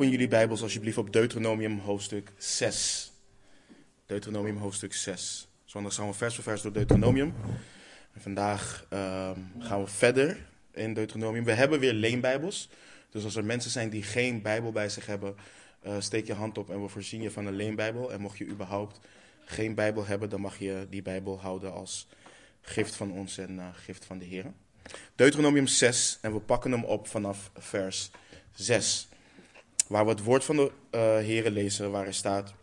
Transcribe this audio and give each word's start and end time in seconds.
Open 0.00 0.12
jullie 0.12 0.28
Bijbels 0.28 0.62
alsjeblieft 0.62 0.98
op 0.98 1.12
Deuteronomium 1.12 1.78
hoofdstuk 1.78 2.32
6. 2.36 3.12
Deuteronomium 4.06 4.56
hoofdstuk 4.56 4.94
6. 4.94 5.48
Zondag 5.64 5.94
gaan 5.94 6.06
we 6.06 6.14
vers 6.14 6.34
voor 6.34 6.44
vers 6.44 6.62
door 6.62 6.72
Deuteronomium. 6.72 7.34
En 8.12 8.20
vandaag 8.20 8.86
ehm, 8.88 9.38
gaan 9.58 9.80
we 9.82 9.86
verder 9.86 10.46
in 10.72 10.94
Deuteronomium. 10.94 11.44
We 11.44 11.52
hebben 11.52 11.80
weer 11.80 11.92
leenbijbels. 11.92 12.68
Dus 13.10 13.24
als 13.24 13.36
er 13.36 13.44
mensen 13.44 13.70
zijn 13.70 13.90
die 13.90 14.02
geen 14.02 14.42
Bijbel 14.42 14.72
bij 14.72 14.88
zich 14.88 15.06
hebben, 15.06 15.36
uh, 15.86 15.94
steek 15.98 16.26
je 16.26 16.34
hand 16.34 16.58
op 16.58 16.70
en 16.70 16.82
we 16.82 16.88
voorzien 16.88 17.22
je 17.22 17.30
van 17.30 17.46
een 17.46 17.56
leenbijbel. 17.56 18.12
En 18.12 18.20
mocht 18.20 18.38
je 18.38 18.46
überhaupt 18.46 19.00
geen 19.44 19.74
Bijbel 19.74 20.06
hebben, 20.06 20.28
dan 20.28 20.40
mag 20.40 20.58
je 20.58 20.86
die 20.90 21.02
Bijbel 21.02 21.40
houden 21.40 21.72
als 21.72 22.06
gift 22.60 22.94
van 22.94 23.12
ons 23.12 23.38
en 23.38 23.54
uh, 23.54 23.66
gift 23.72 24.04
van 24.04 24.18
de 24.18 24.24
Heer. 24.24 24.52
Deuteronomium 25.14 25.66
6 25.66 26.18
en 26.20 26.32
we 26.32 26.40
pakken 26.40 26.72
hem 26.72 26.84
op 26.84 27.06
vanaf 27.06 27.50
vers 27.54 28.10
6. 28.52 29.08
Waar 29.90 30.04
we 30.04 30.10
het 30.10 30.22
woord 30.22 30.44
van 30.44 30.56
de 30.56 30.72
Heere 30.98 31.50
lezen, 31.50 31.90
waar 31.90 32.06
er 32.06 32.14
staat. 32.14 32.54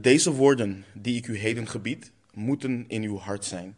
Deze 0.00 0.32
woorden 0.32 0.84
die 0.94 1.16
ik 1.16 1.26
u 1.26 1.38
heden 1.38 1.68
gebied, 1.68 2.12
moeten 2.32 2.84
in 2.86 3.02
uw 3.02 3.18
hart 3.18 3.44
zijn. 3.44 3.76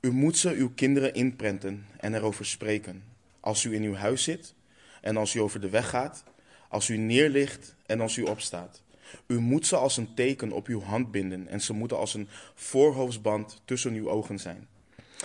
U 0.00 0.10
moet 0.10 0.36
ze 0.36 0.50
uw 0.50 0.70
kinderen 0.74 1.14
inprenten 1.14 1.86
en 1.96 2.14
erover 2.14 2.46
spreken. 2.46 3.04
Als 3.40 3.64
u 3.64 3.74
in 3.74 3.82
uw 3.82 3.94
huis 3.94 4.22
zit 4.22 4.54
en 5.00 5.16
als 5.16 5.34
u 5.34 5.40
over 5.40 5.60
de 5.60 5.68
weg 5.68 5.88
gaat, 5.88 6.24
als 6.68 6.88
u 6.88 6.96
neerligt 6.96 7.74
en 7.86 8.00
als 8.00 8.16
u 8.16 8.22
opstaat. 8.22 8.82
U 9.26 9.38
moet 9.38 9.66
ze 9.66 9.76
als 9.76 9.96
een 9.96 10.14
teken 10.14 10.52
op 10.52 10.66
uw 10.66 10.82
hand 10.82 11.10
binden 11.10 11.48
en 11.48 11.60
ze 11.60 11.72
moeten 11.72 11.98
als 11.98 12.14
een 12.14 12.28
voorhoofdsband 12.54 13.62
tussen 13.64 13.94
uw 13.94 14.10
ogen 14.10 14.38
zijn. 14.38 14.68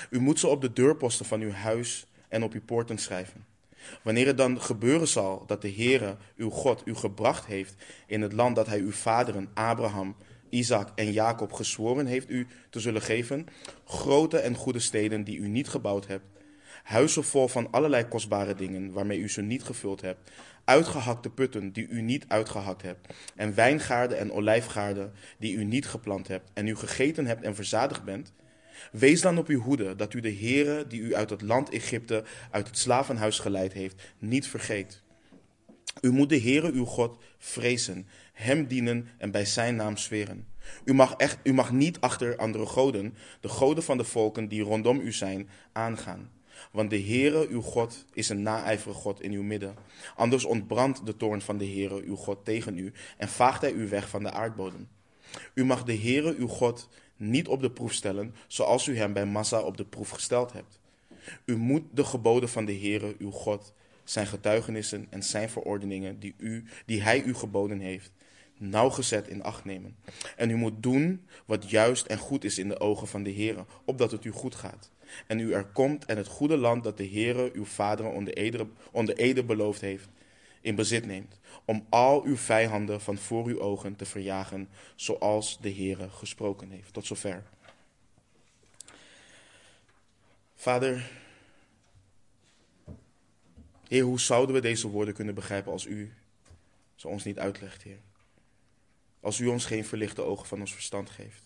U 0.10 0.20
moet 0.20 0.40
ze 0.40 0.48
op 0.48 0.62
de 0.62 0.74
deurposten 0.74 1.26
van 1.26 1.41
uw 1.41 1.52
huis 1.52 2.08
en 2.27 2.43
op 2.43 2.54
uw 2.54 2.62
poorten 2.62 2.98
schrijven. 2.98 3.46
Wanneer 4.04 4.26
het 4.26 4.38
dan 4.38 4.62
gebeuren 4.62 5.07
zal 5.07 5.43
dat 5.48 5.62
de 5.62 5.71
Heere, 5.71 6.18
uw 6.38 6.49
God, 6.49 6.82
u 6.85 6.96
gebracht 6.96 7.46
heeft 7.46 7.76
in 8.07 8.21
het 8.21 8.34
land 8.34 8.55
dat 8.55 8.68
hij 8.68 8.80
uw 8.80 8.91
vaderen 8.91 9.49
Abraham, 9.54 10.16
Isaac 10.49 10.90
en 10.96 11.12
Jacob 11.12 11.54
gezworen 11.54 12.05
heeft 12.05 12.30
u 12.30 12.48
te 12.70 12.80
zullen 12.80 13.02
geven, 13.02 13.48
grote 13.85 14.38
en 14.38 14.55
goede 14.55 14.80
steden 14.80 15.24
die 15.24 15.38
u 15.38 15.48
niet 15.48 15.68
gebouwd 15.68 16.08
hebt, 16.08 16.26
huizen 16.84 17.24
vol 17.24 17.48
van 17.48 17.71
allerlei 17.71 18.08
kostbare 18.08 18.55
dingen 18.55 18.91
waarmee 18.91 19.20
u 19.20 19.30
ze 19.30 19.41
niet 19.41 19.63
gevuld 19.63 20.02
hebt, 20.02 20.32
uitgehakte 20.63 21.30
putten 21.30 21.74
die 21.74 21.88
u 21.88 22.02
niet 22.02 22.26
uitgehakt 22.27 22.82
hebt, 22.82 23.13
en 23.35 23.55
wijngaarden 23.55 24.18
en 24.18 24.32
olijfgaarden 24.32 25.13
die 25.38 25.55
u 25.55 25.63
niet 25.63 25.88
geplant 25.88 26.27
hebt, 26.27 26.49
en 26.54 26.68
u 26.68 26.76
gegeten 26.76 27.26
hebt 27.26 27.43
en 27.43 27.55
verzadigd 27.55 28.04
bent, 28.04 28.34
Wees 28.92 29.22
dan 29.22 29.38
op 29.38 29.48
uw 29.48 29.60
hoede 29.60 29.96
dat 29.96 30.14
u 30.14 30.20
de 30.20 30.34
Heere 30.34 30.88
die 30.88 31.02
u 31.02 31.16
uit 31.16 31.30
het 31.30 31.42
land 31.42 31.70
Egypte, 31.70 32.24
uit 32.52 32.68
het 32.68 32.78
slavenhuis 32.78 33.40
geleid 33.40 33.74
heeft, 33.74 34.14
niet 34.20 34.48
vergeet. 34.48 35.02
U 36.02 36.12
moet 36.12 36.30
de 36.30 36.42
Heere 36.42 36.72
uw 36.72 36.86
God 36.86 37.18
vrezen, 37.38 38.08
hem 38.34 38.68
dienen 38.68 39.08
en 39.18 39.32
bij 39.32 39.46
zijn 39.46 39.76
naam 39.76 39.98
zweren. 39.98 40.48
U 40.84 40.94
mag, 40.94 41.14
echt, 41.14 41.38
u 41.44 41.54
mag 41.54 41.72
niet 41.72 42.00
achter 42.00 42.38
andere 42.38 42.66
goden, 42.66 43.16
de 43.42 43.48
goden 43.48 43.84
van 43.84 43.98
de 43.98 44.04
volken 44.04 44.48
die 44.48 44.62
rondom 44.62 45.00
u 45.00 45.12
zijn, 45.12 45.50
aangaan. 45.72 46.32
Want 46.72 46.90
de 46.90 47.02
Heere 47.02 47.48
uw 47.48 47.62
God 47.62 48.05
is 48.14 48.30
een 48.30 48.42
naijverige 48.42 49.00
God 49.00 49.22
in 49.22 49.32
uw 49.32 49.44
midden. 49.44 49.76
Anders 50.16 50.46
ontbrandt 50.46 51.05
de 51.05 51.18
toorn 51.18 51.42
van 51.42 51.58
de 51.58 51.66
Heere 51.66 52.02
uw 52.04 52.16
God 52.16 52.46
tegen 52.46 52.78
u 52.78 52.94
en 53.18 53.28
vaagt 53.28 53.62
hij 53.62 53.72
u 53.72 53.88
weg 53.90 54.10
van 54.10 54.24
de 54.24 54.32
aardbodem. 54.32 54.88
U 55.54 55.66
mag 55.66 55.84
de 55.84 55.98
Heere 55.98 56.36
uw 56.36 56.48
God 56.48 56.90
niet 57.16 57.48
op 57.48 57.62
de 57.62 57.72
proef 57.72 57.94
stellen, 57.94 58.36
zoals 58.48 58.88
u 58.88 58.98
hem 58.98 59.14
bij 59.14 59.26
Massa 59.26 59.62
op 59.62 59.78
de 59.78 59.86
proef 59.86 60.10
gesteld 60.10 60.54
hebt. 60.54 60.80
U 61.46 61.58
moet 61.58 61.84
de 61.92 62.04
geboden 62.04 62.50
van 62.50 62.66
de 62.66 62.78
Heere, 62.78 63.16
uw 63.20 63.32
God, 63.32 63.74
zijn 64.03 64.28
getuigenissen 64.28 65.08
en 65.09 65.24
zijn 65.24 65.50
verordeningen 65.50 66.20
die, 66.20 66.34
u, 66.38 66.64
die 66.86 67.02
hij 67.02 67.24
u 67.24 67.34
geboden 67.34 67.80
heeft, 67.80 68.12
nauwgezet 68.58 69.28
in 69.28 69.44
acht 69.44 69.66
nemen. 69.66 69.96
En 70.36 70.50
u 70.50 70.56
moet 70.56 70.84
doen 70.84 71.26
wat 71.46 71.70
juist 71.70 72.06
en 72.06 72.18
goed 72.18 72.44
is 72.44 72.58
in 72.58 72.68
de 72.68 72.80
ogen 72.80 73.08
van 73.08 73.24
de 73.24 73.34
Heere, 73.34 73.66
opdat 73.86 74.12
het 74.12 74.26
u 74.26 74.32
goed 74.32 74.56
gaat. 74.56 74.92
En 75.28 75.40
u 75.40 75.54
er 75.54 75.66
komt 75.66 76.06
en 76.06 76.18
het 76.18 76.28
goede 76.28 76.58
land 76.58 76.84
dat 76.84 76.98
de 76.98 77.08
Heere 77.08 77.50
uw 77.54 77.66
vaderen 77.66 78.14
onder 78.14 78.34
ede, 78.34 78.68
onder 78.92 79.18
ede 79.18 79.44
beloofd 79.44 79.82
heeft, 79.82 80.10
in 80.68 80.76
bezit 80.76 81.06
neemt, 81.06 81.40
om 81.66 81.86
al 81.90 82.24
uw 82.24 82.38
vijanden 82.38 83.02
van 83.02 83.18
voor 83.18 83.46
uw 83.46 83.60
ogen 83.60 83.96
te 83.96 84.06
verjagen, 84.06 84.70
zoals 84.96 85.60
de 85.62 85.74
Heere 85.74 86.10
gesproken 86.10 86.70
heeft. 86.70 86.94
Tot 86.94 87.06
zover. 87.06 87.44
Vader, 90.56 91.12
Heer, 93.88 94.04
hoe 94.04 94.20
zouden 94.20 94.56
we 94.56 94.62
deze 94.62 94.88
woorden 94.88 95.14
kunnen 95.14 95.36
begrijpen 95.36 95.72
als 95.72 95.86
u 95.86 96.14
ze 96.96 97.08
ons 97.08 97.24
niet 97.24 97.40
uitlegt, 97.40 97.84
Heer? 97.84 98.00
Als 99.20 99.40
u 99.40 99.48
ons 99.48 99.66
geen 99.66 99.86
verlichte 99.86 100.22
ogen 100.22 100.48
van 100.48 100.60
ons 100.60 100.74
verstand 100.74 101.10
geeft. 101.10 101.44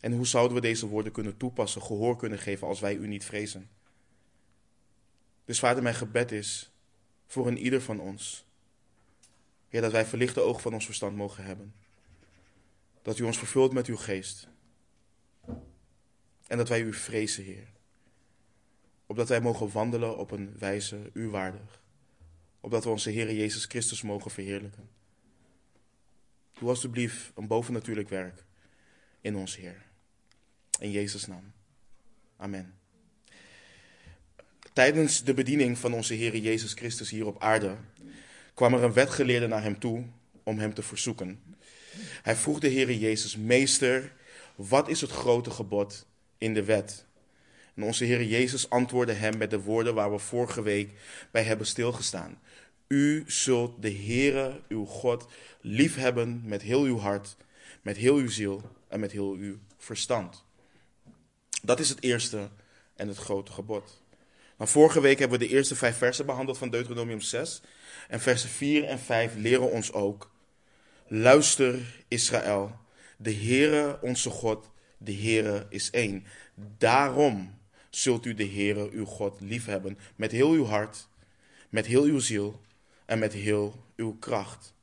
En 0.00 0.12
hoe 0.12 0.26
zouden 0.26 0.54
we 0.54 0.60
deze 0.60 0.86
woorden 0.86 1.12
kunnen 1.12 1.36
toepassen, 1.36 1.82
gehoor 1.82 2.16
kunnen 2.16 2.38
geven 2.38 2.66
als 2.66 2.80
wij 2.80 2.94
u 2.94 3.06
niet 3.06 3.24
vrezen? 3.24 3.70
Dus 5.44 5.58
vader, 5.58 5.82
mijn 5.82 5.94
gebed 5.94 6.32
is 6.32 6.73
voor 7.26 7.46
een 7.46 7.58
ieder 7.58 7.82
van 7.82 8.00
ons. 8.00 8.44
Heer, 9.68 9.80
dat 9.80 9.92
wij 9.92 10.06
verlichte 10.06 10.40
ogen 10.40 10.62
van 10.62 10.74
ons 10.74 10.84
verstand 10.84 11.16
mogen 11.16 11.44
hebben. 11.44 11.74
Dat 13.02 13.18
u 13.18 13.24
ons 13.24 13.38
vervult 13.38 13.72
met 13.72 13.86
uw 13.86 13.96
geest. 13.96 14.48
En 16.46 16.56
dat 16.56 16.68
wij 16.68 16.80
u 16.80 16.92
vrezen, 16.92 17.44
Heer. 17.44 17.72
Opdat 19.06 19.28
wij 19.28 19.40
mogen 19.40 19.72
wandelen 19.72 20.18
op 20.18 20.30
een 20.30 20.58
wijze 20.58 21.10
u 21.12 21.28
waardig. 21.28 21.82
Opdat 22.60 22.84
we 22.84 22.90
onze 22.90 23.10
Heer 23.10 23.34
Jezus 23.34 23.64
Christus 23.64 24.02
mogen 24.02 24.30
verheerlijken. 24.30 24.88
Doe 26.52 26.68
alstublieft 26.68 27.32
een 27.34 27.46
bovennatuurlijk 27.46 28.08
werk 28.08 28.44
in 29.20 29.36
ons, 29.36 29.56
Heer. 29.56 29.82
In 30.78 30.90
Jezus' 30.90 31.26
naam. 31.26 31.52
Amen. 32.36 32.83
Tijdens 34.74 35.24
de 35.24 35.34
bediening 35.34 35.78
van 35.78 35.92
onze 35.92 36.14
Heer 36.14 36.36
Jezus 36.36 36.72
Christus 36.72 37.10
hier 37.10 37.26
op 37.26 37.42
aarde 37.42 37.76
kwam 38.54 38.74
er 38.74 38.82
een 38.82 38.92
wetgeleerde 38.92 39.46
naar 39.46 39.62
hem 39.62 39.78
toe 39.78 40.04
om 40.42 40.58
hem 40.58 40.74
te 40.74 40.82
verzoeken. 40.82 41.42
Hij 42.22 42.36
vroeg 42.36 42.58
de 42.60 42.68
Heer 42.68 42.92
Jezus, 42.92 43.36
Meester, 43.36 44.12
wat 44.54 44.88
is 44.88 45.00
het 45.00 45.10
grote 45.10 45.50
gebod 45.50 46.06
in 46.38 46.54
de 46.54 46.64
wet? 46.64 47.06
En 47.74 47.82
onze 47.82 48.04
Heer 48.04 48.24
Jezus 48.24 48.70
antwoordde 48.70 49.12
hem 49.12 49.36
met 49.36 49.50
de 49.50 49.60
woorden 49.60 49.94
waar 49.94 50.12
we 50.12 50.18
vorige 50.18 50.62
week 50.62 50.90
bij 51.30 51.42
hebben 51.42 51.66
stilgestaan. 51.66 52.40
U 52.88 53.24
zult 53.26 53.82
de 53.82 53.92
Heere, 53.92 54.60
uw 54.68 54.84
God, 54.84 55.26
liefhebben 55.60 56.42
met 56.44 56.62
heel 56.62 56.82
uw 56.82 56.98
hart, 56.98 57.36
met 57.82 57.96
heel 57.96 58.16
uw 58.16 58.30
ziel 58.30 58.62
en 58.88 59.00
met 59.00 59.12
heel 59.12 59.32
uw 59.32 59.58
verstand. 59.76 60.44
Dat 61.62 61.80
is 61.80 61.88
het 61.88 62.02
eerste 62.02 62.48
en 62.96 63.08
het 63.08 63.16
grote 63.16 63.52
gebod. 63.52 64.02
Nou, 64.56 64.70
vorige 64.70 65.00
week 65.00 65.18
hebben 65.18 65.38
we 65.38 65.46
de 65.46 65.52
eerste 65.52 65.76
vijf 65.76 65.96
versen 65.96 66.26
behandeld 66.26 66.58
van 66.58 66.70
Deuteronomium 66.70 67.20
6. 67.20 67.62
En 68.08 68.20
versen 68.20 68.48
4 68.48 68.84
en 68.84 68.98
5 68.98 69.34
leren 69.36 69.70
ons 69.70 69.92
ook. 69.92 70.30
Luister 71.06 72.04
Israël, 72.08 72.78
de 73.16 73.34
Heere 73.34 73.98
onze 74.00 74.30
God, 74.30 74.70
de 74.98 75.14
Heere 75.14 75.66
is 75.68 75.90
één. 75.90 76.24
Daarom 76.78 77.58
zult 77.90 78.26
u 78.26 78.34
de 78.34 78.48
Heere 78.48 78.90
uw 78.90 79.04
God 79.04 79.40
liefhebben 79.40 79.98
met 80.16 80.32
heel 80.32 80.50
uw 80.50 80.64
hart, 80.64 81.08
met 81.68 81.86
heel 81.86 82.02
uw 82.02 82.18
ziel 82.18 82.60
en 83.04 83.18
met 83.18 83.32
heel 83.32 83.84
uw 83.96 84.16
kracht. 84.18 84.74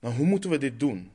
Nou, 0.00 0.14
hoe 0.14 0.26
moeten 0.26 0.50
we 0.50 0.58
dit 0.58 0.80
doen? 0.80 1.10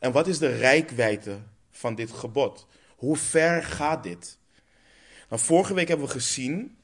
En 0.00 0.12
wat 0.12 0.26
is 0.26 0.38
de 0.38 0.56
rijkwijde 0.56 1.38
van 1.70 1.94
dit 1.94 2.10
gebod? 2.10 2.66
Hoe 2.96 3.16
ver 3.16 3.62
gaat 3.62 4.02
dit? 4.02 4.38
Nou, 5.30 5.42
vorige 5.42 5.74
week 5.74 5.88
hebben 5.88 6.06
we 6.06 6.12
gezien 6.12 6.76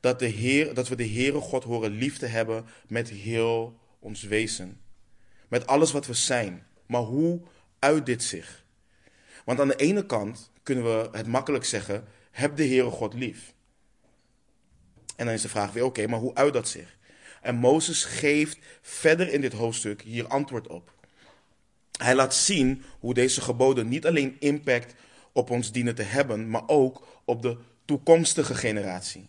dat, 0.00 0.18
de 0.18 0.26
Heer, 0.26 0.74
dat 0.74 0.88
we 0.88 0.96
de 0.96 1.08
Heere 1.08 1.40
God 1.40 1.64
horen 1.64 1.90
lief 1.90 2.18
te 2.18 2.26
hebben 2.26 2.66
met 2.88 3.08
heel 3.08 3.78
ons 3.98 4.22
wezen. 4.22 4.80
Met 5.48 5.66
alles 5.66 5.92
wat 5.92 6.06
we 6.06 6.14
zijn. 6.14 6.66
Maar 6.86 7.00
hoe 7.00 7.40
uit 7.78 8.06
dit 8.06 8.22
zich? 8.22 8.64
Want 9.44 9.60
aan 9.60 9.68
de 9.68 9.76
ene 9.76 10.06
kant 10.06 10.50
kunnen 10.62 10.84
we 10.84 11.08
het 11.12 11.26
makkelijk 11.26 11.64
zeggen, 11.64 12.04
heb 12.30 12.56
de 12.56 12.66
Heere 12.66 12.90
God 12.90 13.14
lief. 13.14 13.54
En 15.16 15.26
dan 15.26 15.34
is 15.34 15.42
de 15.42 15.48
vraag 15.48 15.72
weer, 15.72 15.84
oké, 15.84 16.06
maar 16.06 16.20
hoe 16.20 16.34
uit 16.34 16.52
dat 16.52 16.68
zich? 16.68 16.98
En 17.42 17.54
Mozes 17.54 18.04
geeft 18.04 18.58
verder 18.82 19.32
in 19.32 19.40
dit 19.40 19.52
hoofdstuk 19.52 20.02
hier 20.02 20.26
antwoord 20.26 20.66
op. 20.66 20.92
Hij 21.98 22.14
laat 22.14 22.34
zien 22.34 22.82
hoe 22.98 23.14
deze 23.14 23.40
geboden 23.40 23.88
niet 23.88 24.06
alleen 24.06 24.36
impact 24.38 24.94
op 25.32 25.50
ons 25.50 25.72
dienen 25.72 25.94
te 25.94 26.02
hebben, 26.02 26.50
maar 26.50 26.62
ook 26.68 27.22
op 27.24 27.42
de 27.42 27.56
toekomstige 27.90 28.54
generatie. 28.54 29.28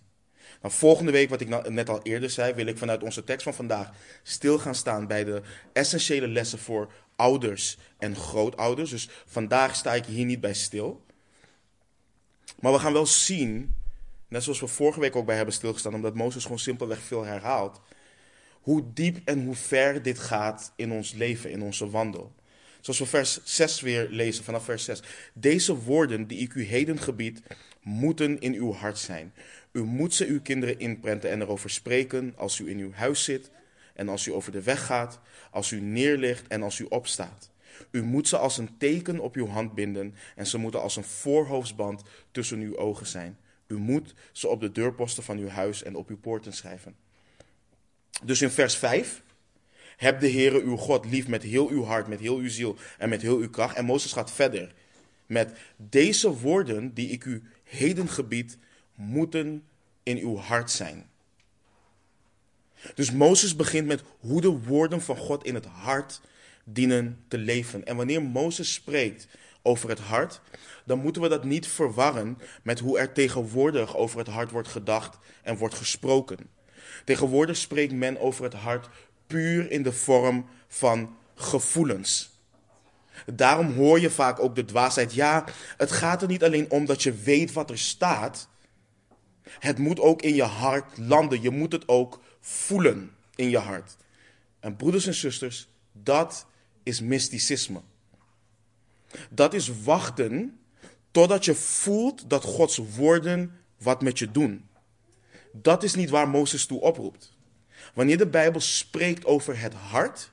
Nou, 0.62 0.74
volgende 0.74 1.12
week, 1.12 1.30
wat 1.30 1.42
ik 1.42 1.69
net 1.69 1.90
al 1.90 2.02
eerder 2.02 2.30
zei, 2.30 2.54
wil 2.54 2.66
ik 2.66 2.78
vanuit 2.78 3.04
onze 3.04 3.24
tekst 3.24 3.44
van 3.44 3.54
vandaag 3.54 3.92
stil 4.24 4.60
gaan 4.60 4.75
staan 4.75 5.08
bij 5.08 5.24
de 5.24 5.42
essentiële 5.74 6.28
lessen 6.28 6.60
voor 6.60 6.92
ouders 7.16 7.78
en 7.98 8.16
grootouders. 8.16 8.90
Dus 8.90 9.10
vandaag 9.25 9.75
sta 9.75 9.94
ik 9.94 10.06
hier 10.06 10.25
niet 10.25 10.40
bij 10.40 10.54
stil. 10.54 11.06
Maar 12.60 12.72
we 12.72 12.80
gaan 12.80 12.94
wel 12.94 13.06
zien 13.06 13.75
net 14.28 14.44
zoals 14.44 14.60
we 14.60 14.68
vorige 14.68 15.00
week 15.00 15.16
ook 15.16 15.25
bij 15.25 15.36
hebben 15.36 15.54
stilgestaan, 15.54 15.94
omdat 15.94 16.16
Mozes 16.16 16.44
gewoon 16.44 16.60
simpelweg 16.60 17.00
veel 17.00 17.24
herhaalt, 17.24 17.81
hoe 18.62 18.84
diep 18.94 19.19
en 19.25 19.46
hoe 19.46 19.56
ver 19.56 20.02
dit 20.02 20.19
gaat 20.19 20.74
in 20.75 20.92
ons 20.92 21.12
leven, 21.12 21.52
in 21.52 21.62
onze 21.62 21.90
wandel. 21.90 22.36
Zoals 22.81 23.00
we 23.00 23.06
vers 23.06 23.40
6 23.44 23.81
weer 23.81 24.08
lezen, 24.10 24.44
vanaf 24.44 24.63
vers 24.63 24.84
6. 24.84 25.02
Deze 25.34 25.75
woorden 25.75 26.28
die 26.28 26.40
ik 26.40 26.54
u 26.54 26.63
heden 26.63 27.00
gebied, 27.00 27.42
moeten 27.81 28.39
in 28.39 28.54
uw 28.54 28.74
hart 28.74 28.98
zijn. 28.98 29.33
U 29.72 29.83
moet 29.83 30.13
ze 30.13 30.25
uw 30.25 30.42
kinderen 30.42 30.80
inprenten 30.80 31.30
en 31.30 31.42
erover 31.42 31.69
spreken 31.69 32.33
als 32.38 32.60
u 32.60 32.69
in 32.69 32.78
uw 32.78 32.94
huis 32.94 33.24
zit 33.24 33.51
en 33.94 34.10
als 34.10 34.25
u 34.25 34.33
over 34.33 34.51
de 34.51 34.62
weg 34.62 34.86
gaat, 34.86 35.19
als 35.51 35.72
u 35.72 35.80
neerligt 35.80 36.48
en 36.48 36.63
als 36.63 36.80
u 36.80 36.86
opstaat. 36.89 37.50
U 37.92 38.04
moet 38.04 38.28
ze 38.28 38.38
als 38.38 38.57
een 38.57 38.78
teken 38.78 39.19
op 39.19 39.36
uw 39.36 39.48
hand 39.48 39.74
binden 39.74 40.16
en 40.36 40.48
ze 40.48 40.57
moeten 40.57 40.81
als 40.81 40.95
een 40.95 41.04
voorhoofdsband 41.04 42.04
tussen 42.31 42.60
uw 42.60 42.78
ogen 42.78 43.06
zijn. 43.06 43.38
U 43.68 43.78
moet 43.78 44.13
ze 44.31 44.48
op 44.48 44.62
de 44.62 44.72
deurposten 44.72 45.24
van 45.24 45.38
uw 45.38 45.48
huis 45.48 45.84
en 45.84 45.95
op 45.95 46.10
uw 46.10 46.18
poorten 46.18 46.54
schrijven. 46.54 46.95
Dus 48.24 48.42
in 48.42 48.50
vers 48.50 48.75
5 48.75 49.24
heb 49.98 50.19
de 50.19 50.31
Heere 50.31 50.62
uw 50.62 50.75
God 50.75 51.06
lief 51.06 51.27
met 51.27 51.44
heel 51.44 51.69
uw 51.69 51.84
hart, 51.84 52.07
met 52.07 52.19
heel 52.19 52.38
uw 52.38 52.50
ziel 52.50 52.75
en 52.98 53.10
met 53.10 53.22
heel 53.22 53.38
uw 53.38 53.50
kracht. 53.50 53.75
En 53.75 53.86
Mozes 53.86 54.12
gaat 54.12 54.31
verder 54.31 54.74
met 55.25 55.51
deze 55.77 56.39
woorden 56.39 56.94
die 56.94 57.10
ik 57.10 57.25
u 57.25 57.44
heden 57.71 58.09
gebied, 58.09 58.57
moeten 58.95 59.63
in 60.03 60.18
uw 60.18 60.38
hart 60.38 60.71
zijn. 60.71 61.09
Dus 62.95 63.12
Mozes 63.12 63.56
begint 63.56 63.88
met 63.88 64.03
hoe 64.19 64.41
de 64.41 64.50
woorden 64.50 65.01
van 65.01 65.18
God 65.18 65.44
in 65.44 65.56
het 65.56 65.65
hart 65.65 66.21
dienen 66.63 67.23
te 67.27 67.38
leven. 67.38 67.85
En 67.85 67.95
wanneer 67.95 68.21
Mozes 68.21 68.73
spreekt 68.73 69.27
over 69.62 69.89
het 69.89 70.00
hart, 70.00 70.41
dan 70.85 71.00
moeten 71.00 71.21
we 71.21 71.27
dat 71.27 71.44
niet 71.44 71.68
verwarren 71.68 72.38
met 72.63 72.79
hoe 72.79 73.00
er 73.00 73.13
tegenwoordig 73.13 73.95
over 73.95 74.17
het 74.17 74.27
hart 74.27 74.51
wordt 74.51 74.67
gedacht 74.67 75.17
en 75.44 75.57
wordt 75.57 75.75
gesproken. 75.75 76.50
Tegenwoordig 77.06 77.57
spreekt 77.57 77.94
men 77.94 78.19
over 78.19 78.44
het 78.44 78.53
hart 78.53 78.89
puur 79.27 79.71
in 79.71 79.83
de 79.83 79.94
vorm 79.94 80.45
van 80.67 81.17
gevoelens. 81.35 82.40
Daarom 83.33 83.73
hoor 83.73 84.00
je 84.00 84.09
vaak 84.09 84.39
ook 84.39 84.56
de 84.56 84.65
dwaasheid. 84.65 85.13
Ja, 85.13 85.45
het 85.77 85.91
gaat 85.91 86.21
er 86.21 86.27
niet 86.27 86.44
alleen 86.44 86.71
om 86.71 86.85
dat 86.85 87.03
je 87.03 87.13
weet 87.13 87.53
wat 87.53 87.69
er 87.69 87.79
staat. 87.79 88.47
Het 89.59 89.77
moet 89.77 90.00
ook 90.00 90.21
in 90.21 90.35
je 90.35 90.44
hart 90.44 90.97
landen. 90.97 91.41
Je 91.41 91.50
moet 91.50 91.71
het 91.71 91.88
ook 91.88 92.21
voelen 92.39 93.12
in 93.35 93.50
je 93.50 93.57
hart. 93.57 93.95
En 94.59 94.75
broeders 94.75 95.07
en 95.07 95.13
zusters, 95.13 95.68
dat 95.91 96.45
is 96.83 97.01
mysticisme. 97.01 97.81
Dat 99.29 99.53
is 99.53 99.83
wachten 99.83 100.59
totdat 101.12 101.45
je 101.45 101.56
voelt 101.56 102.29
dat 102.29 102.44
Gods 102.44 102.81
woorden 102.95 103.59
wat 103.77 104.01
met 104.01 104.19
je 104.19 104.31
doen. 104.31 104.69
Dat 105.51 105.83
is 105.83 105.95
niet 105.95 106.09
waar 106.09 106.29
Mozes 106.29 106.65
toe 106.65 106.81
oproept. 106.81 107.35
Wanneer 107.94 108.17
de 108.17 108.27
Bijbel 108.27 108.62
spreekt 108.62 109.25
over 109.25 109.59
het 109.59 109.74
hart, 109.74 110.31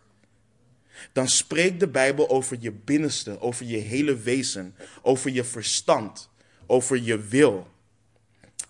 dan 1.13 1.29
spreekt 1.29 1.81
de 1.81 1.89
Bijbel 1.89 2.29
over 2.29 2.57
je 2.61 2.73
binnenste, 2.73 3.41
over 3.41 3.67
je 3.67 3.77
hele 3.77 4.17
wezen, 4.17 4.75
over 5.03 5.31
je 5.31 5.45
verstand, 5.45 6.31
over 6.67 7.03
je 7.03 7.19
wil. 7.19 7.69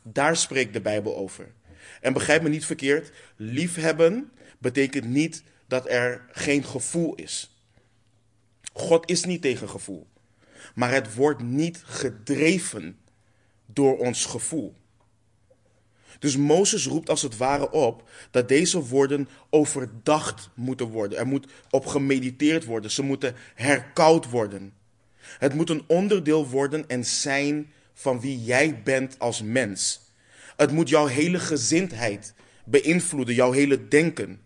Daar 0.03 0.37
spreekt 0.37 0.73
de 0.73 0.81
Bijbel 0.81 1.17
over. 1.17 1.53
En 2.01 2.13
begrijp 2.13 2.43
me 2.43 2.49
niet 2.49 2.65
verkeerd, 2.65 3.13
liefhebben 3.37 4.31
betekent 4.59 5.05
niet 5.05 5.43
dat 5.67 5.89
er 5.89 6.27
geen 6.33 6.65
gevoel 6.65 7.15
is. 7.15 7.57
God 8.73 9.11
is 9.11 9.25
niet 9.25 9.43
tegen 9.43 9.69
gevoel. 9.69 10.07
Maar 10.75 10.93
het 10.93 11.15
wordt 11.15 11.43
niet 11.43 11.83
gedreven 11.85 12.99
door 13.67 13.99
ons 13.99 14.25
gevoel. 14.25 14.77
Dus 16.19 16.37
Mozes 16.37 16.87
roept 16.87 17.11
als 17.11 17.23
het 17.23 17.37
ware 17.37 17.71
op 17.71 18.09
dat 18.31 18.49
deze 18.49 18.85
woorden 18.87 19.29
overdacht 19.51 20.51
moeten 20.55 20.87
worden. 20.87 21.19
Er 21.19 21.27
moet 21.27 21.47
op 21.71 21.87
gemediteerd 21.87 22.65
worden. 22.65 22.91
Ze 22.91 23.03
moeten 23.03 23.35
herkoud 23.55 24.31
worden. 24.31 24.73
Het 25.21 25.55
moet 25.55 25.71
een 25.71 25.85
onderdeel 25.87 26.49
worden 26.49 26.89
en 26.89 27.05
zijn 27.05 27.73
van 27.95 28.21
wie 28.21 28.45
jij 28.45 28.83
bent 28.83 29.19
als 29.19 29.43
mens. 29.43 30.01
Het 30.57 30.73
moet 30.73 30.89
jouw 30.89 31.07
hele 31.07 31.39
gezindheid 31.39 32.35
beïnvloeden, 32.65 33.35
jouw 33.35 33.53
hele 33.53 33.89
denken. 33.89 34.41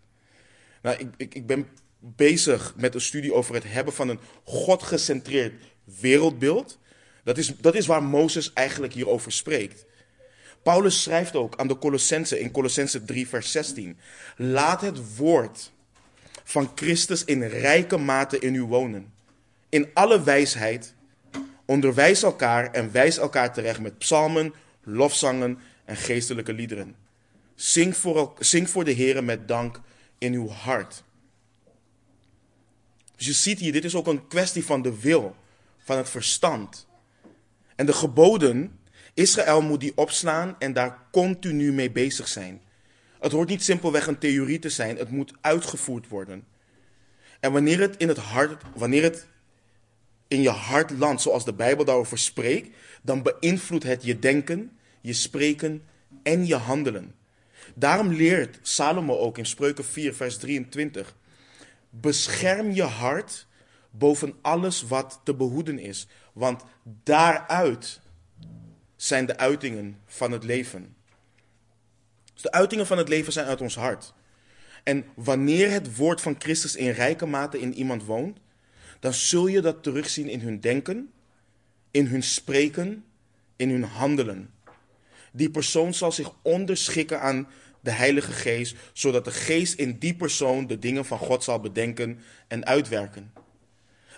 Nou, 0.82 0.96
ik, 0.98 1.08
ik, 1.16 1.34
ik 1.34 1.46
ben 1.46 1.68
bezig 1.98 2.74
met 2.76 2.94
een 2.94 3.00
studie 3.00 3.34
over 3.34 3.54
het 3.54 3.64
hebben 3.66 3.94
van 3.94 4.08
een 4.08 4.20
godgecentreerd 4.44 5.54
wereldbeeld. 6.00 6.78
Dat 7.24 7.38
is, 7.38 7.56
dat 7.56 7.74
is 7.74 7.86
waar 7.86 8.02
Mozes 8.02 8.52
eigenlijk 8.52 8.92
hierover 8.92 9.32
spreekt. 9.32 9.84
Paulus 10.62 11.02
schrijft 11.02 11.36
ook 11.36 11.56
aan 11.56 11.68
de 11.68 11.78
Colossense 11.78 12.40
in 12.40 12.50
Colossense 12.50 13.04
3, 13.04 13.28
vers 13.28 13.52
16. 13.52 13.98
Laat 14.36 14.80
het 14.80 15.16
woord 15.16 15.72
van 16.44 16.72
Christus 16.74 17.24
in 17.24 17.42
rijke 17.42 17.96
mate 17.96 18.38
in 18.38 18.54
u 18.54 18.62
wonen. 18.62 19.12
In 19.68 19.90
alle 19.94 20.22
wijsheid 20.22 20.94
onderwijs 21.64 22.22
elkaar 22.22 22.72
en 22.72 22.92
wijs 22.92 23.18
elkaar 23.18 23.52
terecht 23.52 23.80
met 23.80 23.98
psalmen, 23.98 24.54
lofzangen 24.82 25.58
en 25.84 25.96
geestelijke 25.96 26.52
liederen. 26.52 26.96
Zing 27.54 27.96
voor, 27.96 28.32
zing 28.38 28.70
voor 28.70 28.84
de 28.84 28.90
Heer 28.90 29.24
met 29.24 29.48
dank 29.48 29.80
in 30.18 30.32
uw 30.32 30.48
hart. 30.48 31.02
Dus 33.16 33.26
je 33.26 33.32
ziet 33.32 33.58
hier, 33.58 33.72
dit 33.72 33.84
is 33.84 33.94
ook 33.94 34.06
een 34.06 34.26
kwestie 34.26 34.64
van 34.64 34.82
de 34.82 35.00
wil, 35.00 35.36
van 35.78 35.96
het 35.96 36.08
verstand. 36.08 36.86
En 37.76 37.86
de 37.86 37.92
geboden, 37.92 38.78
Israël 39.14 39.62
moet 39.62 39.80
die 39.80 39.92
opslaan 39.94 40.56
en 40.58 40.72
daar 40.72 40.98
continu 41.10 41.72
mee 41.72 41.90
bezig 41.90 42.28
zijn. 42.28 42.60
Het 43.20 43.32
hoort 43.32 43.48
niet 43.48 43.62
simpelweg 43.62 44.06
een 44.06 44.18
theorie 44.18 44.58
te 44.58 44.68
zijn, 44.68 44.96
het 44.96 45.10
moet 45.10 45.32
uitgevoerd 45.40 46.08
worden. 46.08 46.44
En 47.40 47.52
wanneer 47.52 47.80
het 47.80 47.96
in 47.96 48.08
het 48.08 48.18
hart, 48.18 48.62
wanneer 48.74 49.02
het 49.02 49.26
in 50.28 50.42
je 50.42 50.50
hart 50.50 50.90
landt, 50.90 51.22
zoals 51.22 51.44
de 51.44 51.52
Bijbel 51.54 51.84
daarover 51.84 52.18
spreekt, 52.18 52.76
dan 53.02 53.22
beïnvloedt 53.22 53.84
het 53.84 54.04
je 54.04 54.18
denken, 54.18 54.76
je 55.00 55.12
spreken 55.12 55.82
en 56.22 56.46
je 56.46 56.54
handelen. 56.54 57.14
Daarom 57.74 58.12
leert 58.12 58.58
Salomo 58.62 59.16
ook 59.16 59.38
in 59.38 59.46
Spreuken 59.46 59.84
4, 59.84 60.14
vers 60.14 60.36
23: 60.36 61.16
Bescherm 61.90 62.70
je 62.70 62.82
hart 62.82 63.46
boven 63.90 64.34
alles 64.40 64.82
wat 64.82 65.20
te 65.24 65.34
behoeden 65.34 65.78
is, 65.78 66.06
want 66.32 66.64
daaruit 66.82 68.00
zijn 69.02 69.26
de 69.26 69.36
uitingen 69.36 69.98
van 70.06 70.32
het 70.32 70.44
leven. 70.44 70.94
De 72.40 72.50
uitingen 72.50 72.86
van 72.86 72.98
het 72.98 73.08
leven 73.08 73.32
zijn 73.32 73.46
uit 73.46 73.60
ons 73.60 73.74
hart. 73.74 74.14
En 74.82 75.04
wanneer 75.14 75.70
het 75.70 75.96
woord 75.96 76.20
van 76.20 76.36
Christus 76.38 76.76
in 76.76 76.90
rijke 76.90 77.26
mate 77.26 77.60
in 77.60 77.74
iemand 77.74 78.04
woont, 78.04 78.38
dan 79.00 79.12
zul 79.12 79.46
je 79.46 79.60
dat 79.60 79.82
terugzien 79.82 80.28
in 80.28 80.40
hun 80.40 80.60
denken, 80.60 81.12
in 81.90 82.06
hun 82.06 82.22
spreken, 82.22 83.04
in 83.56 83.70
hun 83.70 83.82
handelen. 83.82 84.50
Die 85.32 85.50
persoon 85.50 85.94
zal 85.94 86.12
zich 86.12 86.32
onderschikken 86.42 87.20
aan 87.20 87.48
de 87.80 87.90
Heilige 87.90 88.32
Geest, 88.32 88.76
zodat 88.92 89.24
de 89.24 89.30
Geest 89.30 89.74
in 89.74 89.98
die 89.98 90.14
persoon 90.14 90.66
de 90.66 90.78
dingen 90.78 91.04
van 91.04 91.18
God 91.18 91.44
zal 91.44 91.60
bedenken 91.60 92.20
en 92.48 92.66
uitwerken. 92.66 93.32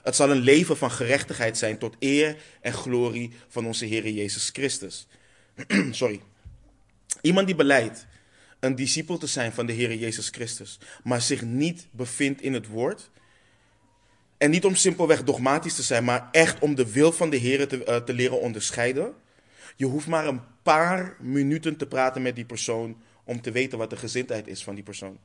Het 0.05 0.17
zal 0.17 0.31
een 0.31 0.41
leven 0.41 0.77
van 0.77 0.91
gerechtigheid 0.91 1.59
zijn 1.59 1.79
tot 1.79 1.97
eer 1.99 2.37
en 2.61 2.73
glorie 2.73 3.33
van 3.49 3.67
onze 3.67 3.85
Heer 3.85 4.09
Jezus 4.09 4.51
Christus. 4.53 5.07
Sorry. 5.91 6.21
Iemand 7.21 7.47
die 7.47 7.57
beleidt 7.57 8.07
een 8.61 8.75
discipel 8.75 9.19
te 9.19 9.27
zijn 9.27 9.53
van 9.53 9.67
de 9.67 9.73
Heer 9.73 9.95
Jezus 9.95 10.29
Christus, 10.29 10.79
maar 11.03 11.21
zich 11.21 11.43
niet 11.43 11.87
bevindt 11.91 12.43
in 12.43 12.53
het 12.53 12.67
woord. 12.67 13.11
En 14.39 14.51
niet 14.51 14.65
om 14.65 14.75
simpelweg 14.75 15.25
dogmatisch 15.25 15.75
te 15.75 15.83
zijn, 15.83 16.05
maar 16.05 16.29
echt 16.33 16.59
om 16.59 16.75
de 16.75 16.93
wil 16.93 17.13
van 17.13 17.31
de 17.31 17.37
Heer 17.37 17.69
te, 17.69 17.87
uh, 17.87 17.97
te 17.97 18.15
leren 18.15 18.41
onderscheiden. 18.41 19.15
Je 19.77 19.87
hoeft 19.87 20.07
maar 20.07 20.27
een 20.27 20.41
paar 20.63 21.17
minuten 21.21 21.77
te 21.77 21.87
praten 21.87 22.23
met 22.23 22.35
die 22.35 22.45
persoon 22.45 23.03
om 23.25 23.41
te 23.41 23.51
weten 23.51 23.79
wat 23.79 23.91
de 23.91 23.97
gezindheid 23.97 24.47
is 24.47 24.65
van 24.65 24.75
die 24.75 24.85
persoon. 24.85 25.19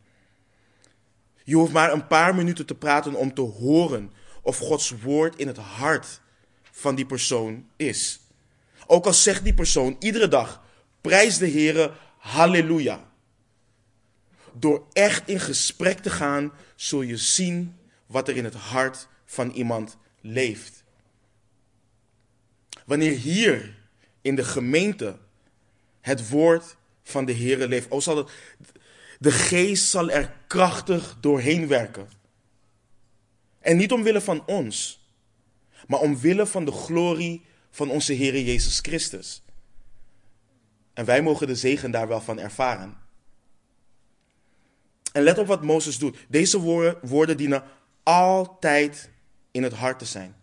Je 1.43 1.55
hoeft 1.55 1.73
maar 1.73 1.93
een 1.93 2.07
paar 2.07 2.35
minuten 2.35 2.65
te 2.65 2.75
praten 2.75 3.15
om 3.15 3.33
te 3.33 3.41
horen 3.41 4.11
of 4.49 4.57
Gods 4.57 4.93
woord 5.01 5.35
in 5.35 5.47
het 5.47 5.57
hart 5.57 6.21
van 6.71 6.95
die 6.95 7.05
persoon 7.05 7.69
is. 7.75 8.19
Ook 8.87 9.05
al 9.05 9.13
zegt 9.13 9.43
die 9.43 9.53
persoon 9.53 9.95
iedere 9.99 10.27
dag, 10.27 10.63
prijs 11.01 11.37
de 11.37 11.49
Heere, 11.49 11.93
halleluja. 12.17 13.07
Door 14.53 14.87
echt 14.93 15.27
in 15.27 15.39
gesprek 15.39 15.99
te 15.99 16.09
gaan, 16.09 16.51
zul 16.75 17.01
je 17.01 17.17
zien 17.17 17.77
wat 18.05 18.27
er 18.27 18.35
in 18.37 18.43
het 18.43 18.53
hart 18.53 19.07
van 19.25 19.51
iemand 19.51 19.97
leeft. 20.21 20.83
Wanneer 22.85 23.17
hier 23.17 23.75
in 24.21 24.35
de 24.35 24.43
gemeente 24.43 25.17
het 26.01 26.29
woord 26.29 26.75
van 27.03 27.25
de 27.25 27.33
Heere 27.33 27.67
leeft, 27.67 27.87
zal 27.97 28.17
het, 28.17 28.29
de 29.19 29.31
geest 29.31 29.89
zal 29.89 30.09
er 30.09 30.33
krachtig 30.47 31.17
doorheen 31.19 31.67
werken. 31.67 32.18
En 33.59 33.77
niet 33.77 33.91
omwille 33.91 34.21
van 34.21 34.45
ons, 34.45 35.07
maar 35.87 35.99
omwille 35.99 36.45
van 36.45 36.65
de 36.65 36.71
glorie 36.71 37.45
van 37.71 37.89
onze 37.89 38.13
Heer 38.13 38.41
Jezus 38.41 38.79
Christus. 38.79 39.41
En 40.93 41.05
wij 41.05 41.21
mogen 41.21 41.47
de 41.47 41.55
zegen 41.55 41.91
daar 41.91 42.07
wel 42.07 42.21
van 42.21 42.39
ervaren. 42.39 42.97
En 45.11 45.23
let 45.23 45.37
op 45.37 45.47
wat 45.47 45.63
Mozes 45.63 45.97
doet. 45.97 46.17
Deze 46.27 46.59
woorden, 46.59 46.97
woorden 47.01 47.37
dienen 47.37 47.63
altijd 48.03 49.09
in 49.51 49.63
het 49.63 49.73
hart 49.73 49.99
te 49.99 50.05
zijn. 50.05 50.35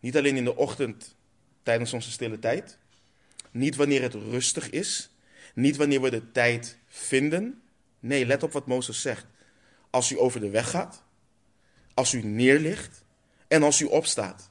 Niet 0.00 0.16
alleen 0.16 0.36
in 0.36 0.44
de 0.44 0.56
ochtend 0.56 1.14
tijdens 1.62 1.92
onze 1.92 2.10
stille 2.10 2.38
tijd. 2.38 2.78
Niet 3.50 3.76
wanneer 3.76 4.02
het 4.02 4.14
rustig 4.14 4.70
is. 4.70 5.10
Niet 5.54 5.76
wanneer 5.76 6.00
we 6.00 6.10
de 6.10 6.32
tijd 6.32 6.78
vinden. 6.86 7.62
Nee, 8.00 8.26
let 8.26 8.42
op 8.42 8.52
wat 8.52 8.66
Mozes 8.66 9.00
zegt. 9.00 9.26
Als 9.90 10.12
u 10.12 10.18
over 10.18 10.40
de 10.40 10.50
weg 10.50 10.70
gaat. 10.70 11.04
Als 11.94 12.12
u 12.12 12.22
neerligt. 12.22 13.04
En 13.48 13.62
als 13.62 13.80
u 13.80 13.84
opstaat. 13.84 14.50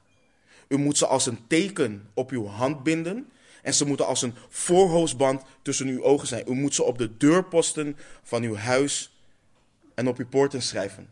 U 0.68 0.78
moet 0.78 0.98
ze 0.98 1.08
als 1.08 1.26
een 1.26 1.48
teken 1.48 2.10
op 2.14 2.32
uw 2.32 2.46
hand 2.46 2.84
binden. 2.84 3.32
En 3.62 3.74
ze 3.74 3.86
moeten 3.86 4.06
als 4.06 4.22
een 4.22 4.36
voorhoofdband 4.50 5.44
tussen 5.62 5.88
uw 5.88 6.04
ogen 6.04 6.28
zijn. 6.28 6.46
U 6.48 6.54
moet 6.54 6.76
ze 6.76 6.84
op 6.84 6.98
de 6.98 7.18
deurposten 7.18 7.98
van 8.24 8.44
uw 8.44 8.56
huis 8.56 9.12
en 9.96 10.08
op 10.08 10.18
uw 10.18 10.28
poorten 10.28 10.62
schrijven. 10.62 11.10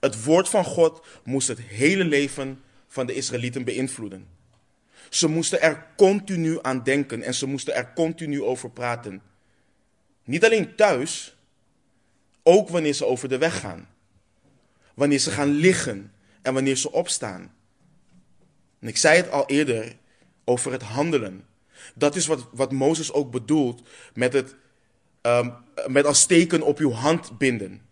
Het 0.00 0.24
woord 0.24 0.48
van 0.48 0.64
God 0.64 1.06
moest 1.24 1.48
het 1.48 1.60
hele 1.60 2.04
leven 2.04 2.62
van 2.88 3.06
de 3.06 3.14
Israëlieten 3.14 3.64
beïnvloeden. 3.64 4.28
Ze 5.10 5.28
moesten 5.28 5.60
er 5.60 5.86
continu 5.96 6.58
aan 6.62 6.82
denken 6.82 7.22
en 7.22 7.34
ze 7.34 7.46
moesten 7.46 7.74
er 7.74 7.92
continu 7.92 8.42
over 8.42 8.70
praten. 8.70 9.22
Niet 10.24 10.44
alleen 10.44 10.74
thuis, 10.74 11.36
ook 12.42 12.68
wanneer 12.68 12.92
ze 12.92 13.06
over 13.06 13.28
de 13.28 13.38
weg 13.38 13.60
gaan. 13.60 13.88
Wanneer 14.98 15.18
ze 15.18 15.30
gaan 15.30 15.48
liggen 15.48 16.12
en 16.42 16.54
wanneer 16.54 16.76
ze 16.76 16.92
opstaan. 16.92 17.54
En 18.80 18.88
ik 18.88 18.96
zei 18.96 19.16
het 19.16 19.30
al 19.30 19.46
eerder 19.46 19.96
over 20.44 20.72
het 20.72 20.82
handelen. 20.82 21.44
Dat 21.94 22.16
is 22.16 22.26
wat, 22.26 22.48
wat 22.52 22.72
Mozes 22.72 23.12
ook 23.12 23.30
bedoelt 23.30 23.82
met, 24.14 24.32
het, 24.32 24.54
um, 25.22 25.54
met 25.86 26.04
als 26.04 26.26
teken 26.26 26.62
op 26.62 26.78
uw 26.78 26.90
hand 26.90 27.38
binden. 27.38 27.82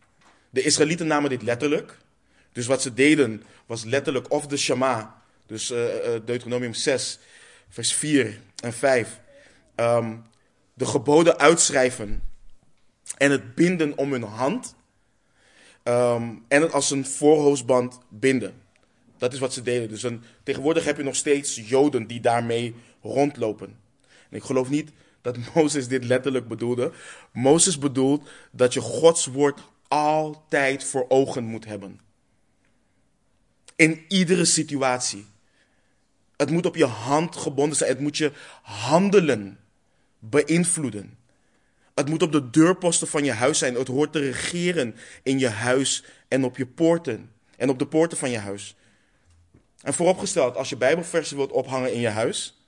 De 0.51 0.63
Israëlieten 0.63 1.07
namen 1.07 1.31
dit 1.31 1.43
letterlijk. 1.43 1.97
Dus 2.53 2.67
wat 2.67 2.83
ze 2.83 2.95
deden 2.95 3.43
was 3.67 3.85
letterlijk 3.85 4.31
of 4.31 4.47
de 4.47 4.57
Shema, 4.57 5.23
dus 5.47 5.71
uh, 5.71 5.79
Deuteronomium 6.25 6.75
6, 6.75 7.19
vers 7.69 7.93
4 7.93 8.41
en 8.63 8.73
5, 8.73 9.09
um, 9.09 9.17
ehm, 9.75 10.17
de 10.75 10.87
geboden 10.87 11.39
uitschrijven 11.39 12.23
en 13.17 13.31
het 13.31 13.55
binden 13.55 13.99
om 13.99 14.13
hun 14.13 14.23
hand 14.23 14.76
um, 15.89 16.45
en 16.49 16.63
het 16.63 16.73
als 16.73 16.91
een 16.91 17.07
voorhoofdband 17.07 17.99
binden. 18.09 18.55
Dat 19.19 19.33
is 19.33 19.39
wat 19.39 19.53
ze 19.53 19.63
deden. 19.63 19.89
Dus 19.89 20.03
een, 20.03 20.23
tegenwoordig 20.43 20.85
heb 20.85 20.97
je 20.97 21.03
nog 21.03 21.17
steeds 21.17 21.63
Joden 21.69 22.07
die 22.07 22.21
daarmee 22.21 22.75
rondlopen. 23.03 23.79
En 24.31 24.37
ik 24.37 24.43
geloof 24.43 24.69
niet 24.69 24.91
dat 25.21 25.37
Mozes 25.55 25.89
dit 25.89 26.05
letterlijk 26.05 26.49
bedoelde. 26.49 26.93
Mozes 27.33 27.79
bedoelt 27.79 28.29
dat 28.51 28.75
je 28.75 28.81
Gods 28.81 29.27
woord 29.27 29.61
altijd 29.89 30.85
voor 30.85 31.07
ogen 31.09 31.45
moet 31.45 31.65
hebben. 31.65 32.01
In 33.77 34.05
iedere 34.09 34.45
situatie. 34.45 35.27
Het 36.37 36.51
moet 36.51 36.67
op 36.67 36.77
je 36.77 36.85
hand 36.85 37.37
gebonden 37.37 37.77
zijn. 37.77 37.91
Het 37.91 38.01
moet 38.01 38.17
je 38.17 38.33
handelen 38.63 39.59
beïnvloeden. 40.19 41.19
Het 41.97 42.09
moet 42.09 42.23
op 42.23 42.33
de 42.33 42.51
deurposten 42.51 43.09
van 43.09 43.25
je 43.25 43.33
huis 43.33 43.59
zijn. 43.59 43.75
Het 43.75 43.89
hoort 43.89 44.13
te 44.13 44.19
regeren 44.19 44.97
in 45.23 45.39
je 45.39 45.49
huis 45.49 46.05
en 46.29 46.45
op 46.45 46.57
je 46.57 46.67
poorten. 46.67 47.33
En 47.57 47.69
op 47.69 47.79
de 47.79 47.87
poorten 47.87 48.19
van 48.19 48.31
je 48.31 48.39
huis. 48.39 48.77
En 49.83 49.95
vooropgesteld, 49.95 50.57
als 50.57 50.69
je 50.69 50.77
Bijbelversen 50.77 51.37
wilt 51.37 51.53
ophangen 51.53 51.93
in 51.93 52.01
je 52.01 52.09
huis, 52.09 52.67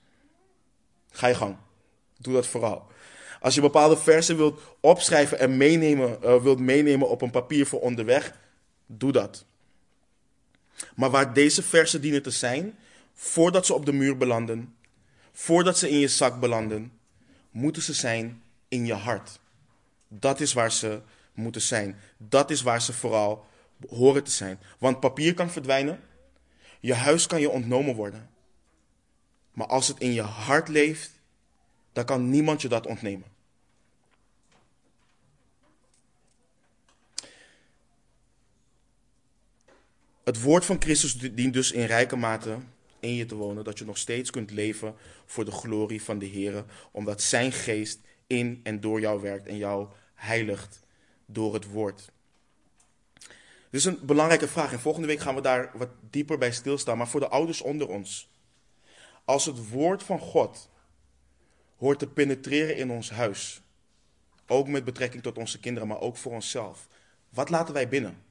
ga 1.10 1.26
je 1.26 1.34
gang. 1.34 1.56
Doe 2.18 2.32
dat 2.32 2.46
vooral. 2.46 2.86
Als 3.40 3.54
je 3.54 3.60
bepaalde 3.60 3.96
versen 3.96 4.36
wilt 4.36 4.60
opschrijven 4.80 5.38
en 5.38 5.56
meenemen, 5.56 6.18
uh, 6.24 6.42
wilt 6.42 6.58
meenemen 6.58 7.08
op 7.08 7.22
een 7.22 7.30
papier 7.30 7.66
voor 7.66 7.80
onderweg, 7.80 8.32
doe 8.86 9.12
dat. 9.12 9.44
Maar 10.94 11.10
waar 11.10 11.32
deze 11.32 11.62
versen 11.62 12.00
dienen 12.00 12.22
te 12.22 12.30
zijn, 12.30 12.78
voordat 13.14 13.66
ze 13.66 13.74
op 13.74 13.86
de 13.86 13.92
muur 13.92 14.16
belanden, 14.16 14.74
voordat 15.32 15.78
ze 15.78 15.90
in 15.90 15.98
je 15.98 16.08
zak 16.08 16.40
belanden, 16.40 16.92
moeten 17.50 17.82
ze 17.82 17.92
zijn 17.92 18.42
in 18.68 18.86
je 18.86 18.94
hart. 18.94 19.40
Dat 20.08 20.40
is 20.40 20.52
waar 20.52 20.72
ze 20.72 21.00
moeten 21.32 21.62
zijn. 21.62 21.98
Dat 22.16 22.50
is 22.50 22.62
waar 22.62 22.82
ze 22.82 22.92
vooral 22.92 23.46
horen 23.88 24.24
te 24.24 24.30
zijn. 24.30 24.60
Want 24.78 25.00
papier 25.00 25.34
kan 25.34 25.50
verdwijnen, 25.50 26.00
je 26.80 26.94
huis 26.94 27.26
kan 27.26 27.40
je 27.40 27.50
ontnomen 27.50 27.94
worden. 27.94 28.30
Maar 29.52 29.66
als 29.66 29.88
het 29.88 29.98
in 29.98 30.12
je 30.12 30.22
hart 30.22 30.68
leeft, 30.68 31.10
dan 31.92 32.04
kan 32.04 32.30
niemand 32.30 32.62
je 32.62 32.68
dat 32.68 32.86
ontnemen. 32.86 33.26
Het 40.24 40.40
woord 40.40 40.64
van 40.64 40.80
Christus 40.80 41.18
dient 41.18 41.52
dus 41.52 41.72
in 41.72 41.84
rijke 41.84 42.16
mate 42.16 42.58
in 43.00 43.14
je 43.14 43.26
te 43.26 43.34
wonen, 43.34 43.64
dat 43.64 43.78
je 43.78 43.84
nog 43.84 43.98
steeds 43.98 44.30
kunt 44.30 44.50
leven 44.50 44.94
voor 45.26 45.44
de 45.44 45.50
glorie 45.50 46.02
van 46.02 46.18
de 46.18 46.26
Heer, 46.26 46.64
omdat 46.90 47.22
Zijn 47.22 47.52
geest 47.52 48.00
in 48.28 48.60
en 48.62 48.80
door 48.80 49.00
jou 49.00 49.20
werkt 49.20 49.46
en 49.46 49.56
jou 49.56 49.88
heiligt 50.14 50.80
door 51.26 51.54
het 51.54 51.70
woord. 51.70 52.12
Dit 53.70 53.80
is 53.80 53.84
een 53.84 53.98
belangrijke 54.02 54.48
vraag 54.48 54.72
en 54.72 54.80
volgende 54.80 55.06
week 55.06 55.20
gaan 55.20 55.34
we 55.34 55.40
daar 55.40 55.70
wat 55.74 55.88
dieper 56.10 56.38
bij 56.38 56.52
stilstaan. 56.52 56.98
Maar 56.98 57.08
voor 57.08 57.20
de 57.20 57.28
ouders 57.28 57.60
onder 57.60 57.88
ons. 57.88 58.30
Als 59.24 59.44
het 59.44 59.70
woord 59.70 60.02
van 60.02 60.18
God 60.18 60.70
hoort 61.76 61.98
te 61.98 62.06
penetreren 62.06 62.76
in 62.76 62.90
ons 62.90 63.10
huis, 63.10 63.62
ook 64.46 64.68
met 64.68 64.84
betrekking 64.84 65.22
tot 65.22 65.38
onze 65.38 65.60
kinderen, 65.60 65.88
maar 65.88 66.00
ook 66.00 66.16
voor 66.16 66.32
onszelf. 66.32 66.88
Wat 67.28 67.50
laten 67.50 67.74
wij 67.74 67.88
binnen? 67.88 68.22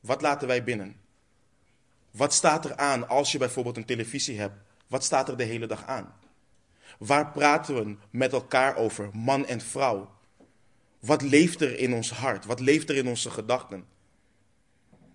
Wat 0.00 0.22
laten 0.22 0.48
wij 0.48 0.64
binnen? 0.64 0.96
Wat 2.10 2.34
staat 2.34 2.64
er 2.64 2.76
aan 2.76 3.08
als 3.08 3.32
je 3.32 3.38
bijvoorbeeld 3.38 3.76
een 3.76 3.84
televisie 3.84 4.38
hebt? 4.38 4.54
Wat 4.86 5.04
staat 5.04 5.28
er 5.28 5.36
de 5.36 5.44
hele 5.44 5.66
dag 5.66 5.86
aan? 5.86 6.14
Waar 7.06 7.30
praten 7.30 7.74
we 7.74 7.96
met 8.10 8.32
elkaar 8.32 8.76
over, 8.76 9.10
man 9.12 9.46
en 9.46 9.60
vrouw? 9.60 10.10
Wat 11.00 11.22
leeft 11.22 11.60
er 11.60 11.78
in 11.78 11.94
ons 11.94 12.10
hart? 12.10 12.44
Wat 12.44 12.60
leeft 12.60 12.88
er 12.88 12.96
in 12.96 13.08
onze 13.08 13.30
gedachten? 13.30 13.84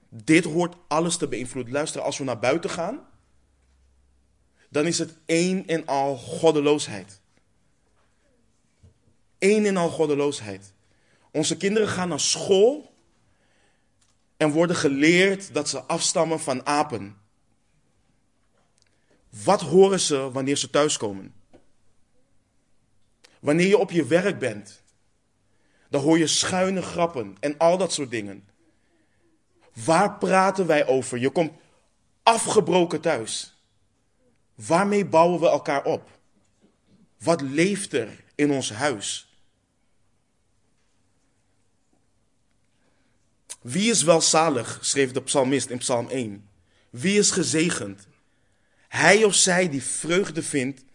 Dit 0.10 0.44
hoort 0.44 0.75
alles 0.88 1.17
te 1.17 1.27
beïnvloeden. 1.27 1.74
Luister, 1.74 2.01
als 2.01 2.17
we 2.17 2.24
naar 2.24 2.39
buiten 2.39 2.70
gaan, 2.70 3.08
dan 4.70 4.86
is 4.86 5.00
het 5.00 5.17
één 5.25 5.67
en 5.67 5.86
al 5.86 6.17
goddeloosheid. 6.17 7.20
Eén 9.39 9.65
en 9.65 9.77
al 9.77 9.89
goddeloosheid. 9.89 10.74
Onze 11.32 11.58
kinderen 11.58 11.88
gaan 11.88 12.10
naar 12.10 12.20
school 12.20 12.94
en 14.38 14.51
worden 14.51 14.75
geleerd 14.75 15.53
dat 15.53 15.70
ze 15.70 15.82
afstammen 15.82 16.39
van 16.39 16.65
apen. 16.65 17.17
Wat 19.44 19.62
horen 19.62 20.00
ze 20.00 20.32
wanneer 20.32 20.58
ze 20.58 20.70
thuiskomen? 20.70 21.37
Wanneer 23.48 23.68
je 23.68 23.77
op 23.77 23.92
je 23.92 24.06
werk 24.06 24.39
bent, 24.39 24.82
dan 25.89 26.01
hoor 26.01 26.18
je 26.18 26.27
schuine 26.27 26.82
grappen 26.82 27.36
en 27.39 27.58
al 27.58 27.77
dat 27.77 27.94
soort 27.94 28.12
dingen. 28.12 28.48
Waar 29.86 30.18
praten 30.18 30.66
wij 30.66 30.88
over? 30.88 31.18
Je 31.18 31.30
komt 31.30 31.51
afgebroken 32.24 33.01
thuis. 33.01 33.62
Waarmee 34.56 35.06
bouwen 35.06 35.39
we 35.39 35.50
elkaar 35.50 35.84
op? 35.84 36.20
Wat 37.18 37.42
leeft 37.42 37.94
er 37.94 38.24
in 38.36 38.51
ons 38.51 38.72
huis? 38.72 39.38
Wie 43.62 43.92
is 43.92 44.04
welzalig, 44.04 44.80
schreef 44.82 45.12
de 45.12 45.22
psalmist 45.22 45.70
in 45.70 45.77
Psalm 45.77 46.10
1. 46.10 46.50
Wie 46.89 47.18
is 47.20 47.32
gezegend? 47.32 48.08
Hij 48.88 49.24
of 49.24 49.36
zij 49.36 49.70
die 49.70 49.84
vreugde 49.84 50.44
vindt 50.44 50.86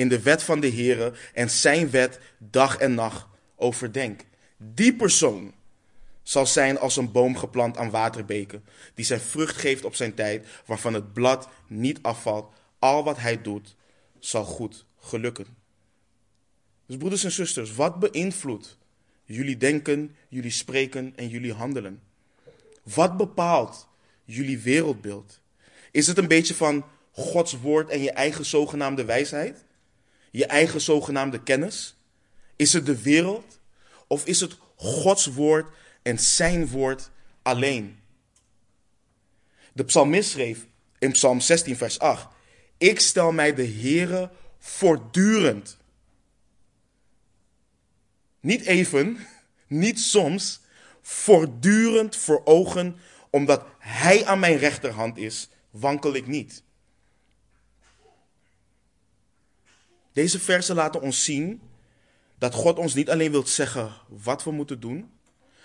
in 0.00 0.08
de 0.08 0.22
wet 0.22 0.42
van 0.42 0.60
de 0.60 0.70
Heere 0.70 1.12
en 1.34 1.50
zijn 1.50 1.90
wet 1.90 2.20
dag 2.38 2.76
en 2.76 2.94
nacht 2.94 3.26
overdenkt. 3.56 4.24
Die 4.56 4.94
persoon 4.94 5.54
zal 6.22 6.46
zijn 6.46 6.78
als 6.78 6.96
een 6.96 7.12
boom 7.12 7.36
geplant 7.36 7.76
aan 7.76 7.90
waterbeken, 7.90 8.64
die 8.94 9.04
zijn 9.04 9.20
vrucht 9.20 9.56
geeft 9.56 9.84
op 9.84 9.94
zijn 9.94 10.14
tijd, 10.14 10.46
waarvan 10.66 10.94
het 10.94 11.12
blad 11.12 11.48
niet 11.66 11.98
afvalt. 12.02 12.52
Al 12.78 13.04
wat 13.04 13.18
hij 13.18 13.42
doet, 13.42 13.76
zal 14.18 14.44
goed 14.44 14.84
gelukken. 14.98 15.46
Dus 16.86 16.96
broeders 16.96 17.24
en 17.24 17.32
zusters, 17.32 17.74
wat 17.74 17.98
beïnvloedt 17.98 18.78
jullie 19.24 19.56
denken, 19.56 20.16
jullie 20.28 20.50
spreken 20.50 21.12
en 21.16 21.28
jullie 21.28 21.52
handelen? 21.52 22.02
Wat 22.82 23.16
bepaalt 23.16 23.88
jullie 24.24 24.58
wereldbeeld? 24.58 25.40
Is 25.90 26.06
het 26.06 26.18
een 26.18 26.28
beetje 26.28 26.54
van 26.54 26.84
Gods 27.12 27.60
woord 27.60 27.90
en 27.90 28.02
je 28.02 28.10
eigen 28.10 28.44
zogenaamde 28.44 29.04
wijsheid? 29.04 29.64
Je 30.30 30.46
eigen 30.46 30.80
zogenaamde 30.80 31.42
kennis? 31.42 31.96
Is 32.56 32.72
het 32.72 32.86
de 32.86 33.02
wereld? 33.02 33.58
Of 34.06 34.26
is 34.26 34.40
het 34.40 34.56
Gods 34.76 35.26
woord 35.26 35.74
en 36.02 36.18
zijn 36.18 36.68
woord 36.68 37.10
alleen. 37.42 37.98
De 39.72 39.84
psalmist 39.84 40.30
schreef 40.30 40.66
in 40.98 41.12
Psalm 41.12 41.40
16, 41.40 41.76
vers 41.76 41.98
8: 41.98 42.28
Ik 42.78 43.00
stel 43.00 43.32
mij 43.32 43.54
de 43.54 43.66
Heere 43.66 44.30
voortdurend 44.58 45.78
Niet 48.40 48.64
even, 48.64 49.26
niet 49.66 50.00
soms, 50.00 50.60
voortdurend 51.02 52.16
voor 52.16 52.40
ogen, 52.44 52.96
omdat 53.30 53.64
Hij 53.78 54.26
aan 54.26 54.38
mijn 54.38 54.56
rechterhand 54.56 55.16
is, 55.16 55.48
wankel 55.70 56.14
ik 56.14 56.26
niet. 56.26 56.62
Deze 60.12 60.38
versen 60.38 60.74
laten 60.74 61.00
ons 61.00 61.24
zien 61.24 61.60
dat 62.38 62.54
God 62.54 62.78
ons 62.78 62.94
niet 62.94 63.10
alleen 63.10 63.30
wil 63.30 63.46
zeggen 63.46 63.92
wat 64.08 64.44
we 64.44 64.50
moeten 64.50 64.80
doen, 64.80 65.10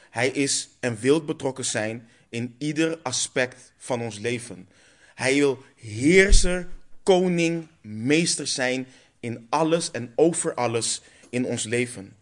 Hij 0.10 0.30
is 0.30 0.70
en 0.80 1.00
wil 1.00 1.26
betrokken 1.26 1.66
zijn 1.66 2.10
in 2.30 2.56
ieder 2.58 3.00
aspect 3.04 3.74
van 3.78 4.02
ons 4.02 4.20
leven. 4.20 4.70
Hij 5.16 5.34
wil 5.34 5.64
heerser, 5.76 6.68
koning, 7.04 7.68
meester 7.82 8.48
zijn 8.48 8.88
in 9.20 9.48
alles 9.50 9.92
en 9.92 10.12
over 10.16 10.54
alles 10.54 11.02
in 11.30 11.46
ons 11.46 11.64
leven. 11.64 12.16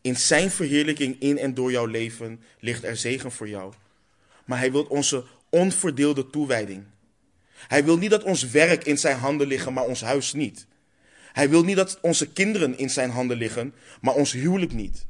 In 0.00 0.16
zijn 0.16 0.50
verheerlijking 0.50 1.20
in 1.20 1.38
en 1.38 1.54
door 1.54 1.70
jouw 1.70 1.86
leven 1.86 2.40
ligt 2.58 2.84
er 2.84 2.96
zegen 2.96 3.32
voor 3.32 3.48
jou. 3.48 3.72
Maar 4.44 4.58
hij 4.58 4.72
wil 4.72 4.82
onze 4.82 5.24
onverdeelde 5.48 6.30
toewijding. 6.30 6.84
Hij 7.66 7.84
wil 7.84 7.98
niet 7.98 8.10
dat 8.10 8.22
ons 8.22 8.50
werk 8.50 8.84
in 8.84 8.98
zijn 8.98 9.18
handen 9.18 9.46
liggen, 9.46 9.72
maar 9.72 9.84
ons 9.84 10.00
huis 10.00 10.32
niet. 10.32 10.66
Hij 11.32 11.48
wil 11.48 11.64
niet 11.64 11.76
dat 11.76 11.98
onze 12.00 12.32
kinderen 12.32 12.78
in 12.78 12.90
zijn 12.90 13.10
handen 13.10 13.36
liggen, 13.36 13.74
maar 14.00 14.14
ons 14.14 14.32
huwelijk 14.32 14.72
niet. 14.72 15.06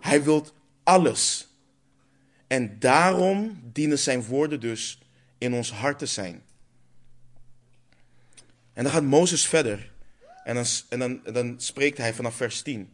Hij 0.00 0.22
wil 0.22 0.46
alles. 0.82 1.48
En 2.46 2.78
daarom 2.78 3.60
dienen 3.72 3.98
zijn 3.98 4.24
woorden 4.24 4.60
dus 4.60 4.98
in 5.38 5.54
ons 5.54 5.72
hart 5.72 5.98
te 5.98 6.06
zijn. 6.06 6.42
En 8.72 8.82
dan 8.82 8.92
gaat 8.92 9.02
Mozes 9.02 9.46
verder. 9.46 9.90
En 10.44 10.54
dan, 10.54 10.64
en 10.88 10.98
dan, 10.98 11.20
dan 11.32 11.54
spreekt 11.60 11.98
hij 11.98 12.14
vanaf 12.14 12.34
vers 12.34 12.62
10. 12.62 12.92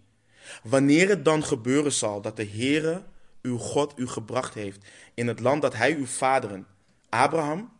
Wanneer 0.63 1.09
het 1.09 1.25
dan 1.25 1.45
gebeuren 1.45 1.93
zal 1.93 2.21
dat 2.21 2.37
de 2.37 2.47
Heere, 2.47 3.03
uw 3.43 3.59
God, 3.59 3.93
u 3.97 4.07
gebracht 4.07 4.55
heeft 4.55 4.87
in 5.15 5.27
het 5.27 5.41
land 5.41 5.63
dat 5.63 5.75
hij 5.75 5.95
uw 5.95 6.07
vaderen, 6.07 6.67
Abraham, 7.09 7.73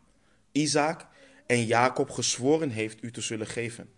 Isaac 0.51 1.07
en 1.45 1.65
Jacob 1.65 2.09
gezworen 2.09 2.69
heeft 2.69 3.03
u 3.03 3.11
te 3.11 3.21
zullen 3.21 3.47
geven. 3.47 3.89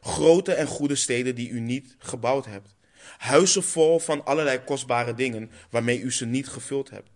Grote 0.00 0.52
en 0.52 0.66
goede 0.66 0.94
steden 0.94 1.34
die 1.34 1.48
u 1.48 1.60
niet 1.60 1.96
gebouwd 1.98 2.46
hebt. 2.46 2.74
Huizen 3.18 3.62
vol 3.62 3.98
van 3.98 4.24
allerlei 4.24 4.64
kostbare 4.64 5.14
dingen 5.14 5.50
waarmee 5.70 6.00
u 6.00 6.12
ze 6.12 6.26
niet 6.26 6.48
gevuld 6.48 6.90
hebt. 6.90 7.10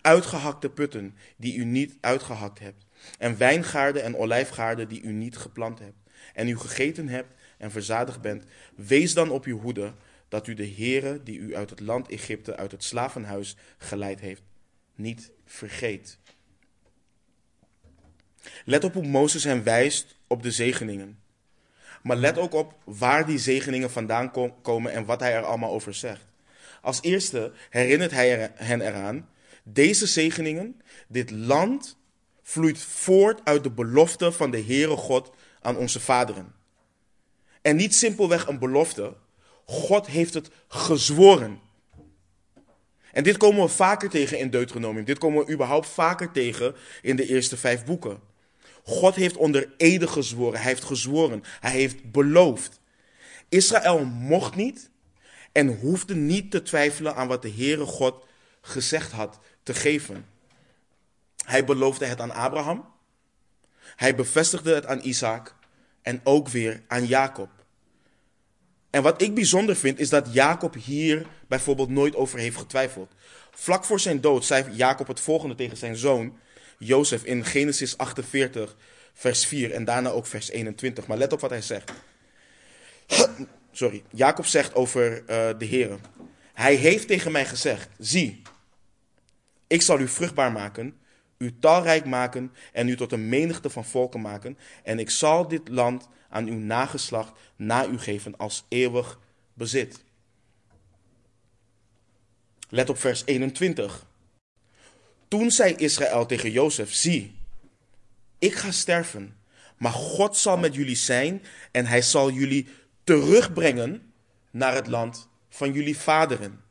Uitgehakte 0.00 0.70
putten 0.70 1.14
die 1.36 1.56
u 1.56 1.64
niet 1.64 1.96
uitgehakt 2.00 2.58
hebt. 2.58 2.86
En 3.18 3.38
wijngaarden 3.38 4.02
en 4.02 4.16
olijfgaarden 4.16 4.88
die 4.88 5.02
u 5.02 5.12
niet 5.12 5.36
geplant 5.36 5.78
hebt. 5.78 5.96
En 6.34 6.48
u 6.48 6.58
gegeten 6.58 7.08
hebt 7.08 7.34
en 7.58 7.70
verzadigd 7.70 8.20
bent. 8.20 8.44
Wees 8.74 9.14
dan 9.14 9.30
op 9.30 9.44
uw 9.44 9.60
hoede 9.60 9.92
dat 10.28 10.46
u 10.46 10.54
de 10.54 10.68
Heere 10.68 11.22
die 11.22 11.38
u 11.38 11.56
uit 11.56 11.70
het 11.70 11.80
land 11.80 12.08
Egypte, 12.08 12.56
uit 12.56 12.70
het 12.70 12.84
slavenhuis 12.84 13.56
geleid 13.78 14.20
heeft, 14.20 14.42
niet 14.94 15.30
vergeet. 15.44 16.18
Let 18.64 18.84
op 18.84 18.94
hoe 18.94 19.06
Mozes 19.06 19.44
hen 19.44 19.62
wijst 19.62 20.16
op 20.26 20.42
de 20.42 20.50
zegeningen. 20.50 21.18
Maar 22.02 22.16
let 22.16 22.38
ook 22.38 22.54
op 22.54 22.74
waar 22.84 23.26
die 23.26 23.38
zegeningen 23.38 23.90
vandaan 23.90 24.30
komen 24.62 24.92
en 24.92 25.04
wat 25.04 25.20
hij 25.20 25.34
er 25.34 25.44
allemaal 25.44 25.72
over 25.72 25.94
zegt. 25.94 26.24
Als 26.80 27.02
eerste 27.02 27.52
herinnert 27.70 28.10
hij 28.10 28.50
hen 28.54 28.80
eraan, 28.80 29.28
deze 29.62 30.06
zegeningen, 30.06 30.80
dit 31.08 31.30
land, 31.30 31.96
vloeit 32.42 32.78
voort 32.78 33.40
uit 33.44 33.62
de 33.62 33.70
belofte 33.70 34.32
van 34.32 34.50
de 34.50 34.62
Heere 34.62 34.96
God 34.96 35.30
aan 35.60 35.76
onze 35.76 36.00
vaderen. 36.00 36.54
En 37.62 37.76
niet 37.76 37.94
simpelweg 37.94 38.46
een 38.46 38.58
belofte, 38.58 39.14
God 39.64 40.06
heeft 40.06 40.34
het 40.34 40.50
gezworen. 40.68 41.60
En 43.12 43.22
dit 43.22 43.36
komen 43.36 43.62
we 43.62 43.68
vaker 43.68 44.10
tegen 44.10 44.38
in 44.38 44.50
Deuteronomium. 44.50 45.04
Dit 45.04 45.18
komen 45.18 45.46
we 45.46 45.52
überhaupt 45.52 45.88
vaker 45.88 46.32
tegen 46.32 46.74
in 47.02 47.16
de 47.16 47.26
eerste 47.26 47.56
vijf 47.56 47.84
boeken. 47.84 48.20
God 48.88 49.14
heeft 49.14 49.36
onder 49.36 49.74
ede 49.76 50.08
gezworen. 50.08 50.60
Hij 50.60 50.68
heeft 50.68 50.84
gezworen. 50.84 51.42
Hij 51.60 51.70
heeft 51.70 52.10
beloofd. 52.10 52.80
Israël 53.48 54.04
mocht 54.04 54.54
niet 54.54 54.90
en 55.52 55.78
hoefde 55.78 56.14
niet 56.14 56.50
te 56.50 56.62
twijfelen 56.62 57.14
aan 57.14 57.28
wat 57.28 57.42
de 57.42 57.50
Heere 57.50 57.84
God 57.84 58.26
gezegd 58.60 59.12
had 59.12 59.38
te 59.62 59.74
geven. 59.74 60.26
Hij 61.44 61.64
beloofde 61.64 62.06
het 62.06 62.20
aan 62.20 62.30
Abraham. 62.30 62.84
Hij 63.96 64.14
bevestigde 64.14 64.74
het 64.74 64.86
aan 64.86 65.00
Isaac 65.02 65.56
en 66.02 66.20
ook 66.24 66.48
weer 66.48 66.82
aan 66.86 67.06
Jacob. 67.06 67.50
En 68.90 69.02
wat 69.02 69.22
ik 69.22 69.34
bijzonder 69.34 69.76
vind 69.76 69.98
is 69.98 70.08
dat 70.08 70.32
Jacob 70.32 70.74
hier 70.74 71.26
bijvoorbeeld 71.48 71.88
nooit 71.88 72.16
over 72.16 72.38
heeft 72.38 72.56
getwijfeld. 72.56 73.12
Vlak 73.50 73.84
voor 73.84 74.00
zijn 74.00 74.20
dood 74.20 74.44
zei 74.44 74.72
Jacob 74.72 75.06
het 75.06 75.20
volgende 75.20 75.54
tegen 75.54 75.76
zijn 75.76 75.96
zoon 75.96 76.38
Jozef 76.78 77.24
in 77.24 77.44
Genesis 77.44 77.98
48, 77.98 78.76
vers 79.12 79.46
4 79.46 79.72
en 79.72 79.84
daarna 79.84 80.10
ook 80.10 80.26
vers 80.26 80.50
21. 80.50 81.06
Maar 81.06 81.18
let 81.18 81.32
op 81.32 81.40
wat 81.40 81.50
hij 81.50 81.62
zegt. 81.62 81.92
Sorry, 83.72 84.02
Jacob 84.10 84.46
zegt 84.46 84.74
over 84.74 85.20
uh, 85.20 85.26
de 85.58 85.64
Heer. 85.64 85.98
Hij 86.54 86.74
heeft 86.74 87.06
tegen 87.06 87.32
mij 87.32 87.46
gezegd: 87.46 87.88
Zie, 87.98 88.42
ik 89.66 89.82
zal 89.82 90.00
u 90.00 90.08
vruchtbaar 90.08 90.52
maken, 90.52 90.96
u 91.38 91.58
talrijk 91.58 92.04
maken 92.04 92.52
en 92.72 92.88
u 92.88 92.96
tot 92.96 93.12
een 93.12 93.28
menigte 93.28 93.70
van 93.70 93.84
volken 93.84 94.20
maken. 94.20 94.58
En 94.82 94.98
ik 94.98 95.10
zal 95.10 95.48
dit 95.48 95.68
land 95.68 96.08
aan 96.28 96.46
uw 96.46 96.58
nageslacht 96.58 97.32
na 97.56 97.86
u 97.86 97.98
geven 97.98 98.36
als 98.36 98.64
eeuwig 98.68 99.20
bezit. 99.54 100.04
Let 102.68 102.88
op 102.88 102.98
vers 102.98 103.22
21. 103.24 104.06
Toen 105.28 105.50
zei 105.50 105.74
Israël 105.74 106.26
tegen 106.26 106.50
Jozef: 106.50 106.94
Zie, 106.94 107.38
ik 108.38 108.54
ga 108.54 108.70
sterven, 108.70 109.36
maar 109.76 109.92
God 109.92 110.36
zal 110.36 110.56
met 110.56 110.74
jullie 110.74 110.96
zijn 110.96 111.42
en 111.72 111.86
hij 111.86 112.02
zal 112.02 112.30
jullie 112.30 112.68
terugbrengen 113.04 114.12
naar 114.50 114.74
het 114.74 114.86
land 114.86 115.28
van 115.48 115.72
jullie 115.72 115.98
vaderen. 115.98 116.64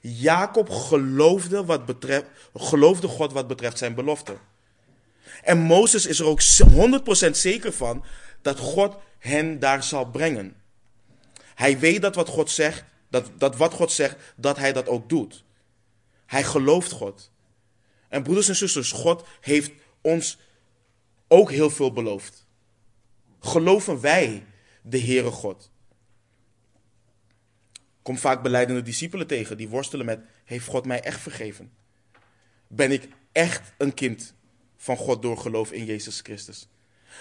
Jacob 0.00 0.70
geloofde, 0.70 1.64
wat 1.64 1.86
betreft, 1.86 2.26
geloofde 2.54 3.08
God 3.08 3.32
wat 3.32 3.46
betreft 3.46 3.78
zijn 3.78 3.94
belofte. 3.94 4.36
En 5.42 5.58
Mozes 5.58 6.06
is 6.06 6.18
er 6.18 6.26
ook 6.26 6.40
100% 7.26 7.30
zeker 7.30 7.72
van 7.72 8.04
dat 8.42 8.58
God 8.58 8.96
hen 9.18 9.58
daar 9.58 9.82
zal 9.82 10.04
brengen. 10.04 10.56
Hij 11.54 11.78
weet 11.78 12.02
dat 12.02 12.14
wat 12.14 12.28
God 12.28 12.50
zegt, 12.50 12.84
dat, 13.10 13.30
dat 13.38 13.56
wat 13.56 13.72
God 13.72 13.92
zegt, 13.92 14.16
dat 14.36 14.56
hij 14.56 14.72
dat 14.72 14.88
ook 14.88 15.08
doet. 15.08 15.44
Hij 16.26 16.44
gelooft 16.44 16.90
God. 16.90 17.30
En 18.12 18.22
broeders 18.22 18.48
en 18.48 18.56
zusters, 18.56 18.92
God 18.92 19.26
heeft 19.40 19.72
ons 20.00 20.38
ook 21.28 21.50
heel 21.50 21.70
veel 21.70 21.92
beloofd. 21.92 22.46
Geloven 23.40 24.00
wij 24.00 24.46
de 24.82 25.00
Heere 25.00 25.30
God? 25.30 25.70
Kom 28.02 28.18
vaak 28.18 28.42
beleidende 28.42 28.82
discipelen 28.82 29.26
tegen 29.26 29.56
die 29.56 29.68
worstelen 29.68 30.06
met: 30.06 30.20
Heeft 30.44 30.66
God 30.66 30.86
mij 30.86 31.00
echt 31.00 31.20
vergeven? 31.20 31.72
Ben 32.66 32.92
ik 32.92 33.08
echt 33.32 33.72
een 33.78 33.94
kind 33.94 34.34
van 34.76 34.96
God 34.96 35.22
door 35.22 35.38
geloof 35.38 35.72
in 35.72 35.84
Jezus 35.84 36.20
Christus? 36.20 36.68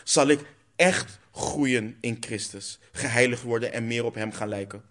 Zal 0.04 0.28
ik 0.28 0.46
echt 0.76 1.20
groeien 1.32 1.98
in 2.02 2.18
Christus, 2.20 2.80
geheiligd 2.92 3.44
worden 3.44 3.74
en 3.74 3.88
meer 3.88 4.06
op 4.06 4.16
Hem 4.16 4.32
gaan 4.32 4.50
lijken? 4.50 4.84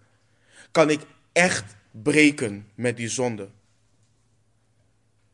Kan 0.71 0.89
ik 0.89 1.01
echt 1.31 1.75
breken 1.91 2.67
met 2.75 2.97
die 2.97 3.09
zonde? 3.09 3.49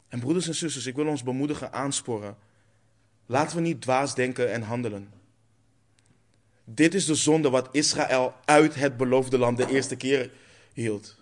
En 0.07 0.19
broeders 0.19 0.47
en 0.47 0.55
zusters, 0.55 0.85
ik 0.85 0.95
wil 0.95 1.07
ons 1.07 1.23
bemoedigen, 1.23 1.73
aansporen. 1.73 2.37
Laten 3.25 3.55
we 3.55 3.61
niet 3.61 3.81
dwaas 3.81 4.15
denken 4.15 4.51
en 4.51 4.61
handelen. 4.61 5.09
Dit 6.63 6.93
is 6.93 7.05
de 7.05 7.15
zonde 7.15 7.49
wat 7.49 7.69
Israël 7.71 8.33
uit 8.45 8.75
het 8.75 8.97
beloofde 8.97 9.37
land 9.37 9.57
de 9.57 9.67
eerste 9.67 9.95
keer 9.95 10.31
hield. 10.73 11.15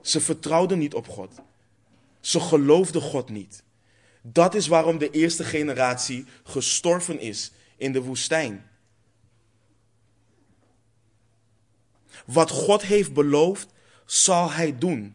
Ze 0.00 0.20
vertrouwden 0.20 0.78
niet 0.78 0.94
op 0.94 1.08
God. 1.08 1.34
Ze 2.20 2.40
geloofden 2.40 3.02
God 3.02 3.28
niet. 3.28 3.62
Dat 4.22 4.54
is 4.54 4.66
waarom 4.66 4.98
de 4.98 5.10
eerste 5.10 5.44
generatie 5.44 6.26
gestorven 6.44 7.20
is 7.20 7.52
in 7.76 7.92
de 7.92 8.02
woestijn. 8.02 8.70
Wat 12.26 12.50
God 12.50 12.82
heeft 12.82 13.12
beloofd, 13.12 13.68
zal 14.04 14.50
Hij 14.50 14.78
doen. 14.78 15.14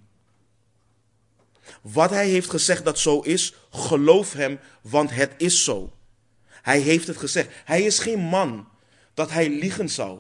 Wat 1.92 2.10
Hij 2.10 2.28
heeft 2.28 2.50
gezegd 2.50 2.86
dat 2.86 3.00
zo 3.00 3.20
is, 3.20 3.54
geloof 3.70 4.34
Hem, 4.34 4.60
want 4.82 5.12
het 5.12 5.32
is 5.38 5.64
zo. 5.64 5.94
Hij 6.62 6.80
heeft 6.80 7.08
het 7.08 7.18
gezegd. 7.18 7.50
Hij 7.66 7.82
is 7.82 8.00
geen 8.00 8.20
man 8.20 8.68
dat 9.14 9.32
Hij 9.32 9.50
liegen 9.50 9.90
zou. 9.90 10.20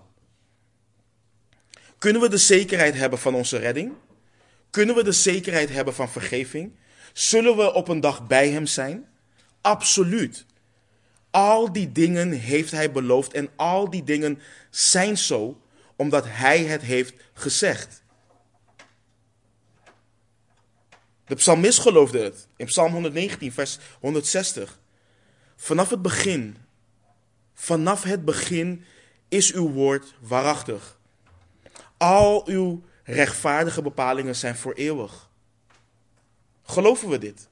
Kunnen 1.97 2.21
we 2.21 2.29
de 2.29 2.37
zekerheid 2.37 2.95
hebben 2.95 3.19
van 3.19 3.35
onze 3.35 3.57
redding? 3.57 3.93
Kunnen 4.69 4.95
we 4.95 5.03
de 5.03 5.11
zekerheid 5.11 5.69
hebben 5.69 5.93
van 5.93 6.09
vergeving? 6.09 6.75
Zullen 7.13 7.57
we 7.57 7.73
op 7.73 7.87
een 7.87 7.99
dag 7.99 8.27
bij 8.27 8.49
Hem 8.49 8.65
zijn? 8.65 9.07
Absoluut. 9.61 10.45
Al 11.31 11.71
die 11.71 11.91
dingen 11.91 12.31
heeft 12.31 12.71
Hij 12.71 12.91
beloofd 12.91 13.33
en 13.33 13.49
al 13.55 13.89
die 13.89 14.03
dingen 14.03 14.39
zijn 14.69 15.17
zo, 15.17 15.61
omdat 15.95 16.25
hij 16.27 16.63
het 16.63 16.81
heeft 16.81 17.13
gezegd. 17.33 18.03
De 21.25 21.35
psalmist 21.35 21.79
geloofde 21.79 22.19
het 22.19 22.47
in 22.55 22.65
Psalm 22.65 22.91
119, 22.91 23.51
vers 23.51 23.77
160. 23.99 24.79
Vanaf 25.55 25.89
het 25.89 26.01
begin, 26.01 26.57
vanaf 27.53 28.03
het 28.03 28.25
begin 28.25 28.83
is 29.27 29.53
uw 29.53 29.71
woord 29.71 30.13
waarachtig. 30.19 30.99
Al 31.97 32.47
uw 32.47 32.83
rechtvaardige 33.03 33.81
bepalingen 33.81 34.35
zijn 34.35 34.55
voor 34.55 34.73
eeuwig. 34.73 35.29
Geloven 36.63 37.09
we 37.09 37.17
dit? 37.17 37.47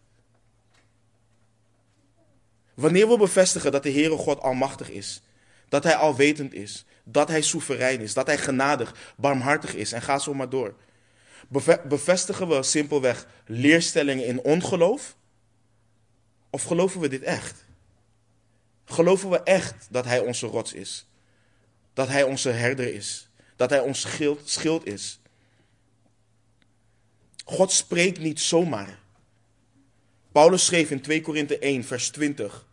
Wanneer 2.73 3.07
we 3.07 3.17
bevestigen 3.17 3.71
dat 3.71 3.83
de 3.83 3.91
Heere 3.91 4.17
God 4.17 4.39
almachtig 4.39 4.89
is, 4.89 5.21
dat 5.69 5.83
Hij 5.83 5.95
alwetend 5.95 6.53
is, 6.53 6.85
dat 7.03 7.27
Hij 7.27 7.41
soeverein 7.41 7.99
is, 7.99 8.13
dat 8.13 8.27
Hij 8.27 8.37
genadig, 8.37 9.13
barmhartig 9.15 9.75
is 9.75 9.91
en 9.91 10.01
ga 10.01 10.19
zo 10.19 10.33
maar 10.33 10.49
door. 10.49 10.75
Bevestigen 11.87 12.47
we 12.47 12.63
simpelweg 12.63 13.27
leerstellingen 13.45 14.25
in 14.25 14.39
ongeloof? 14.39 15.15
Of 16.49 16.63
geloven 16.63 16.99
we 16.99 17.07
dit 17.07 17.21
echt? 17.21 17.65
Geloven 18.85 19.29
we 19.29 19.43
echt 19.43 19.87
dat 19.89 20.05
Hij 20.05 20.19
onze 20.19 20.47
rots 20.47 20.73
is? 20.73 21.07
Dat 21.93 22.07
Hij 22.07 22.23
onze 22.23 22.49
herder 22.49 22.93
is? 22.93 23.29
Dat 23.55 23.69
Hij 23.69 23.79
ons 23.79 24.01
schild, 24.01 24.49
schild 24.49 24.85
is? 24.85 25.19
God 27.45 27.71
spreekt 27.71 28.19
niet 28.19 28.39
zomaar. 28.39 28.99
Paulus 30.31 30.65
schreef 30.65 30.91
in 30.91 31.01
2 31.01 31.21
Korinthe 31.21 31.59
1, 31.59 31.83
vers 31.83 32.09
20. 32.09 32.67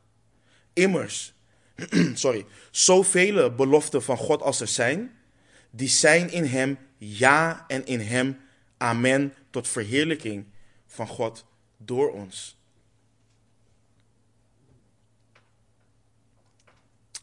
Immers, 0.73 1.33
sorry, 2.15 2.47
zoveel 2.71 3.55
beloften 3.55 4.03
van 4.03 4.17
God 4.17 4.43
als 4.43 4.61
er 4.61 4.69
zijn, 4.69 5.19
die 5.71 5.89
zijn 5.89 6.31
in 6.31 6.45
hem 6.45 6.79
ja 6.99 7.65
en 7.69 7.87
in 7.87 8.01
hem 8.01 8.41
amen 8.81 9.35
tot 9.51 9.69
verheerlijking 9.69 10.47
van 10.87 11.07
God 11.07 11.45
door 11.77 12.13
ons. 12.13 12.59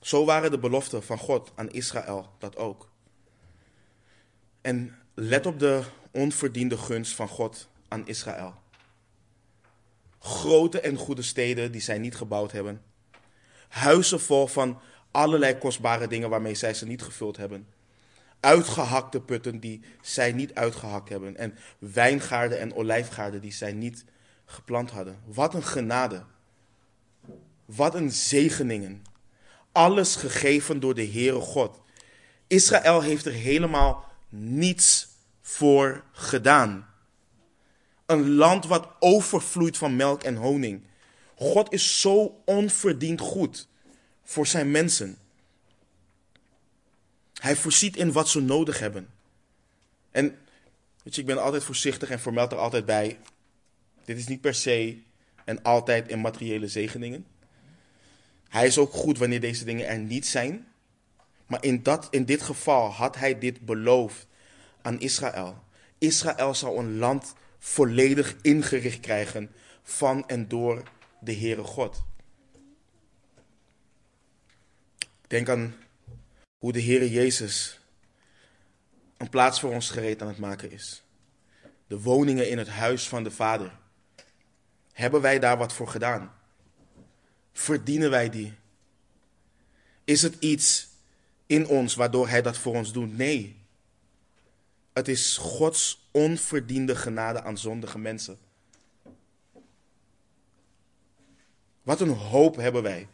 Zo 0.02 0.26
waren 0.26 0.52
de 0.52 0.60
beloften 0.60 1.04
van 1.04 1.18
God 1.18 1.52
aan 1.56 1.70
Israël 1.70 2.30
dat 2.40 2.58
ook. 2.58 2.90
En 4.62 4.96
let 5.14 5.46
op 5.46 5.60
de 5.60 5.84
onverdiende 6.12 6.78
gunst 6.78 7.16
van 7.16 7.28
God 7.28 7.70
aan 7.88 8.08
Israël. 8.08 8.56
Grote 10.20 10.80
en 10.80 10.98
goede 10.98 11.22
steden 11.22 11.72
die 11.72 11.82
zij 11.82 11.98
niet 11.98 12.16
gebouwd 12.16 12.52
hebben. 12.52 12.82
Huizen 13.68 14.20
vol 14.20 14.48
van 14.48 14.82
allerlei 15.12 15.58
kostbare 15.58 16.08
dingen 16.08 16.30
waarmee 16.30 16.56
zij 16.56 16.74
ze 16.74 16.86
niet 16.86 17.02
gevuld 17.02 17.38
hebben. 17.38 17.68
Uitgehakte 18.40 19.22
putten 19.22 19.60
die 19.60 19.82
zij 20.02 20.32
niet 20.32 20.54
uitgehakt 20.54 21.10
hebben. 21.10 21.38
En 21.38 21.58
wijngaarden 21.80 22.60
en 22.60 22.76
olijfgaarden 22.76 23.42
die 23.42 23.52
zij 23.52 23.74
niet 23.74 24.06
geplant 24.46 24.92
hadden. 24.92 25.20
Wat 25.26 25.54
een 25.54 25.64
genade. 25.64 26.24
Wat 27.66 27.96
een 27.96 28.12
zegeningen. 28.12 29.04
Alles 29.72 30.16
gegeven 30.16 30.80
door 30.80 30.94
de 30.94 31.08
Heere 31.08 31.40
God. 31.40 31.82
Israël 32.48 33.02
heeft 33.02 33.26
er 33.26 33.34
helemaal 33.34 34.06
niets 34.30 35.08
voor 35.42 36.04
gedaan. 36.12 36.88
Een 38.06 38.30
land 38.30 38.66
wat 38.66 38.90
overvloeit 39.00 39.78
van 39.78 39.96
melk 39.96 40.24
en 40.24 40.36
honing. 40.36 40.84
God 41.36 41.74
is 41.74 42.02
zo 42.02 42.42
onverdiend 42.46 43.22
goed 43.22 43.68
voor 44.24 44.48
zijn 44.48 44.72
mensen. 44.72 45.18
Hij 47.38 47.56
voorziet 47.56 47.98
in 47.98 48.12
wat 48.12 48.30
ze 48.30 48.42
nodig 48.42 48.80
hebben. 48.80 49.10
En 50.12 50.38
weet 51.04 51.16
je, 51.16 51.22
ik 51.22 51.28
ben 51.28 51.44
altijd 51.44 51.64
voorzichtig 51.64 52.10
en 52.10 52.20
vermeld 52.20 52.52
er 52.52 52.58
altijd 52.58 52.86
bij. 52.86 53.20
Dit 54.06 54.18
is 54.18 54.28
niet 54.28 54.42
per 54.42 54.54
se 54.54 55.02
en 55.46 55.62
altijd 55.64 56.08
in 56.08 56.22
materiële 56.22 56.68
zegeningen. 56.68 57.26
Hij 58.50 58.66
is 58.66 58.78
ook 58.78 58.94
goed 58.94 59.18
wanneer 59.18 59.42
deze 59.42 59.66
dingen 59.66 59.88
er 59.88 59.98
niet 59.98 60.28
zijn. 60.28 60.68
Maar 61.46 61.64
in, 61.64 61.84
dat, 61.84 62.08
in 62.12 62.26
dit 62.26 62.42
geval 62.42 62.90
had 62.90 63.16
hij 63.16 63.40
dit 63.40 63.66
beloofd 63.66 64.28
aan 64.82 65.00
Israël. 65.00 65.64
Israël 65.98 66.54
zou 66.54 66.78
een 66.78 66.98
land 66.98 67.34
volledig 67.60 68.36
ingericht 68.42 69.00
krijgen 69.00 69.52
van 69.84 70.28
en 70.28 70.48
door 70.48 70.84
de 71.20 71.36
Heere 71.36 71.64
God. 71.64 72.04
Denk 75.28 75.50
aan 75.50 75.76
hoe 76.58 76.72
de 76.72 76.82
Heere 76.82 77.12
Jezus 77.12 77.80
een 79.18 79.30
plaats 79.30 79.60
voor 79.60 79.72
ons 79.72 79.90
gereed 79.90 80.22
aan 80.22 80.28
het 80.28 80.38
maken 80.38 80.72
is. 80.72 81.04
De 81.88 82.02
woningen 82.02 82.50
in 82.50 82.58
het 82.58 82.68
huis 82.68 83.08
van 83.08 83.24
de 83.24 83.32
Vader. 83.32 83.78
Hebben 84.94 85.22
wij 85.22 85.40
daar 85.40 85.58
wat 85.58 85.74
voor 85.74 85.88
gedaan? 85.88 86.34
Verdienen 87.52 88.10
wij 88.10 88.30
die? 88.30 88.54
Is 90.04 90.22
het 90.22 90.36
iets 90.40 90.88
in 91.46 91.68
ons 91.68 91.96
waardoor 91.96 92.30
Hij 92.30 92.42
dat 92.42 92.58
voor 92.58 92.76
ons 92.76 92.94
doet? 92.94 93.18
Nee. 93.18 93.56
Het 94.94 95.08
is 95.08 95.38
Gods 95.38 96.08
onverdiende 96.12 96.96
genade 96.96 97.42
aan 97.42 97.58
zondige 97.58 98.00
mensen. 98.00 98.40
Wat 101.84 102.02
een 102.02 102.10
hoop 102.10 102.56
hebben 102.56 102.84
wij. 102.84 103.08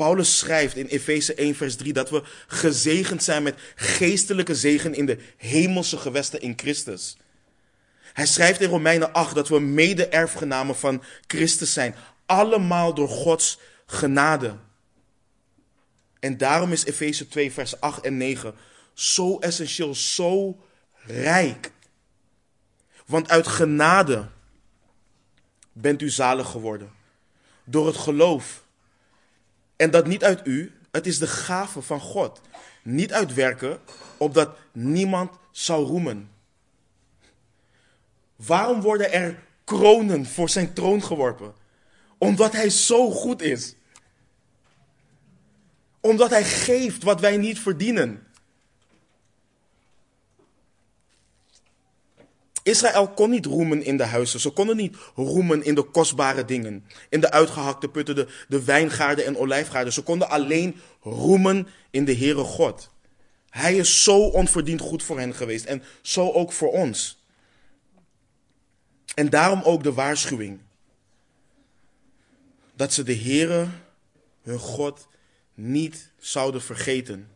Paulus 0.00 0.38
schrijft 0.38 0.76
in 0.76 0.86
Efeze 0.86 1.34
1, 1.34 1.54
vers 1.54 1.76
3 1.76 1.92
dat 1.92 2.10
we 2.10 2.22
gezegend 2.46 3.22
zijn 3.22 3.42
met 3.42 3.54
geestelijke 3.74 4.54
zegen 4.54 4.94
in 4.94 5.06
de 5.06 5.18
hemelse 5.36 5.96
gewesten 5.96 6.40
in 6.40 6.52
Christus. 6.56 7.16
Hij 8.12 8.26
schrijft 8.26 8.60
in 8.60 8.68
Romeinen 8.68 9.12
8 9.12 9.34
dat 9.34 9.48
we 9.48 9.60
mede-erfgenamen 9.60 10.76
van 10.76 11.02
Christus 11.26 11.72
zijn. 11.72 11.94
Allemaal 12.26 12.94
door 12.94 13.08
Gods 13.08 13.58
genade. 13.86 14.56
En 16.20 16.36
daarom 16.36 16.72
is 16.72 16.84
Efeze 16.84 17.28
2, 17.28 17.52
vers 17.52 17.80
8 17.80 18.04
en 18.04 18.16
9 18.16 18.54
zo 18.94 19.38
essentieel, 19.38 19.94
zo 19.94 20.60
rijk. 21.06 21.70
Want 23.06 23.28
uit 23.28 23.46
genade 23.46 24.28
bent 25.72 26.02
u 26.02 26.10
zalig 26.10 26.50
geworden. 26.50 26.90
Door 27.64 27.86
het 27.86 27.96
geloof. 27.96 28.68
En 29.80 29.90
dat 29.90 30.06
niet 30.06 30.24
uit 30.24 30.46
u, 30.46 30.72
het 30.90 31.06
is 31.06 31.18
de 31.18 31.26
gave 31.26 31.82
van 31.82 32.00
God. 32.00 32.40
Niet 32.82 33.12
uit 33.12 33.34
werken, 33.34 33.80
opdat 34.16 34.56
niemand 34.72 35.30
zou 35.50 35.86
roemen. 35.86 36.30
Waarom 38.36 38.80
worden 38.80 39.12
er 39.12 39.42
kronen 39.64 40.26
voor 40.26 40.48
zijn 40.48 40.72
troon 40.72 41.02
geworpen? 41.02 41.54
Omdat 42.18 42.52
hij 42.52 42.70
zo 42.70 43.10
goed 43.10 43.42
is. 43.42 43.74
Omdat 46.00 46.30
hij 46.30 46.44
geeft 46.44 47.02
wat 47.02 47.20
wij 47.20 47.36
niet 47.36 47.58
verdienen. 47.58 48.26
Israël 52.62 53.08
kon 53.08 53.30
niet 53.30 53.46
roemen 53.46 53.82
in 53.84 53.96
de 53.96 54.04
huizen. 54.04 54.40
Ze 54.40 54.50
konden 54.50 54.76
niet 54.76 54.96
roemen 55.14 55.64
in 55.64 55.74
de 55.74 55.82
kostbare 55.82 56.44
dingen. 56.44 56.84
In 57.08 57.20
de 57.20 57.30
uitgehakte 57.30 57.88
putten, 57.88 58.14
de, 58.14 58.28
de 58.48 58.64
wijngaarden 58.64 59.26
en 59.26 59.36
olijfgaarden. 59.36 59.92
Ze 59.92 60.02
konden 60.02 60.28
alleen 60.28 60.80
roemen 61.00 61.68
in 61.90 62.04
de 62.04 62.16
Heere 62.16 62.44
God. 62.44 62.90
Hij 63.50 63.76
is 63.76 64.02
zo 64.02 64.18
onverdiend 64.18 64.80
goed 64.80 65.02
voor 65.02 65.18
hen 65.18 65.34
geweest. 65.34 65.64
En 65.64 65.82
zo 66.02 66.30
ook 66.30 66.52
voor 66.52 66.72
ons. 66.72 67.24
En 69.14 69.30
daarom 69.30 69.62
ook 69.62 69.82
de 69.82 69.92
waarschuwing. 69.92 70.60
Dat 72.74 72.92
ze 72.92 73.02
de 73.02 73.16
Heere, 73.16 73.68
hun 74.42 74.58
God, 74.58 75.08
niet 75.54 76.10
zouden 76.18 76.62
vergeten 76.62 77.29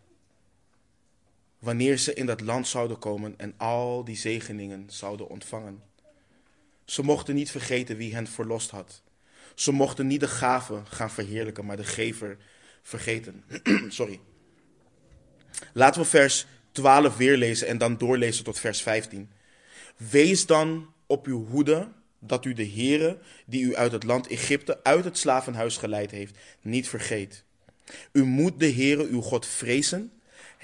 wanneer 1.64 1.98
ze 1.98 2.14
in 2.14 2.27
dat 2.27 2.40
land 2.40 2.68
zouden 2.68 2.98
komen 2.98 3.35
en 3.37 3.55
al 3.57 4.05
die 4.05 4.16
zegeningen 4.16 4.85
zouden 4.87 5.29
ontvangen. 5.29 5.83
Ze 6.85 7.03
mochten 7.03 7.35
niet 7.35 7.50
vergeten 7.50 7.96
wie 7.96 8.14
hen 8.14 8.27
verlost 8.27 8.70
had. 8.70 9.03
Ze 9.55 9.72
mochten 9.72 10.07
niet 10.07 10.20
de 10.20 10.29
gave 10.29 10.83
gaan 10.85 11.11
verheerlijken, 11.11 11.64
maar 11.64 11.77
de 11.77 11.85
gever 11.85 12.37
vergeten. 12.83 13.44
Sorry. 13.88 14.20
Laten 15.72 16.00
we 16.00 16.07
vers 16.07 16.46
12 16.72 17.16
weer 17.16 17.37
lezen 17.37 17.66
en 17.66 17.79
dan 17.79 17.98
doorlezen 17.98 18.44
tot 18.44 18.59
vers 18.59 18.83
15. 18.83 19.31
Wees 19.96 20.46
dan 20.46 20.92
op 21.07 21.27
uw 21.27 21.46
hoede 21.46 21.92
dat 22.18 22.44
u 22.44 22.53
de 22.53 22.68
Heere, 22.68 23.18
die 23.46 23.64
u 23.64 23.77
uit 23.77 23.92
het 23.92 24.05
land 24.05 24.27
Egypte, 24.27 24.83
uit 24.83 25.05
het 25.05 25.18
slavenhuis 25.18 25.77
geleid 25.77 26.11
heeft, 26.11 26.38
niet 26.61 26.88
vergeet. 26.88 27.44
U 28.12 28.24
moet 28.24 28.61
de 28.61 28.72
Heere, 28.72 29.07
uw 29.07 29.20
God, 29.20 29.46
vrezen 29.46 30.12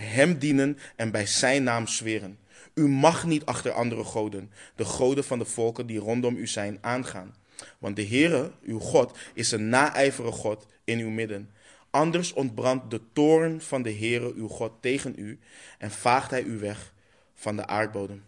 hem 0.00 0.38
dienen 0.38 0.78
en 0.96 1.10
bij 1.10 1.26
zijn 1.26 1.62
naam 1.62 1.86
zweren. 1.86 2.38
U 2.74 2.88
mag 2.88 3.24
niet 3.24 3.44
achter 3.44 3.72
andere 3.72 4.04
goden, 4.04 4.50
de 4.74 4.84
goden 4.84 5.24
van 5.24 5.38
de 5.38 5.44
volken 5.44 5.86
die 5.86 5.98
rondom 5.98 6.36
u 6.36 6.46
zijn, 6.46 6.78
aangaan. 6.80 7.34
Want 7.78 7.96
de 7.96 8.06
Heere, 8.06 8.52
uw 8.62 8.78
God, 8.78 9.18
is 9.34 9.50
een 9.50 9.68
naijverige 9.68 10.32
God 10.32 10.66
in 10.84 10.98
uw 10.98 11.10
midden. 11.10 11.50
Anders 11.90 12.32
ontbrandt 12.32 12.90
de 12.90 13.00
toorn 13.12 13.60
van 13.60 13.82
de 13.82 13.92
Heere 13.92 14.32
uw 14.34 14.48
God 14.48 14.72
tegen 14.80 15.14
u 15.16 15.38
en 15.78 15.90
vaagt 15.90 16.30
hij 16.30 16.42
u 16.42 16.58
weg 16.58 16.92
van 17.34 17.56
de 17.56 17.66
aardbodem. 17.66 18.24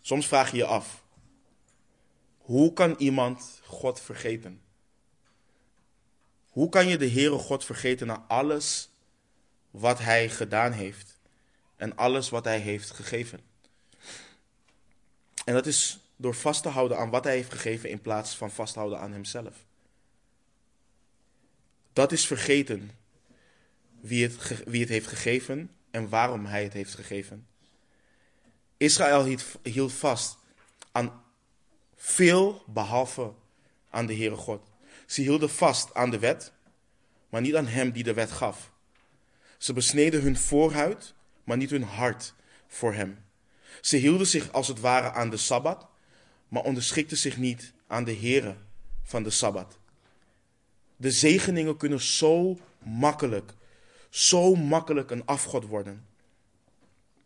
Soms 0.00 0.26
vraag 0.26 0.50
je 0.50 0.56
je 0.56 0.64
af, 0.64 1.02
hoe 2.38 2.72
kan 2.72 2.94
iemand 2.98 3.60
God 3.64 4.00
vergeten? 4.00 4.60
Hoe 6.48 6.68
kan 6.68 6.88
je 6.88 6.96
de 6.96 7.10
Heere 7.10 7.38
God 7.38 7.64
vergeten 7.64 8.06
na 8.06 8.24
alles 8.28 8.90
wat 9.78 9.98
Hij 9.98 10.28
gedaan 10.28 10.72
heeft 10.72 11.18
en 11.76 11.96
alles 11.96 12.28
wat 12.28 12.44
Hij 12.44 12.58
heeft 12.58 12.90
gegeven? 12.90 13.40
En 15.44 15.54
dat 15.54 15.66
is 15.66 15.98
door 16.16 16.34
vast 16.34 16.62
te 16.62 16.68
houden 16.68 16.98
aan 16.98 17.10
wat 17.10 17.24
Hij 17.24 17.34
heeft 17.34 17.52
gegeven 17.52 17.90
in 17.90 18.00
plaats 18.00 18.36
van 18.36 18.50
vasthouden 18.50 18.98
aan 18.98 19.12
Hemzelf. 19.12 19.66
Dat 21.92 22.12
is 22.12 22.26
vergeten 22.26 22.90
wie 24.00 24.22
het, 24.22 24.64
wie 24.64 24.80
het 24.80 24.88
heeft 24.88 25.06
gegeven 25.06 25.70
en 25.90 26.08
waarom 26.08 26.46
Hij 26.46 26.62
het 26.62 26.72
heeft 26.72 26.94
gegeven. 26.94 27.46
Israël 28.76 29.38
hield 29.62 29.92
vast 29.92 30.38
aan 30.92 31.22
veel 31.94 32.62
behalve 32.66 33.32
aan 33.90 34.06
de 34.06 34.14
Heere 34.14 34.36
God. 34.36 34.62
Ze 35.06 35.20
hielden 35.20 35.50
vast 35.50 35.94
aan 35.94 36.10
de 36.10 36.18
wet, 36.18 36.52
maar 37.28 37.40
niet 37.40 37.56
aan 37.56 37.66
Hem 37.66 37.90
die 37.90 38.02
de 38.02 38.14
wet 38.14 38.30
gaf. 38.30 38.70
Ze 39.58 39.72
besneden 39.72 40.22
hun 40.22 40.36
voorhuid, 40.36 41.14
maar 41.44 41.56
niet 41.56 41.70
hun 41.70 41.82
hart 41.82 42.34
voor 42.66 42.94
Hem. 42.94 43.18
Ze 43.80 43.96
hielden 43.96 44.26
zich 44.26 44.52
als 44.52 44.68
het 44.68 44.80
ware 44.80 45.12
aan 45.12 45.30
de 45.30 45.36
Sabbat, 45.36 45.86
maar 46.48 46.62
onderschikten 46.62 47.16
zich 47.16 47.36
niet 47.36 47.72
aan 47.86 48.04
de 48.04 48.16
Heere 48.16 48.56
van 49.02 49.22
de 49.22 49.30
Sabbat. 49.30 49.78
De 50.96 51.10
zegeningen 51.10 51.76
kunnen 51.76 52.00
zo 52.00 52.58
makkelijk, 52.78 53.52
zo 54.10 54.54
makkelijk 54.54 55.10
een 55.10 55.26
afgod 55.26 55.66
worden. 55.66 56.06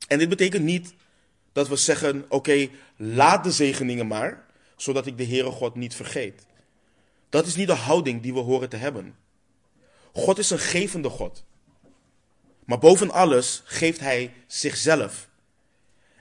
En 0.09 0.19
dit 0.19 0.29
betekent 0.29 0.65
niet 0.65 0.95
dat 1.53 1.69
we 1.69 1.77
zeggen: 1.77 2.25
oké, 2.29 2.69
laat 2.97 3.45
de 3.45 3.53
zegeningen 3.53 4.07
maar, 4.07 4.47
zodat 4.77 5.07
ik 5.07 5.17
de 5.17 5.27
Heere 5.27 5.51
God 5.51 5.75
niet 5.75 5.95
vergeet. 5.95 6.47
Dat 7.29 7.47
is 7.47 7.57
niet 7.57 7.67
de 7.67 7.75
houding 7.75 8.23
die 8.23 8.33
we 8.33 8.41
horen 8.41 8.69
te 8.69 8.77
hebben. 8.77 9.17
God 10.13 10.39
is 10.39 10.51
een 10.51 10.59
gevende 10.59 11.09
God. 11.09 11.45
Maar 12.73 12.81
boven 12.81 13.11
alles 13.11 13.63
geeft 13.65 14.01
Hij 14.01 14.33
zichzelf. 14.47 15.29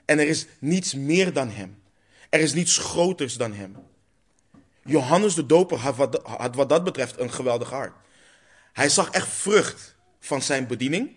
En 0.04 0.18
er 0.18 0.26
is 0.26 0.46
niets 0.58 0.94
meer 0.94 1.32
dan 1.32 1.50
Hem. 1.50 1.82
Er 2.28 2.40
is 2.40 2.54
niets 2.54 2.78
groters 2.78 3.36
dan 3.36 3.52
Hem. 3.52 3.76
Johannes 4.84 5.34
de 5.34 5.46
Doper 5.46 5.78
had 5.78 6.54
wat, 6.54 6.68
dat 6.68 6.84
betreft 6.84 7.18
een 7.18 7.32
geweldig 7.32 7.70
hart. 7.70 7.92
Hij 8.72 8.88
zag 8.88 9.10
echt 9.10 9.28
vrucht 9.28 9.96
van 10.20 10.42
zijn 10.42 10.66
bediening. 10.66 11.10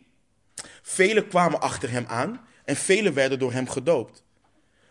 Velen 0.82 1.28
kwamen 1.28 1.62
achter 1.62 1.90
hem 1.90 2.06
aan 2.08 2.46
en 2.66 2.76
velen 2.76 3.14
werden 3.14 3.40
door 3.40 3.52
hem 3.52 3.70
gedoopt. 3.70 4.24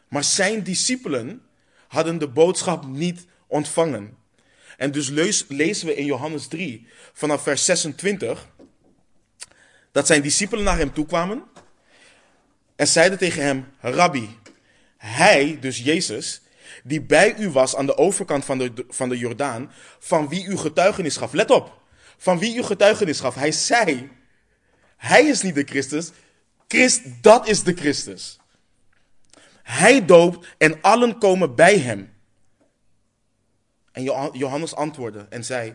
Maar 0.09 0.25
zijn 0.25 0.63
discipelen 0.63 1.43
hadden 1.89 2.19
de 2.19 2.29
boodschap 2.29 2.87
niet 2.87 3.27
ontvangen. 3.47 4.17
En 4.77 4.93
dus 4.93 5.09
lezen 5.49 5.87
we 5.87 5.95
in 5.95 6.05
Johannes 6.05 6.47
3 6.47 6.87
vanaf 7.13 7.43
vers 7.43 7.65
26 7.65 8.49
dat 9.95 10.07
zijn 10.07 10.23
discipelen 10.23 10.65
naar 10.65 10.79
hem 10.79 10.93
toe 10.93 11.07
kwamen 11.07 11.43
en 12.77 12.87
zeiden 12.87 13.19
tegen 13.19 13.43
hem: 13.43 13.67
Rabbi, 13.81 14.39
hij, 14.97 15.59
dus 15.61 15.79
Jezus, 15.79 16.41
die 16.83 17.03
bij 17.03 17.37
u 17.37 17.51
was 17.51 17.77
aan 17.77 17.87
de 17.87 17.97
overkant 17.97 18.45
van 18.45 18.59
de, 18.59 18.85
van 18.89 19.09
de 19.09 19.19
Jordaan, 19.19 19.73
van 19.99 20.29
wie 20.29 20.47
u 20.47 20.57
getuigenis 20.57 21.17
gaf. 21.17 21.33
Let 21.33 21.51
op, 21.51 21.81
van 22.17 22.39
wie 22.39 22.57
u 22.57 22.63
getuigenis 22.63 23.21
gaf. 23.21 23.35
Hij 23.35 23.53
zei: 23.53 24.11
Hij 24.97 25.27
is 25.27 25.43
niet 25.43 25.55
de 25.55 25.65
Christus, 25.65 26.11
Christ, 26.69 27.03
dat 27.21 27.49
is 27.49 27.63
de 27.63 27.75
Christus. 27.75 28.39
Hij 29.63 30.05
doopt 30.05 30.47
en 30.59 30.81
allen 30.81 31.19
komen 31.19 31.55
bij 31.55 31.79
hem. 31.79 32.13
En 33.93 34.03
Johannes 34.33 34.75
antwoordde 34.75 35.27
en 35.31 35.45
zei: 35.45 35.75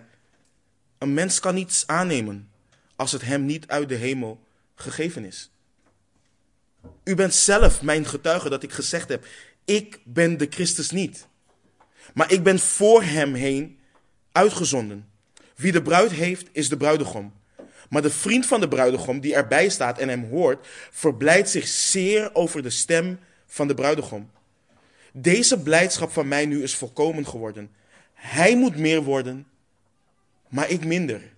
Een 0.97 1.13
mens 1.13 1.39
kan 1.39 1.53
niets 1.53 1.88
aannemen 1.88 2.48
als 2.99 3.12
het 3.12 3.21
hem 3.21 3.45
niet 3.45 3.67
uit 3.67 3.89
de 3.89 3.95
hemel 3.95 4.39
gegeven 4.75 5.25
is. 5.25 5.51
U 7.03 7.15
bent 7.15 7.33
zelf 7.33 7.81
mijn 7.81 8.05
getuige 8.05 8.49
dat 8.49 8.63
ik 8.63 8.71
gezegd 8.71 9.09
heb: 9.09 9.25
Ik 9.65 9.99
ben 10.03 10.38
de 10.38 10.47
Christus 10.49 10.91
niet. 10.91 11.27
Maar 12.13 12.31
ik 12.31 12.43
ben 12.43 12.59
voor 12.59 13.03
hem 13.03 13.33
heen 13.33 13.79
uitgezonden. 14.31 15.09
Wie 15.55 15.71
de 15.71 15.81
bruid 15.81 16.12
heeft, 16.12 16.47
is 16.51 16.69
de 16.69 16.77
bruidegom. 16.77 17.33
Maar 17.89 18.01
de 18.01 18.09
vriend 18.09 18.45
van 18.45 18.59
de 18.59 18.67
bruidegom, 18.67 19.19
die 19.19 19.35
erbij 19.35 19.69
staat 19.69 19.97
en 19.97 20.09
hem 20.09 20.29
hoort, 20.29 20.67
verblijdt 20.91 21.49
zich 21.49 21.67
zeer 21.67 22.35
over 22.35 22.63
de 22.63 22.69
stem 22.69 23.19
van 23.45 23.67
de 23.67 23.73
bruidegom. 23.73 24.31
Deze 25.13 25.59
blijdschap 25.59 26.12
van 26.12 26.27
mij 26.27 26.45
nu 26.45 26.63
is 26.63 26.75
volkomen 26.75 27.27
geworden. 27.27 27.71
Hij 28.13 28.57
moet 28.57 28.77
meer 28.77 29.03
worden, 29.03 29.47
maar 30.47 30.69
ik 30.69 30.85
minder. 30.85 31.38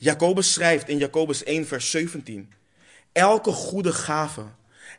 Jacobus 0.00 0.52
schrijft 0.52 0.88
in 0.88 0.98
Jacobus 0.98 1.44
1, 1.44 1.66
vers 1.66 1.90
17: 1.90 2.52
Elke 3.12 3.52
goede 3.52 3.92
gave 3.92 4.46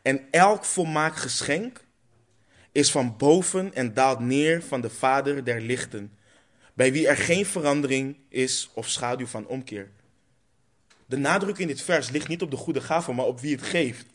en 0.02 0.28
elk 0.32 0.66
volmaakt 0.66 1.20
geschenk 1.20 1.86
is 2.72 2.92
van 2.92 3.18
boven 3.18 3.74
en 3.74 3.94
daalt 3.94 4.20
neer 4.20 4.64
van 4.64 4.82
de 4.82 4.90
Vader 4.90 5.44
der 5.44 5.62
lichten, 5.62 6.18
bij 6.74 6.92
wie 6.92 7.08
er 7.08 7.18
geen 7.18 7.46
verandering 7.46 8.18
is 8.30 8.70
of 8.74 8.90
schaduw 8.90 9.28
van 9.28 9.48
omkeer. 9.48 9.90
De 11.06 11.18
nadruk 11.18 11.58
in 11.58 11.68
dit 11.68 11.82
vers 11.82 12.10
ligt 12.10 12.28
niet 12.28 12.42
op 12.42 12.52
de 12.52 12.58
goede 12.58 12.82
gave, 12.82 13.14
maar 13.14 13.26
op 13.26 13.40
wie 13.40 13.56
het 13.56 13.66
geeft. 13.66 14.06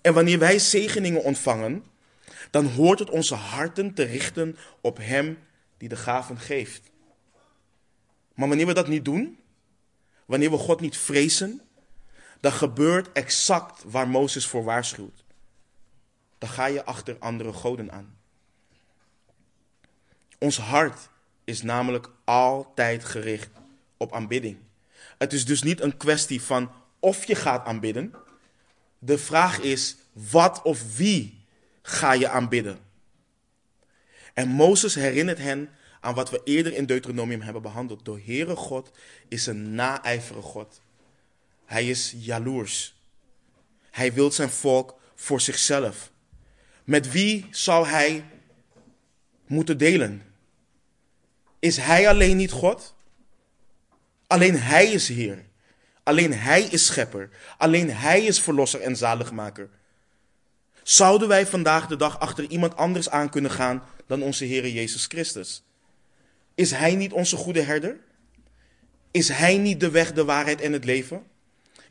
En 0.00 0.14
wanneer 0.14 0.38
wij 0.38 0.58
zegeningen 0.58 1.22
ontvangen, 1.22 1.84
dan 2.50 2.66
hoort 2.66 2.98
het 2.98 3.10
onze 3.10 3.34
harten 3.34 3.94
te 3.94 4.02
richten 4.02 4.56
op 4.80 4.96
Hem 4.96 5.38
die 5.78 5.88
de 5.88 5.96
gaven 5.96 6.38
geeft. 6.38 6.91
Maar 8.34 8.48
wanneer 8.48 8.66
we 8.66 8.74
dat 8.74 8.88
niet 8.88 9.04
doen, 9.04 9.38
wanneer 10.26 10.50
we 10.50 10.56
God 10.56 10.80
niet 10.80 10.96
vrezen, 10.96 11.60
dan 12.40 12.52
gebeurt 12.52 13.12
exact 13.12 13.82
waar 13.86 14.08
Mozes 14.08 14.46
voor 14.46 14.64
waarschuwt. 14.64 15.24
Dan 16.38 16.48
ga 16.48 16.66
je 16.66 16.84
achter 16.84 17.16
andere 17.18 17.52
goden 17.52 17.92
aan. 17.92 18.16
Ons 20.38 20.58
hart 20.58 21.08
is 21.44 21.62
namelijk 21.62 22.08
altijd 22.24 23.04
gericht 23.04 23.50
op 23.96 24.12
aanbidding. 24.12 24.56
Het 25.18 25.32
is 25.32 25.44
dus 25.44 25.62
niet 25.62 25.80
een 25.80 25.96
kwestie 25.96 26.42
van 26.42 26.70
of 27.00 27.24
je 27.24 27.34
gaat 27.34 27.66
aanbidden. 27.66 28.14
De 28.98 29.18
vraag 29.18 29.60
is 29.60 29.96
wat 30.12 30.62
of 30.62 30.96
wie 30.96 31.44
ga 31.82 32.12
je 32.12 32.28
aanbidden. 32.28 32.78
En 34.34 34.48
Mozes 34.48 34.94
herinnert 34.94 35.38
hen 35.38 35.70
aan 36.02 36.14
wat 36.14 36.30
we 36.30 36.40
eerder 36.44 36.72
in 36.72 36.86
Deuteronomium 36.86 37.40
hebben 37.40 37.62
behandeld. 37.62 38.04
De 38.04 38.22
Heere 38.24 38.56
God 38.56 38.90
is 39.28 39.46
een 39.46 39.74
naijvere 39.74 40.42
God. 40.42 40.80
Hij 41.64 41.88
is 41.88 42.14
jaloers. 42.16 42.94
Hij 43.90 44.12
wil 44.12 44.30
zijn 44.30 44.50
volk 44.50 45.00
voor 45.14 45.40
zichzelf. 45.40 46.10
Met 46.84 47.12
wie 47.12 47.46
zou 47.50 47.86
hij 47.86 48.24
moeten 49.46 49.78
delen? 49.78 50.22
Is 51.58 51.76
hij 51.76 52.08
alleen 52.08 52.36
niet 52.36 52.50
God? 52.50 52.94
Alleen 54.26 54.58
hij 54.58 54.86
is 54.86 55.08
Heer. 55.08 55.44
Alleen 56.02 56.32
hij 56.32 56.62
is 56.62 56.86
schepper. 56.86 57.30
Alleen 57.58 57.90
hij 57.90 58.24
is 58.24 58.40
verlosser 58.40 58.80
en 58.80 58.96
zaligmaker. 58.96 59.68
Zouden 60.82 61.28
wij 61.28 61.46
vandaag 61.46 61.86
de 61.86 61.96
dag 61.96 62.20
achter 62.20 62.44
iemand 62.44 62.76
anders 62.76 63.08
aan 63.10 63.30
kunnen 63.30 63.50
gaan 63.50 63.82
dan 64.06 64.22
onze 64.22 64.44
Heer 64.44 64.68
Jezus 64.68 65.06
Christus? 65.06 65.62
Is 66.54 66.70
hij 66.70 66.94
niet 66.94 67.12
onze 67.12 67.36
goede 67.36 67.62
herder? 67.62 68.00
Is 69.10 69.28
hij 69.28 69.58
niet 69.58 69.80
de 69.80 69.90
weg, 69.90 70.12
de 70.12 70.24
waarheid 70.24 70.60
en 70.60 70.72
het 70.72 70.84
leven? 70.84 71.26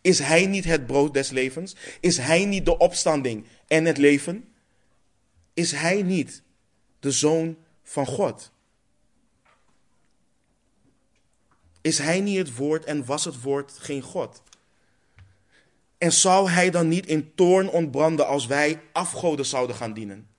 Is 0.01 0.19
hij 0.19 0.45
niet 0.45 0.65
het 0.65 0.85
brood 0.85 1.13
des 1.13 1.29
levens? 1.29 1.75
Is 1.99 2.17
hij 2.17 2.45
niet 2.45 2.65
de 2.65 2.77
opstanding 2.77 3.45
en 3.67 3.85
het 3.85 3.97
leven? 3.97 4.53
Is 5.53 5.71
hij 5.71 6.01
niet 6.01 6.41
de 6.99 7.11
zoon 7.11 7.57
van 7.83 8.05
God? 8.05 8.51
Is 11.81 11.97
hij 11.97 12.19
niet 12.19 12.37
het 12.37 12.55
woord 12.55 12.85
en 12.85 13.05
was 13.05 13.25
het 13.25 13.41
woord 13.41 13.71
geen 13.71 14.01
God? 14.01 14.43
En 15.97 16.11
zou 16.11 16.49
hij 16.49 16.69
dan 16.69 16.87
niet 16.87 17.05
in 17.05 17.35
toorn 17.35 17.69
ontbranden 17.69 18.27
als 18.27 18.45
wij 18.45 18.81
afgoden 18.91 19.45
zouden 19.45 19.75
gaan 19.75 19.93
dienen? 19.93 20.30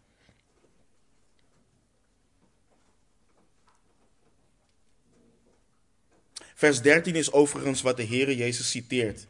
Vers 6.63 6.83
13 6.83 7.15
is 7.15 7.33
overigens 7.33 7.83
wat 7.83 7.97
de 7.97 8.07
Heere 8.07 8.37
Jezus 8.37 8.71
citeert 8.71 9.27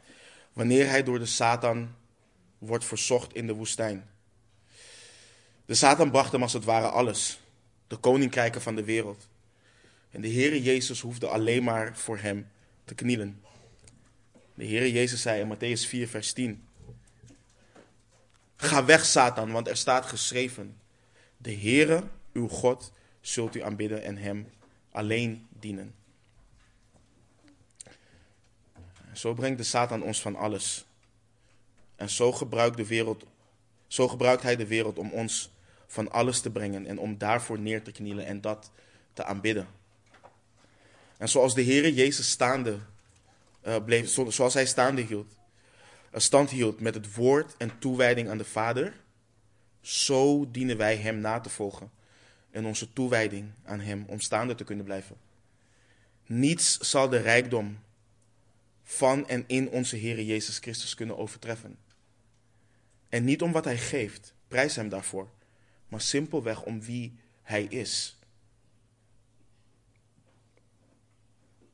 wanneer 0.51 0.89
hij 0.89 1.03
door 1.03 1.19
de 1.19 1.25
Satan 1.25 1.95
wordt 2.57 2.85
verzocht 2.85 3.33
in 3.33 3.47
de 3.47 3.53
woestijn. 3.53 4.09
De 5.65 5.73
Satan 5.73 6.11
bracht 6.11 6.31
hem 6.31 6.41
als 6.41 6.53
het 6.53 6.63
ware 6.63 6.87
alles 6.87 7.39
de 7.87 7.95
koninkrijken 7.95 8.61
van 8.61 8.75
de 8.75 8.83
wereld. 8.83 9.27
En 10.11 10.21
de 10.21 10.31
Heere 10.31 10.61
Jezus 10.61 11.01
hoefde 11.01 11.27
alleen 11.27 11.63
maar 11.63 11.97
voor 11.97 12.17
hem 12.17 12.47
te 12.85 12.95
knielen. 12.95 13.41
De 14.53 14.65
Heere 14.65 14.91
Jezus 14.91 15.21
zei 15.21 15.41
in 15.41 15.55
Matthäus 15.55 15.87
4, 15.87 16.07
vers 16.07 16.33
10. 16.33 16.63
Ga 18.55 18.85
weg, 18.85 19.05
Satan, 19.05 19.51
want 19.51 19.67
er 19.67 19.77
staat 19.77 20.05
geschreven: 20.05 20.77
De 21.37 21.55
Heere, 21.55 22.03
uw 22.33 22.47
God, 22.47 22.91
zult 23.21 23.55
u 23.55 23.61
aanbidden 23.61 24.03
en 24.03 24.17
hem 24.17 24.47
alleen 24.91 25.47
dienen. 25.59 26.01
Zo 29.13 29.33
brengt 29.33 29.57
de 29.57 29.63
Satan 29.63 30.03
ons 30.03 30.21
van 30.21 30.35
alles. 30.35 30.85
En 31.95 32.09
zo 32.09 32.31
gebruikt, 32.31 32.77
de 32.77 32.87
wereld, 32.87 33.23
zo 33.87 34.07
gebruikt 34.07 34.43
hij 34.43 34.55
de 34.55 34.67
wereld 34.67 34.97
om 34.97 35.11
ons 35.11 35.51
van 35.87 36.11
alles 36.11 36.39
te 36.39 36.51
brengen 36.51 36.85
en 36.85 36.99
om 36.99 37.17
daarvoor 37.17 37.59
neer 37.59 37.83
te 37.83 37.91
knielen 37.91 38.25
en 38.25 38.41
dat 38.41 38.71
te 39.13 39.23
aanbidden. 39.23 39.67
En 41.17 41.29
zoals 41.29 41.55
de 41.55 41.63
Heere 41.63 41.93
Jezus 41.93 42.29
staande 42.29 42.79
uh, 43.67 43.75
bleef, 43.85 44.09
zoals 44.09 44.53
hij 44.53 44.65
staande 44.65 45.01
hield, 45.01 45.33
uh, 46.13 46.19
stand 46.19 46.49
hield 46.49 46.79
met 46.79 46.93
het 46.93 47.15
woord 47.15 47.57
en 47.57 47.79
toewijding 47.79 48.29
aan 48.29 48.37
de 48.37 48.45
Vader, 48.45 48.93
zo 49.81 50.51
dienen 50.51 50.77
wij 50.77 50.97
Hem 50.97 51.17
na 51.17 51.39
te 51.39 51.49
volgen 51.49 51.91
en 52.51 52.65
onze 52.65 52.93
toewijding 52.93 53.51
aan 53.63 53.79
Hem 53.79 54.05
om 54.07 54.19
staande 54.19 54.55
te 54.55 54.63
kunnen 54.63 54.85
blijven. 54.85 55.15
Niets 56.25 56.77
zal 56.77 57.09
de 57.09 57.17
rijkdom 57.17 57.79
van 58.83 59.27
en 59.27 59.43
in 59.47 59.69
onze 59.69 59.97
Heere 59.97 60.25
Jezus 60.25 60.57
Christus 60.57 60.95
kunnen 60.95 61.17
overtreffen. 61.17 61.77
En 63.09 63.23
niet 63.23 63.41
om 63.41 63.51
wat 63.51 63.65
Hij 63.65 63.77
geeft, 63.77 64.33
prijs 64.47 64.75
Hem 64.75 64.89
daarvoor, 64.89 65.29
maar 65.87 66.01
simpelweg 66.01 66.63
om 66.63 66.81
wie 66.81 67.19
Hij 67.41 67.63
is. 67.63 68.17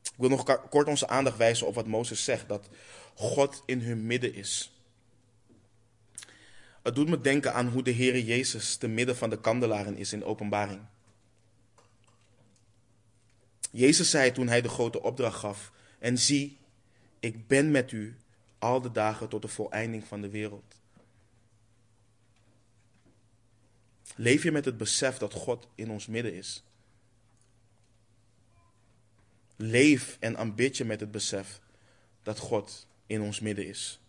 Ik 0.01 0.25
wil 0.25 0.29
nog 0.29 0.69
kort 0.69 0.87
onze 0.87 1.07
aandacht 1.07 1.37
wijzen 1.37 1.67
op 1.67 1.75
wat 1.75 1.87
Mozes 1.87 2.23
zegt, 2.23 2.47
dat 2.47 2.69
God 3.13 3.63
in 3.65 3.81
hun 3.81 4.05
midden 4.05 4.33
is. 4.33 4.73
Het 6.83 6.95
doet 6.95 7.09
me 7.09 7.21
denken 7.21 7.53
aan 7.53 7.67
hoe 7.67 7.83
de 7.83 7.93
Heere 7.93 8.25
Jezus 8.25 8.75
te 8.75 8.87
midden 8.87 9.15
van 9.15 9.29
de 9.29 9.39
kandelaren 9.39 9.97
is 9.97 10.13
in 10.13 10.23
openbaring. 10.23 10.81
Jezus 13.71 14.09
zei 14.09 14.31
toen 14.31 14.47
hij 14.47 14.61
de 14.61 14.69
grote 14.69 15.01
opdracht 15.01 15.39
gaf, 15.39 15.71
en 15.99 16.17
zie, 16.17 16.58
ik 17.19 17.47
ben 17.47 17.71
met 17.71 17.91
u 17.91 18.17
al 18.59 18.81
de 18.81 18.91
dagen 18.91 19.29
tot 19.29 19.41
de 19.41 19.47
voleinding 19.47 20.03
van 20.03 20.21
de 20.21 20.29
wereld. 20.29 20.75
Leef 24.15 24.43
je 24.43 24.51
met 24.51 24.65
het 24.65 24.77
besef 24.77 25.17
dat 25.17 25.33
God 25.33 25.67
in 25.75 25.91
ons 25.91 26.07
midden 26.07 26.33
is? 26.33 26.63
Leef 29.55 30.17
en 30.19 30.37
aanbid 30.37 30.77
je 30.77 30.85
met 30.85 30.99
het 30.99 31.11
besef 31.11 31.59
dat 32.23 32.39
God 32.39 32.87
in 33.05 33.21
ons 33.21 33.39
midden 33.39 33.67
is. 33.67 33.99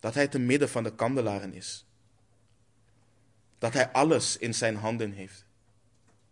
Dat 0.00 0.14
Hij 0.14 0.28
te 0.28 0.38
midden 0.38 0.68
van 0.68 0.82
de 0.82 0.94
kandelaren 0.94 1.54
is. 1.54 1.84
Dat 3.58 3.72
Hij 3.72 3.92
alles 3.92 4.36
in 4.36 4.54
zijn 4.54 4.76
handen 4.76 5.12
heeft. 5.12 5.44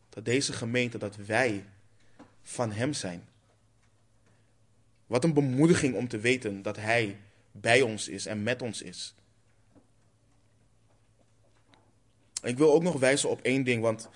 Dat 0.09 0.25
deze 0.25 0.53
gemeente, 0.53 0.99
dat 0.99 1.17
wij 1.17 1.65
van 2.43 2.73
Hem 2.73 2.93
zijn. 2.93 3.29
Wat 5.07 5.25
een 5.25 5.35
bemoediging 5.35 5.95
om 5.95 6.09
te 6.09 6.19
weten 6.19 6.63
dat 6.63 6.77
Hij 6.77 7.17
bij 7.53 7.83
ons 7.83 8.09
is 8.09 8.27
en 8.27 8.43
met 8.43 8.63
ons 8.63 8.83
is. 8.83 9.15
ik 12.47 12.59
wil 12.59 12.73
ook 12.73 12.83
nog 12.83 12.99
wijzen 12.99 13.31
op 13.31 13.41
één 13.41 13.65
ding, 13.65 13.83
want 13.83 14.09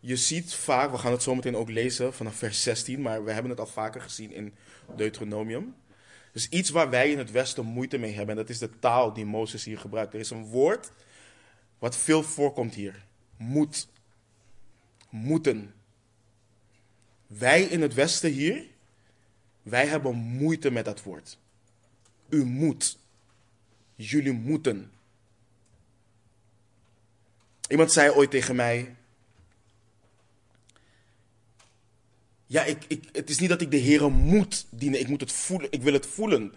je 0.00 0.16
ziet 0.16 0.54
vaak, 0.54 0.90
we 0.90 0.98
gaan 0.98 1.12
het 1.12 1.22
zometeen 1.22 1.56
ook 1.56 1.70
lezen 1.70 2.14
vanaf 2.14 2.36
vers 2.36 2.62
16, 2.62 3.02
maar 3.02 3.24
we 3.24 3.32
hebben 3.32 3.50
het 3.50 3.60
al 3.60 3.66
vaker 3.66 4.00
gezien 4.00 4.32
in 4.32 4.54
Deuteronomium. 4.96 5.74
Dus 6.32 6.48
iets 6.48 6.70
waar 6.70 6.90
wij 6.90 7.10
in 7.10 7.18
het 7.18 7.30
Westen 7.30 7.64
moeite 7.64 7.98
mee 7.98 8.12
hebben, 8.12 8.36
en 8.36 8.40
dat 8.40 8.50
is 8.50 8.58
de 8.58 8.78
taal 8.78 9.12
die 9.12 9.24
Mozes 9.24 9.64
hier 9.64 9.78
gebruikt. 9.78 10.14
Er 10.14 10.20
is 10.20 10.30
een 10.30 10.44
woord 10.44 10.92
wat 11.78 11.96
veel 11.96 12.22
voorkomt 12.22 12.74
hier: 12.74 13.04
moet. 13.36 13.88
Moeten. 15.10 15.74
Wij 17.26 17.62
in 17.62 17.82
het 17.82 17.94
Westen 17.94 18.30
hier, 18.30 18.66
wij 19.68 19.86
hebben 19.86 20.14
moeite 20.14 20.70
met 20.70 20.84
dat 20.84 21.02
woord. 21.02 21.38
U 22.28 22.44
moet. 22.44 22.98
Jullie 23.94 24.32
moeten. 24.32 24.92
Iemand 27.68 27.92
zei 27.92 28.10
ooit 28.10 28.30
tegen 28.30 28.56
mij: 28.56 28.96
Ja, 32.46 32.64
ik, 32.64 32.84
ik, 32.88 33.04
het 33.12 33.30
is 33.30 33.38
niet 33.38 33.48
dat 33.48 33.60
ik 33.60 33.70
de 33.70 33.76
Heer 33.76 34.10
moet 34.10 34.66
dienen. 34.70 35.00
Ik 35.00 35.08
moet 35.08 35.20
het 35.20 35.32
voelen. 35.32 35.72
Ik 35.72 35.82
wil 35.82 35.92
het 35.92 36.06
voelen. 36.06 36.52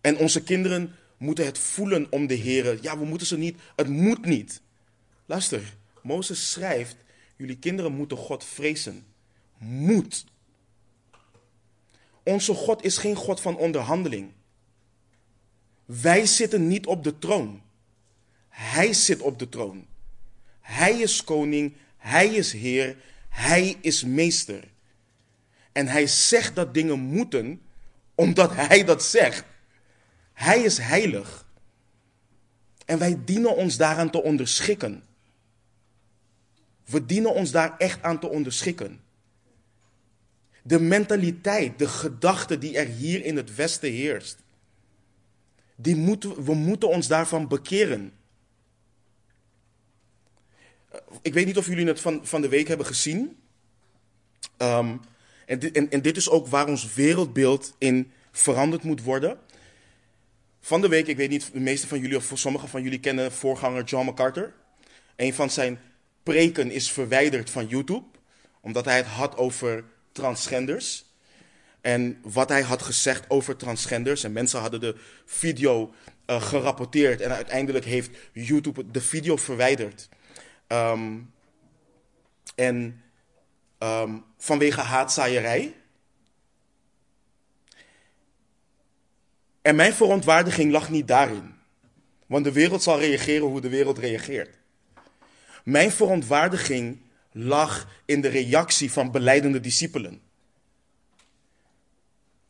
En 0.00 0.16
onze 0.16 0.42
kinderen 0.42 0.94
moeten 1.16 1.44
het 1.44 1.58
voelen 1.58 2.06
om 2.10 2.26
de 2.26 2.34
Heer. 2.34 2.82
Ja, 2.82 2.98
we 2.98 3.04
moeten 3.04 3.26
ze 3.26 3.38
niet. 3.38 3.58
Het 3.76 3.88
moet 3.88 4.24
niet. 4.24 4.60
Luister, 5.26 5.76
Mozes 6.02 6.50
schrijft: 6.50 6.96
Jullie 7.36 7.58
kinderen 7.58 7.92
moeten 7.92 8.16
God 8.16 8.44
vrezen. 8.44 9.06
Moet. 9.58 10.24
Onze 12.28 12.54
God 12.54 12.84
is 12.84 12.98
geen 12.98 13.14
God 13.14 13.40
van 13.40 13.56
onderhandeling. 13.56 14.32
Wij 15.84 16.26
zitten 16.26 16.66
niet 16.66 16.86
op 16.86 17.04
de 17.04 17.18
troon. 17.18 17.62
Hij 18.48 18.92
zit 18.92 19.20
op 19.20 19.38
de 19.38 19.48
troon. 19.48 19.86
Hij 20.60 20.98
is 20.98 21.24
koning. 21.24 21.76
Hij 21.96 22.26
is 22.26 22.52
Heer. 22.52 22.96
Hij 23.28 23.76
is 23.80 24.04
meester. 24.04 24.64
En 25.72 25.86
hij 25.86 26.06
zegt 26.06 26.54
dat 26.54 26.74
dingen 26.74 26.98
moeten 26.98 27.60
omdat 28.14 28.54
hij 28.54 28.84
dat 28.84 29.02
zegt. 29.02 29.44
Hij 30.32 30.62
is 30.62 30.78
heilig. 30.78 31.46
En 32.84 32.98
wij 32.98 33.24
dienen 33.24 33.56
ons 33.56 33.76
daaraan 33.76 34.10
te 34.10 34.22
onderschikken. 34.22 35.02
We 36.84 37.06
dienen 37.06 37.34
ons 37.34 37.50
daar 37.50 37.76
echt 37.76 38.02
aan 38.02 38.20
te 38.20 38.28
onderschikken. 38.28 39.00
De 40.68 40.80
mentaliteit, 40.80 41.78
de 41.78 41.88
gedachte 41.88 42.58
die 42.58 42.78
er 42.78 42.86
hier 42.86 43.24
in 43.24 43.36
het 43.36 43.54
Westen 43.54 43.90
heerst, 43.90 44.38
die 45.76 45.96
moeten, 45.96 46.44
we 46.44 46.54
moeten 46.54 46.88
ons 46.88 47.06
daarvan 47.06 47.48
bekeren 47.48 48.12
ik 51.22 51.34
weet 51.34 51.46
niet 51.46 51.56
of 51.56 51.66
jullie 51.66 51.86
het 51.86 52.00
van, 52.00 52.26
van 52.26 52.40
de 52.40 52.48
week 52.48 52.68
hebben 52.68 52.86
gezien. 52.86 53.36
Ehm, 54.56 54.96
en, 55.46 55.90
en 55.90 56.02
dit 56.02 56.16
is 56.16 56.30
ook 56.30 56.46
waar 56.46 56.68
ons 56.68 56.94
wereldbeeld 56.94 57.74
in 57.78 58.10
veranderd 58.32 58.82
moet 58.82 59.02
worden. 59.02 59.38
Van 60.60 60.80
de 60.80 60.88
week, 60.88 61.06
ik 61.06 61.16
weet 61.16 61.30
niet, 61.30 61.52
de 61.52 61.60
meeste 61.60 61.86
van 61.86 62.00
jullie 62.00 62.16
of 62.16 62.32
sommigen 62.34 62.68
van 62.68 62.82
jullie 62.82 63.00
kennen 63.00 63.32
voorganger 63.32 63.84
John 63.84 64.06
MacArthur. 64.06 64.54
Een 65.16 65.34
van 65.34 65.50
zijn 65.50 65.80
preken 66.22 66.70
is 66.70 66.90
verwijderd 66.92 67.50
van 67.50 67.66
YouTube, 67.66 68.06
omdat 68.60 68.84
hij 68.84 68.96
het 68.96 69.06
had 69.06 69.36
over 69.36 69.84
transgenders. 70.18 71.04
En 71.80 72.18
wat 72.22 72.48
hij 72.48 72.62
had 72.62 72.82
gezegd 72.82 73.30
over 73.30 73.56
transgenders. 73.56 74.24
En 74.24 74.32
mensen 74.32 74.60
hadden 74.60 74.80
de 74.80 74.96
video 75.24 75.94
uh, 76.26 76.42
gerapporteerd. 76.42 77.20
En 77.20 77.30
uiteindelijk 77.30 77.84
heeft 77.84 78.10
YouTube 78.32 78.90
de 78.90 79.00
video 79.00 79.36
verwijderd. 79.36 80.08
Um, 80.68 81.32
en 82.54 83.02
um, 83.78 84.24
vanwege 84.38 84.80
haatzaaierij. 84.80 85.74
En 89.62 89.76
mijn 89.76 89.92
verontwaardiging 89.92 90.72
lag 90.72 90.90
niet 90.90 91.08
daarin. 91.08 91.54
Want 92.26 92.44
de 92.44 92.52
wereld 92.52 92.82
zal 92.82 92.98
reageren 92.98 93.46
hoe 93.46 93.60
de 93.60 93.68
wereld 93.68 93.98
reageert. 93.98 94.58
Mijn 95.64 95.90
verontwaardiging 95.90 96.98
lag 97.38 97.88
in 98.04 98.20
de 98.20 98.28
reactie 98.28 98.92
van 98.92 99.10
beleidende 99.10 99.60
discipelen. 99.60 100.20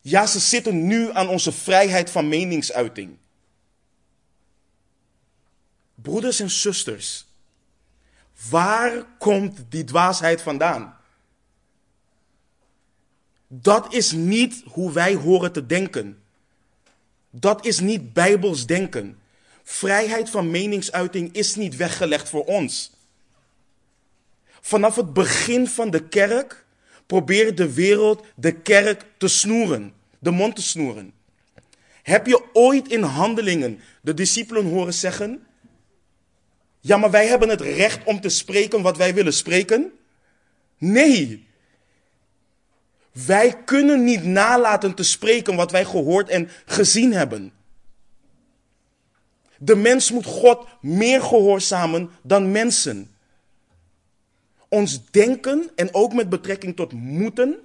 Ja, 0.01 0.27
ze 0.27 0.39
zitten 0.39 0.87
nu 0.87 1.13
aan 1.13 1.29
onze 1.29 1.53
vrijheid 1.53 2.11
van 2.11 2.29
meningsuiting. 2.29 3.17
Broeders 5.95 6.41
en 6.41 6.51
zusters, 6.51 7.27
Waar 8.51 9.05
komt 9.19 9.65
die 9.69 9.85
dwaasheid 9.85 10.43
vandaan? 10.43 10.97
Dat 13.47 13.95
is 13.95 14.13
niet 14.13 14.63
hoe 14.65 14.93
wij 14.93 15.15
horen 15.15 15.53
te 15.53 15.67
denken. 15.67 16.23
Dat 17.31 17.67
is 17.67 17.81
niet 17.81 18.13
bijbels 18.13 18.67
denken. 18.67 19.19
Vrijheid 19.63 20.31
van 20.31 20.51
meningsuiting 20.51 21.33
is 21.33 21.55
niet 21.55 21.77
weggelegd 21.77 22.29
voor 22.29 22.45
ons. 22.45 22.93
Vanaf 24.61 24.97
het 24.97 25.13
begin 25.13 25.67
van 25.67 25.91
de 25.91 26.09
kerk 26.09 26.67
probeert 27.07 27.57
de 27.57 27.75
wereld 27.75 28.27
de 28.35 28.53
kerk 28.53 29.05
te 29.17 29.29
snoeren, 29.29 29.93
de 30.19 30.31
mond 30.31 30.57
te 30.57 30.63
snoeren. 30.63 31.13
Heb 32.03 32.27
je 32.27 32.45
ooit 32.53 32.89
in 32.89 33.03
handelingen 33.03 33.81
de 34.01 34.15
discipelen 34.15 34.67
horen 34.67 34.95
zeggen: 34.95 35.47
Ja, 36.81 36.97
maar 36.97 37.11
wij 37.11 37.27
hebben 37.27 37.49
het 37.49 37.61
recht 37.61 38.05
om 38.05 38.21
te 38.21 38.29
spreken 38.29 38.83
wat 38.83 38.97
wij 38.97 39.15
willen 39.15 39.33
spreken? 39.33 39.93
Nee. 40.79 41.47
Wij 43.27 43.63
kunnen 43.65 44.05
niet 44.05 44.25
nalaten 44.25 44.95
te 44.95 45.03
spreken 45.03 45.57
wat 45.57 45.71
wij 45.71 45.85
gehoord 45.85 46.29
en 46.29 46.51
gezien 46.67 47.13
hebben. 47.13 47.53
De 49.59 49.77
mens 49.77 50.11
moet 50.11 50.27
God 50.27 50.67
meer 50.81 51.23
gehoorzamen 51.23 52.11
dan 52.23 52.51
mensen. 52.51 53.17
Ons 54.69 55.11
denken 55.11 55.71
en 55.75 55.95
ook 55.95 56.13
met 56.13 56.29
betrekking 56.29 56.77
tot 56.77 56.93
moeten, 56.93 57.59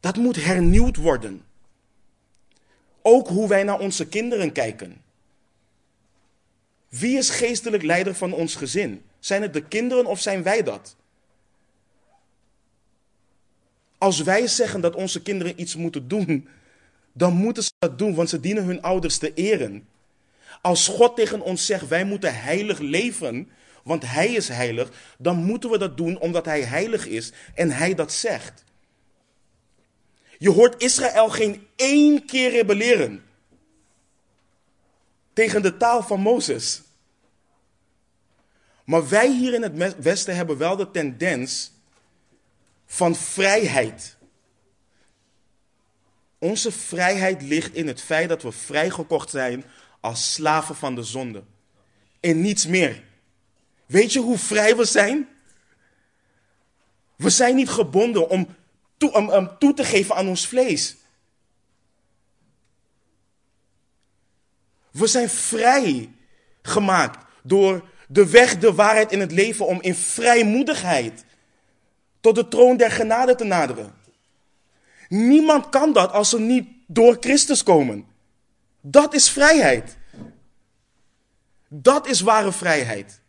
dat 0.00 0.16
moet 0.16 0.44
hernieuwd 0.44 0.96
worden. 0.96 1.44
Ook 3.02 3.28
hoe 3.28 3.48
wij 3.48 3.62
naar 3.62 3.78
onze 3.78 4.08
kinderen 4.08 4.52
kijken. 4.52 5.04
Wie 6.88 7.16
is 7.16 7.30
geestelijk 7.30 7.82
leider 7.82 8.14
van 8.14 8.32
ons 8.32 8.54
gezin? 8.54 9.02
Zijn 9.18 9.42
het 9.42 9.52
de 9.52 9.64
kinderen 9.64 10.06
of 10.06 10.20
zijn 10.20 10.42
wij 10.42 10.62
dat? 10.62 10.96
Als 13.98 14.22
wij 14.22 14.46
zeggen 14.46 14.80
dat 14.80 14.94
onze 14.94 15.22
kinderen 15.22 15.60
iets 15.60 15.76
moeten 15.76 16.08
doen, 16.08 16.48
dan 17.12 17.32
moeten 17.34 17.62
ze 17.62 17.70
dat 17.78 17.98
doen, 17.98 18.14
want 18.14 18.28
ze 18.28 18.40
dienen 18.40 18.64
hun 18.64 18.82
ouders 18.82 19.18
te 19.18 19.34
eren. 19.34 19.88
Als 20.62 20.88
God 20.88 21.16
tegen 21.16 21.40
ons 21.40 21.66
zegt, 21.66 21.88
wij 21.88 22.04
moeten 22.04 22.40
heilig 22.40 22.78
leven, 22.78 23.50
want 23.86 24.02
Hij 24.06 24.32
is 24.32 24.48
heilig, 24.48 24.90
dan 25.18 25.36
moeten 25.36 25.70
we 25.70 25.78
dat 25.78 25.96
doen 25.96 26.18
omdat 26.18 26.44
Hij 26.44 26.62
heilig 26.62 27.06
is 27.06 27.32
en 27.54 27.70
Hij 27.70 27.94
dat 27.94 28.12
zegt. 28.12 28.64
Je 30.38 30.50
hoort 30.50 30.82
Israël 30.82 31.28
geen 31.28 31.66
één 31.76 32.24
keer 32.24 32.50
rebelleren 32.50 33.24
tegen 35.32 35.62
de 35.62 35.76
taal 35.76 36.02
van 36.02 36.20
Mozes. 36.20 36.82
Maar 38.84 39.08
wij 39.08 39.32
hier 39.32 39.54
in 39.54 39.62
het 39.62 39.96
Westen 40.02 40.36
hebben 40.36 40.56
wel 40.56 40.76
de 40.76 40.90
tendens 40.90 41.72
van 42.86 43.14
vrijheid. 43.14 44.16
Onze 46.38 46.72
vrijheid 46.72 47.42
ligt 47.42 47.74
in 47.74 47.86
het 47.86 48.00
feit 48.00 48.28
dat 48.28 48.42
we 48.42 48.52
vrijgekocht 48.52 49.30
zijn 49.30 49.64
als 50.00 50.32
slaven 50.32 50.76
van 50.76 50.94
de 50.94 51.02
zonde. 51.02 51.44
En 52.20 52.40
niets 52.40 52.66
meer. 52.66 53.05
Weet 53.86 54.12
je 54.12 54.20
hoe 54.20 54.38
vrij 54.38 54.76
we 54.76 54.84
zijn? 54.84 55.28
We 57.16 57.30
zijn 57.30 57.54
niet 57.54 57.68
gebonden 57.68 58.28
om 58.28 58.54
toe, 58.96 59.12
om, 59.12 59.58
toe 59.58 59.74
te 59.74 59.84
geven 59.84 60.14
aan 60.14 60.28
ons 60.28 60.46
vlees. 60.46 60.96
We 64.90 65.06
zijn 65.06 65.28
vrij 65.28 66.12
gemaakt 66.62 67.24
door 67.42 67.88
de 68.08 68.30
weg, 68.30 68.58
de 68.58 68.72
waarheid 68.74 69.12
in 69.12 69.20
het 69.20 69.32
leven 69.32 69.66
om 69.66 69.82
in 69.82 69.94
vrijmoedigheid 69.94 71.24
tot 72.20 72.34
de 72.34 72.48
troon 72.48 72.76
der 72.76 72.90
genade 72.90 73.34
te 73.34 73.44
naderen. 73.44 73.94
Niemand 75.08 75.68
kan 75.68 75.92
dat 75.92 76.12
als 76.12 76.30
ze 76.30 76.40
niet 76.40 76.68
door 76.86 77.16
Christus 77.20 77.62
komen. 77.62 78.06
Dat 78.80 79.14
is 79.14 79.30
vrijheid. 79.30 79.96
Dat 81.68 82.06
is 82.06 82.20
ware 82.20 82.52
vrijheid. 82.52 83.20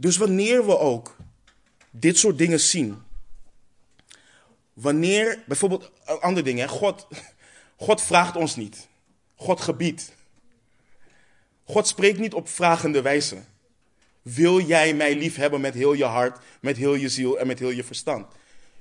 Dus 0.00 0.16
wanneer 0.16 0.66
we 0.66 0.78
ook 0.78 1.16
dit 1.90 2.18
soort 2.18 2.38
dingen 2.38 2.60
zien. 2.60 3.02
Wanneer, 4.72 5.42
bijvoorbeeld, 5.46 5.92
andere 6.20 6.42
dingen, 6.42 6.68
God, 6.68 7.08
God 7.86 8.02
vraagt 8.02 8.36
ons 8.36 8.56
niet. 8.56 8.88
God 9.34 9.60
gebiedt. 9.60 10.12
God 11.64 11.86
spreekt 11.86 12.18
niet 12.18 12.34
op 12.34 12.48
vragende 12.48 13.02
wijze. 13.02 13.36
Wil 14.22 14.60
jij 14.60 14.94
mij 14.94 15.16
lief 15.16 15.36
hebben 15.36 15.60
met 15.60 15.74
heel 15.74 15.92
je 15.92 16.04
hart, 16.04 16.38
met 16.60 16.76
heel 16.76 16.94
je 16.94 17.08
ziel 17.08 17.38
en 17.38 17.46
met 17.46 17.58
heel 17.58 17.70
je 17.70 17.84
verstand? 17.84 18.26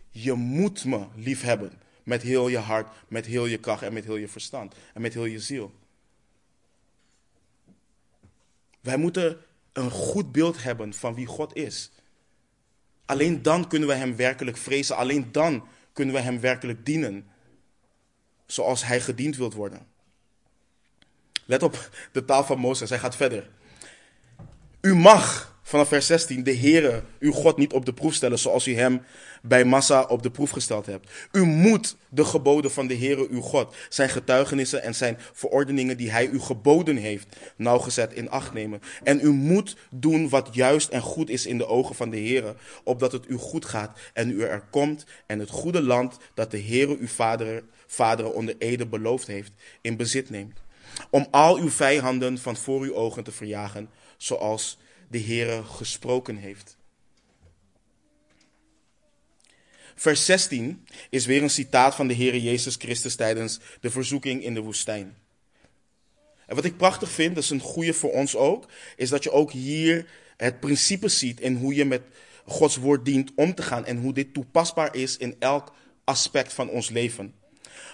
Je 0.09 0.33
moet 0.33 0.85
me 0.85 1.05
lief 1.15 1.41
hebben 1.41 1.81
met 2.03 2.21
heel 2.21 2.47
je 2.47 2.57
hart, 2.57 2.87
met 3.07 3.25
heel 3.25 3.45
je 3.45 3.57
kracht 3.57 3.81
en 3.81 3.93
met 3.93 4.05
heel 4.05 4.15
je 4.15 4.27
verstand 4.27 4.75
en 4.93 5.01
met 5.01 5.13
heel 5.13 5.25
je 5.25 5.39
ziel. 5.39 5.73
Wij 8.81 8.97
moeten 8.97 9.45
een 9.77 9.91
goed 9.91 10.31
beeld 10.31 10.63
hebben 10.63 10.93
van 10.93 11.13
wie 11.13 11.25
God 11.25 11.55
is. 11.55 11.91
Alleen 13.05 13.41
dan 13.41 13.67
kunnen 13.67 13.87
we 13.87 13.95
Hem 13.95 14.15
werkelijk 14.15 14.57
vrezen. 14.57 14.95
Alleen 14.95 15.31
dan 15.31 15.67
kunnen 15.93 16.15
we 16.15 16.21
Hem 16.21 16.39
werkelijk 16.39 16.85
dienen. 16.85 17.27
Zoals 18.45 18.85
Hij 18.85 19.01
gediend 19.01 19.35
wilt 19.35 19.53
worden. 19.53 19.87
Let 21.45 21.63
op 21.63 21.89
de 22.11 22.25
taal 22.25 22.43
van 22.43 22.59
Mozes. 22.59 22.89
Hij 22.89 22.99
gaat 22.99 23.15
verder. 23.15 23.49
U 24.81 24.95
mag 24.95 25.55
vanaf 25.67 25.87
vers 25.87 26.05
16 26.05 26.43
de 26.43 26.55
Heere, 26.55 27.03
uw 27.19 27.31
God, 27.31 27.57
niet 27.57 27.73
op 27.73 27.85
de 27.85 27.93
proef 27.93 28.13
stellen 28.13 28.39
zoals 28.39 28.67
u 28.67 28.75
hem 28.75 29.01
bij 29.41 29.65
Massa 29.65 30.03
op 30.03 30.23
de 30.23 30.31
proef 30.31 30.49
gesteld 30.49 30.85
hebt. 30.85 31.11
U 31.31 31.43
moet 31.43 31.95
de 32.09 32.25
geboden 32.25 32.71
van 32.71 32.87
de 32.87 32.97
Heere, 32.97 33.27
uw 33.29 33.41
God, 33.41 33.75
zijn 33.89 34.09
getuigenissen 34.09 34.83
en 34.83 34.95
zijn 34.95 35.17
verordeningen 35.33 35.97
die 35.97 36.11
hij 36.11 36.27
u 36.27 36.39
geboden 36.39 36.95
heeft, 36.95 37.35
nauwgezet 37.55 38.13
in 38.13 38.29
acht 38.29 38.53
nemen. 38.53 38.81
En 39.03 39.19
u 39.21 39.31
moet 39.31 39.75
doen 39.89 40.29
wat 40.29 40.49
juist 40.51 40.89
en 40.89 41.01
goed 41.01 41.29
is 41.29 41.45
in 41.45 41.57
de 41.57 41.67
ogen 41.67 41.95
van 41.95 42.09
de 42.09 42.17
Heere, 42.17 42.55
opdat 42.83 43.11
het 43.11 43.29
u 43.29 43.35
goed 43.35 43.65
gaat 43.65 43.99
en 44.13 44.29
u 44.29 44.41
er 44.41 44.63
komt 44.71 45.05
en 45.25 45.39
het 45.39 45.49
goede 45.49 45.81
land 45.81 46.17
dat 46.33 46.51
de 46.51 46.61
Heere 46.61 46.97
uw 46.97 47.07
vader, 47.07 47.63
vaderen 47.87 48.33
onder 48.33 48.55
ede 48.57 48.87
beloofd 48.87 49.27
heeft, 49.27 49.51
in 49.81 49.97
bezit 49.97 50.29
neemt. 50.29 50.59
Om 51.09 51.27
al 51.31 51.57
uw 51.57 51.69
vijanden 51.69 52.37
van 52.37 52.55
voor 52.55 52.81
uw 52.81 52.95
ogen 52.95 53.23
te 53.23 53.31
verjagen, 53.31 53.89
zoals 54.17 54.77
de 55.07 55.19
Heere 55.19 55.63
gesproken 55.63 56.37
heeft. 56.37 56.77
Vers 59.95 60.25
16 60.25 60.87
is 61.09 61.25
weer 61.25 61.43
een 61.43 61.49
citaat 61.49 61.95
van 61.95 62.07
de 62.07 62.15
Heere 62.15 62.41
Jezus 62.41 62.75
Christus 62.75 63.15
tijdens 63.15 63.59
de 63.81 63.89
verzoeking 63.89 64.43
in 64.43 64.53
de 64.53 64.59
woestijn. 64.59 65.17
En 66.45 66.55
wat 66.55 66.65
ik 66.65 66.77
prachtig 66.77 67.09
vind, 67.09 67.35
dat 67.35 67.43
is 67.43 67.49
een 67.49 67.59
goede 67.59 67.93
voor 67.93 68.11
ons 68.11 68.35
ook, 68.35 68.71
is 68.95 69.09
dat 69.09 69.23
je 69.23 69.31
ook 69.31 69.51
hier 69.51 70.05
het 70.37 70.59
principe 70.59 71.07
ziet 71.07 71.39
in 71.39 71.55
hoe 71.55 71.75
je 71.75 71.85
met 71.85 72.01
Gods 72.45 72.75
woord 72.75 73.05
dient 73.05 73.31
om 73.35 73.55
te 73.55 73.61
gaan 73.61 73.85
en 73.85 73.97
hoe 73.97 74.13
dit 74.13 74.33
toepasbaar 74.33 74.95
is 74.95 75.17
in 75.17 75.35
elk 75.39 75.73
aspect 76.03 76.53
van 76.53 76.69
ons 76.69 76.89
leven. 76.89 77.33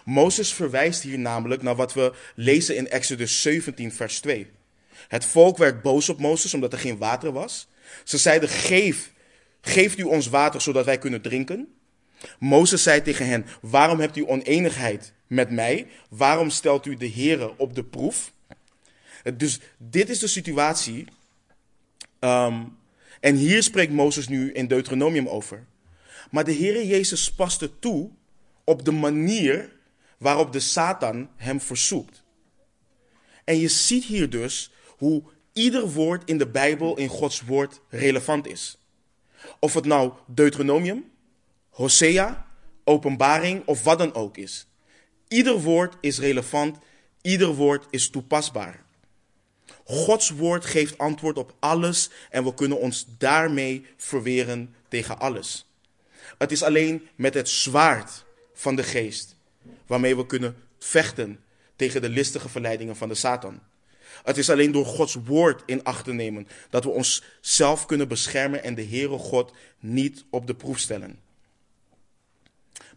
Mozes 0.06 0.54
verwijst 0.54 1.02
hier 1.02 1.20
namelijk 1.20 1.62
naar 1.62 1.76
wat 1.76 1.94
we 1.94 2.14
lezen 2.36 2.76
in 2.76 2.90
Exodus 2.90 3.42
17, 3.42 3.92
vers 3.92 4.20
2. 4.20 4.48
Het 5.08 5.26
volk 5.26 5.58
werd 5.58 5.82
boos 5.82 6.10
op 6.10 6.20
Mozes 6.20 6.54
omdat 6.54 6.74
er 6.74 6.80
geen 6.80 6.98
water 6.98 7.32
was. 7.32 7.68
Ze 8.04 8.18
zeiden: 8.18 8.50
Geef, 8.50 9.12
geeft 9.62 9.98
u 9.98 10.04
ons 10.04 10.28
water 10.28 10.62
zodat 10.62 10.86
wij 10.86 10.98
kunnen 10.98 11.22
drinken. 11.22 11.68
Mozes 12.40 12.84
zei 12.84 13.02
tegen 13.02 13.28
hen: 13.28 13.46
Waarom 13.62 14.00
hebt 14.00 14.18
u 14.18 14.28
oneenigheid 14.28 15.14
met 15.28 15.52
mij? 15.52 15.88
Waarom 16.10 16.50
stelt 16.50 16.86
u 16.86 16.96
de 16.96 17.12
Here 17.12 17.58
op 17.58 17.76
de 17.76 17.84
proef? 17.84 18.32
Dus 19.34 19.60
dit 19.78 20.10
is 20.10 20.20
de 20.20 20.28
situatie. 20.28 21.08
Um, 22.20 22.78
en 23.20 23.36
hier 23.36 23.64
spreekt 23.64 23.92
Mozes 23.92 24.28
nu 24.28 24.52
in 24.52 24.68
Deuteronomium 24.68 25.28
over. 25.28 25.66
Maar 26.32 26.44
de 26.44 26.54
Heere 26.54 26.88
Jezus 26.88 27.32
paste 27.32 27.80
toe 27.80 28.10
op 28.64 28.86
de 28.86 28.92
manier 28.92 29.72
waarop 30.18 30.52
de 30.52 30.60
Satan 30.60 31.30
hem 31.36 31.62
verzoekt. 31.62 32.24
En 33.44 33.60
je 33.60 33.68
ziet 33.68 34.04
hier 34.04 34.30
dus 34.30 34.72
hoe 35.04 35.24
ieder 35.54 35.90
woord 35.90 36.30
in 36.30 36.38
de 36.38 36.48
Bijbel, 36.48 36.98
in 36.98 37.08
Gods 37.08 37.42
woord, 37.42 37.80
relevant 37.90 38.48
is. 38.48 38.78
Of 39.60 39.74
het 39.74 39.86
nou 39.86 40.14
Deuteronomium, 40.28 41.12
Hosea, 41.70 42.48
Openbaring 42.84 43.66
of 43.66 43.84
wat 43.84 43.98
dan 43.98 44.14
ook 44.14 44.38
is. 44.38 44.68
Ieder 45.28 45.62
woord 45.62 45.96
is 46.02 46.20
relevant, 46.20 46.78
ieder 47.22 47.54
woord 47.54 47.86
is 47.90 48.10
toepasbaar. 48.10 48.84
Gods 49.84 50.30
woord 50.30 50.66
geeft 50.66 50.98
antwoord 50.98 51.38
op 51.38 51.56
alles 51.60 52.10
en 52.30 52.44
we 52.44 52.54
kunnen 52.54 52.80
ons 52.80 53.06
daarmee 53.18 53.86
verweren 53.98 54.76
tegen 54.88 55.20
alles. 55.20 55.66
Het 56.38 56.52
is 56.52 56.64
alleen 56.64 57.08
met 57.16 57.34
het 57.34 57.50
zwaard 57.50 58.24
van 58.54 58.76
de 58.76 58.84
geest 58.84 59.36
waarmee 59.88 60.16
we 60.16 60.26
kunnen 60.26 60.56
vechten 60.80 61.40
tegen 61.76 62.02
de 62.02 62.10
listige 62.10 62.50
verleidingen 62.50 62.96
van 62.96 63.10
de 63.10 63.16
Satan. 63.16 63.62
Het 64.24 64.38
is 64.38 64.50
alleen 64.50 64.72
door 64.72 64.86
Gods 64.86 65.18
woord 65.26 65.64
in 65.66 65.84
acht 65.84 66.06
te 66.06 66.14
nemen 66.14 66.48
dat 66.70 66.84
we 66.84 66.90
onszelf 66.90 67.86
kunnen 67.86 68.08
beschermen 68.08 68.64
en 68.64 68.76
de 68.76 68.86
Heere 68.86 69.18
God 69.18 69.54
niet 69.80 70.26
op 70.30 70.48
de 70.48 70.56
proef 70.56 70.80
stellen. 70.80 71.20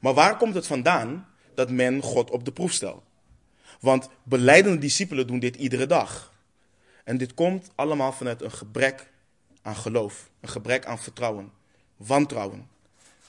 Maar 0.01 0.15
waar 0.15 0.37
komt 0.37 0.55
het 0.55 0.67
vandaan 0.67 1.29
dat 1.55 1.71
men 1.71 2.03
God 2.03 2.31
op 2.31 2.45
de 2.45 2.53
proef 2.53 2.73
stelt? 2.73 3.03
Want 3.81 4.09
beleidende 4.23 4.79
discipelen 4.79 5.27
doen 5.27 5.39
dit 5.39 5.57
iedere 5.57 5.87
dag. 5.87 6.33
En 7.05 7.17
dit 7.17 7.35
komt 7.35 7.71
allemaal 7.75 8.13
vanuit 8.13 8.43
een 8.43 8.53
gebrek 8.53 9.11
aan 9.63 9.77
geloof, 9.77 10.31
een 10.41 10.49
gebrek 10.49 10.87
aan 10.87 10.99
vertrouwen, 10.99 11.53
wantrouwen. 11.97 12.69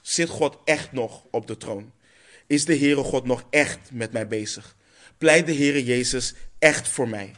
Zit 0.01 0.29
God 0.29 0.57
echt 0.63 0.91
nog 0.91 1.23
op 1.31 1.47
de 1.47 1.57
troon? 1.57 1.91
Is 2.47 2.65
de 2.65 2.77
Heere 2.77 3.03
God 3.03 3.25
nog 3.25 3.43
echt 3.49 3.91
met 3.91 4.11
mij 4.11 4.27
bezig? 4.27 4.75
Pleit 5.17 5.45
de 5.45 5.55
Heere 5.55 5.83
Jezus 5.83 6.33
echt 6.59 6.87
voor 6.87 7.09
mij? 7.09 7.31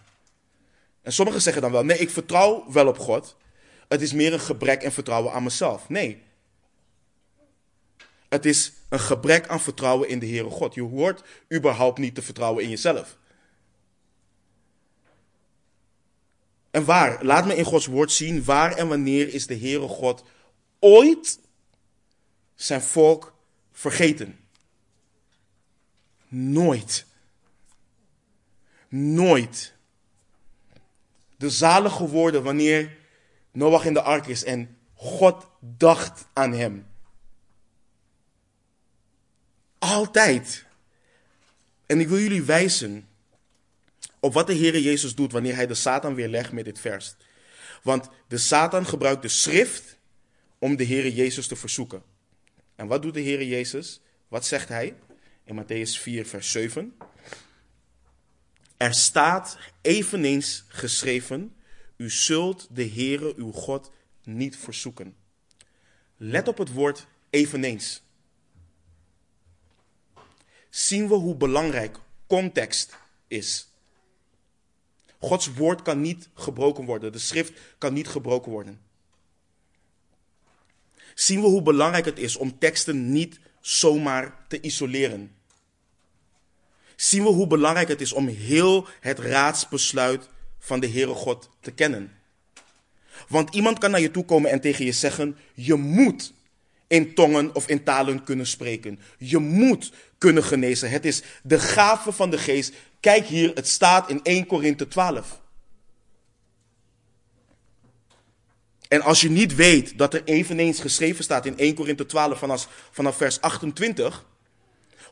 En 1.01 1.13
sommigen 1.13 1.41
zeggen 1.41 1.61
dan 1.61 1.71
wel, 1.71 1.83
nee, 1.83 1.97
ik 1.97 2.09
vertrouw 2.09 2.71
wel 2.71 2.87
op 2.87 2.97
God. 2.97 3.35
Het 3.87 4.01
is 4.01 4.13
meer 4.13 4.33
een 4.33 4.39
gebrek 4.39 4.83
en 4.83 4.91
vertrouwen 4.91 5.33
aan 5.33 5.43
mezelf. 5.43 5.89
Nee. 5.89 6.23
Het 8.29 8.45
is 8.45 8.73
een 8.89 8.99
gebrek 8.99 9.47
aan 9.47 9.61
vertrouwen 9.61 10.09
in 10.09 10.19
de 10.19 10.27
Heere 10.27 10.49
God. 10.49 10.73
Je 10.73 10.81
hoort 10.81 11.23
überhaupt 11.53 11.97
niet 11.97 12.15
te 12.15 12.21
vertrouwen 12.21 12.63
in 12.63 12.69
jezelf. 12.69 13.17
En 16.71 16.85
waar? 16.85 17.25
Laat 17.25 17.45
me 17.45 17.55
in 17.55 17.63
Gods 17.63 17.85
woord 17.85 18.11
zien 18.11 18.43
waar 18.43 18.75
en 18.75 18.87
wanneer 18.87 19.33
is 19.33 19.47
de 19.47 19.57
Heere 19.57 19.87
God 19.87 20.23
ooit 20.79 21.39
zijn 22.55 22.81
volk 22.81 23.33
vergeten. 23.71 24.39
Nooit. 26.27 27.05
Nooit. 28.89 29.73
De 31.39 31.49
zalige 31.49 32.07
woorden 32.07 32.43
wanneer 32.43 32.97
Noach 33.51 33.85
in 33.85 33.93
de 33.93 34.01
ark 34.01 34.27
is 34.27 34.43
en 34.43 34.77
God 34.93 35.47
dacht 35.59 36.25
aan 36.33 36.53
hem. 36.53 36.87
Altijd. 39.77 40.65
En 41.85 41.99
ik 41.99 42.07
wil 42.07 42.19
jullie 42.19 42.41
wijzen 42.41 43.07
op 44.19 44.33
wat 44.33 44.47
de 44.47 44.53
Heer 44.53 44.79
Jezus 44.79 45.15
doet 45.15 45.31
wanneer 45.31 45.55
hij 45.55 45.67
de 45.67 45.73
Satan 45.73 46.15
weerlegt 46.15 46.51
met 46.51 46.65
dit 46.65 46.79
vers. 46.79 47.15
Want 47.83 48.09
de 48.27 48.37
Satan 48.37 48.85
gebruikt 48.85 49.21
de 49.21 49.27
schrift 49.27 49.97
om 50.57 50.75
de 50.75 50.83
Heer 50.83 51.09
Jezus 51.09 51.47
te 51.47 51.55
verzoeken. 51.55 52.03
En 52.75 52.87
wat 52.87 53.01
doet 53.01 53.13
de 53.13 53.19
Heer 53.19 53.43
Jezus? 53.43 54.01
Wat 54.27 54.45
zegt 54.45 54.69
hij 54.69 54.95
in 55.43 55.63
Matthäus 55.63 56.01
4, 56.01 56.25
vers 56.25 56.51
7? 56.51 56.97
Er 58.79 58.93
staat 58.93 59.57
eveneens 59.81 60.63
geschreven: 60.67 61.55
U 61.97 62.09
zult 62.09 62.67
de 62.71 62.89
Heere 62.89 63.33
uw 63.35 63.51
God 63.51 63.91
niet 64.23 64.57
verzoeken. 64.57 65.15
Let 66.17 66.47
op 66.47 66.57
het 66.57 66.73
woord 66.73 67.07
eveneens. 67.29 68.01
Zien 70.69 71.07
we 71.07 71.13
hoe 71.13 71.35
belangrijk 71.35 71.97
context 72.27 72.97
is. 73.27 73.67
Gods 75.17 75.53
woord 75.53 75.81
kan 75.81 76.01
niet 76.01 76.29
gebroken 76.33 76.85
worden. 76.85 77.11
De 77.11 77.19
schrift 77.19 77.59
kan 77.77 77.93
niet 77.93 78.07
gebroken 78.07 78.51
worden. 78.51 78.81
Zien 81.13 81.41
we 81.41 81.47
hoe 81.47 81.61
belangrijk 81.61 82.05
het 82.05 82.19
is 82.19 82.35
om 82.35 82.59
teksten 82.59 83.11
niet 83.11 83.39
zomaar 83.61 84.45
te 84.47 84.61
isoleren. 84.61 85.35
Zien 86.99 87.23
we 87.23 87.29
hoe 87.29 87.47
belangrijk 87.47 87.87
het 87.87 88.01
is 88.01 88.13
om 88.13 88.27
heel 88.27 88.87
het 88.99 89.19
raadsbesluit 89.19 90.29
van 90.59 90.79
de 90.79 90.89
Heere 90.89 91.13
God 91.13 91.49
te 91.59 91.71
kennen. 91.71 92.11
Want 93.27 93.55
iemand 93.55 93.77
kan 93.79 93.91
naar 93.91 93.99
je 93.99 94.11
toe 94.11 94.25
komen 94.25 94.51
en 94.51 94.61
tegen 94.61 94.85
je 94.85 94.91
zeggen: 94.91 95.37
Je 95.53 95.75
moet 95.75 96.33
in 96.87 97.13
tongen 97.13 97.55
of 97.55 97.67
in 97.67 97.83
talen 97.83 98.23
kunnen 98.23 98.47
spreken. 98.47 98.99
Je 99.17 99.37
moet 99.37 99.91
kunnen 100.17 100.43
genezen. 100.43 100.89
Het 100.89 101.05
is 101.05 101.21
de 101.43 101.59
gave 101.59 102.11
van 102.11 102.29
de 102.29 102.37
geest. 102.37 102.73
Kijk 102.99 103.25
hier, 103.25 103.51
het 103.53 103.67
staat 103.67 104.09
in 104.09 104.19
1 104.23 104.45
Korinthe 104.45 104.87
12. 104.87 105.41
En 108.87 109.01
als 109.01 109.21
je 109.21 109.29
niet 109.29 109.55
weet 109.55 109.97
dat 109.97 110.13
er 110.13 110.23
eveneens 110.23 110.79
geschreven 110.79 111.23
staat 111.23 111.45
in 111.45 111.57
1 111.57 111.75
Korinthe 111.75 112.05
12 112.05 112.39
vanaf, 112.39 112.89
vanaf 112.91 113.17
vers 113.17 113.41
28. 113.41 114.27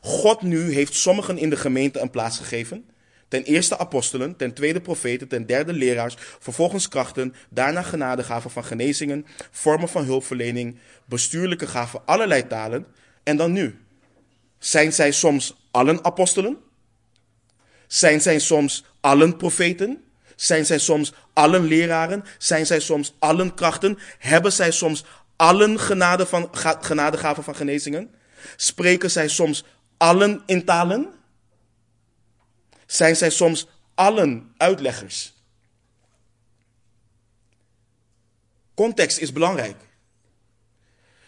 God 0.00 0.42
nu 0.42 0.72
heeft 0.72 0.94
sommigen 0.94 1.38
in 1.38 1.50
de 1.50 1.56
gemeente 1.56 2.00
een 2.00 2.10
plaats 2.10 2.38
gegeven. 2.38 2.84
Ten 3.28 3.42
eerste 3.42 3.78
apostelen, 3.78 4.36
ten 4.36 4.52
tweede 4.52 4.80
profeten, 4.80 5.28
ten 5.28 5.46
derde 5.46 5.72
leraars, 5.72 6.14
vervolgens 6.38 6.88
krachten, 6.88 7.34
daarna 7.48 7.82
genadegaven 7.82 8.50
van 8.50 8.64
genezingen, 8.64 9.26
vormen 9.50 9.88
van 9.88 10.04
hulpverlening, 10.04 10.78
bestuurlijke 11.04 11.66
gaven, 11.66 12.00
allerlei 12.04 12.46
talen. 12.46 12.86
En 13.22 13.36
dan 13.36 13.52
nu. 13.52 13.78
Zijn 14.58 14.92
zij 14.92 15.12
soms 15.12 15.56
allen 15.70 16.04
apostelen? 16.04 16.56
Zijn 17.86 18.20
zij 18.20 18.38
soms 18.38 18.84
allen 19.00 19.36
profeten? 19.36 20.02
Zijn 20.36 20.66
zij 20.66 20.78
soms 20.78 21.12
allen 21.32 21.64
leraren? 21.64 22.24
Zijn 22.38 22.66
zij 22.66 22.80
soms 22.80 23.14
allen 23.18 23.54
krachten? 23.54 23.98
Hebben 24.18 24.52
zij 24.52 24.70
soms 24.70 25.04
allen 25.36 25.80
genade 25.80 26.26
van, 26.26 26.50
genadegaven 26.80 27.44
van 27.44 27.54
genezingen? 27.56 28.10
Spreken 28.56 29.10
zij 29.10 29.28
soms 29.28 29.64
allen 29.98 30.42
in 30.46 30.64
talen? 30.64 31.14
Zijn 32.86 33.16
zij 33.16 33.30
soms 33.30 33.66
allen 33.94 34.54
uitleggers? 34.56 35.32
Context 38.74 39.18
is 39.18 39.32
belangrijk. 39.32 39.76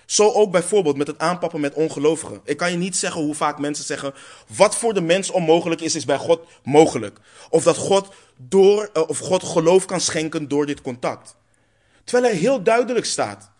Zo 0.07 0.33
ook 0.33 0.51
bijvoorbeeld 0.51 0.97
met 0.97 1.07
het 1.07 1.19
aanpappen 1.19 1.61
met 1.61 1.75
ongelovigen. 1.75 2.41
Ik 2.45 2.57
kan 2.57 2.71
je 2.71 2.77
niet 2.77 2.97
zeggen 2.97 3.23
hoe 3.23 3.35
vaak 3.35 3.59
mensen 3.59 3.85
zeggen: 3.85 4.15
wat 4.57 4.77
voor 4.77 4.95
de 4.95 5.01
mens 5.01 5.31
onmogelijk 5.31 5.81
is, 5.81 5.95
is 5.95 6.05
bij 6.05 6.17
God 6.17 6.47
mogelijk. 6.63 7.19
Of 7.51 7.63
dat 7.63 7.77
God, 7.77 8.15
door, 8.37 8.91
eh, 8.93 9.09
of 9.09 9.19
God 9.19 9.43
geloof 9.43 9.85
kan 9.85 10.01
schenken 10.01 10.49
door 10.49 10.67
dit 10.67 10.81
contact. 10.81 11.37
Terwijl 12.05 12.33
er 12.33 12.39
heel 12.39 12.63
duidelijk 12.63 13.07
staat 13.07 13.51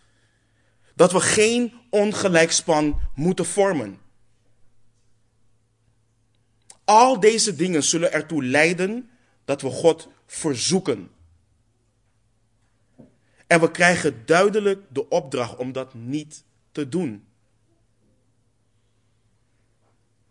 dat 0.95 1.13
we 1.13 1.21
geen 1.21 1.73
ongelijkspan 1.91 3.01
moeten 3.15 3.47
vormen. 3.47 3.99
Al 6.91 7.21
deze 7.21 7.57
dingen 7.57 7.83
zullen 7.83 8.13
ertoe 8.13 8.45
leiden 8.45 9.11
dat 9.45 9.63
we 9.63 9.71
God 9.71 10.09
verzoeken. 10.27 11.11
En 13.47 13.61
we 13.61 13.71
krijgen 13.71 14.27
duidelijk 14.27 14.83
de 14.89 15.09
opdracht 15.09 15.57
om 15.57 15.73
dat 15.73 15.95
niet 15.95 16.45
te 16.73 16.89
doen. 16.89 17.25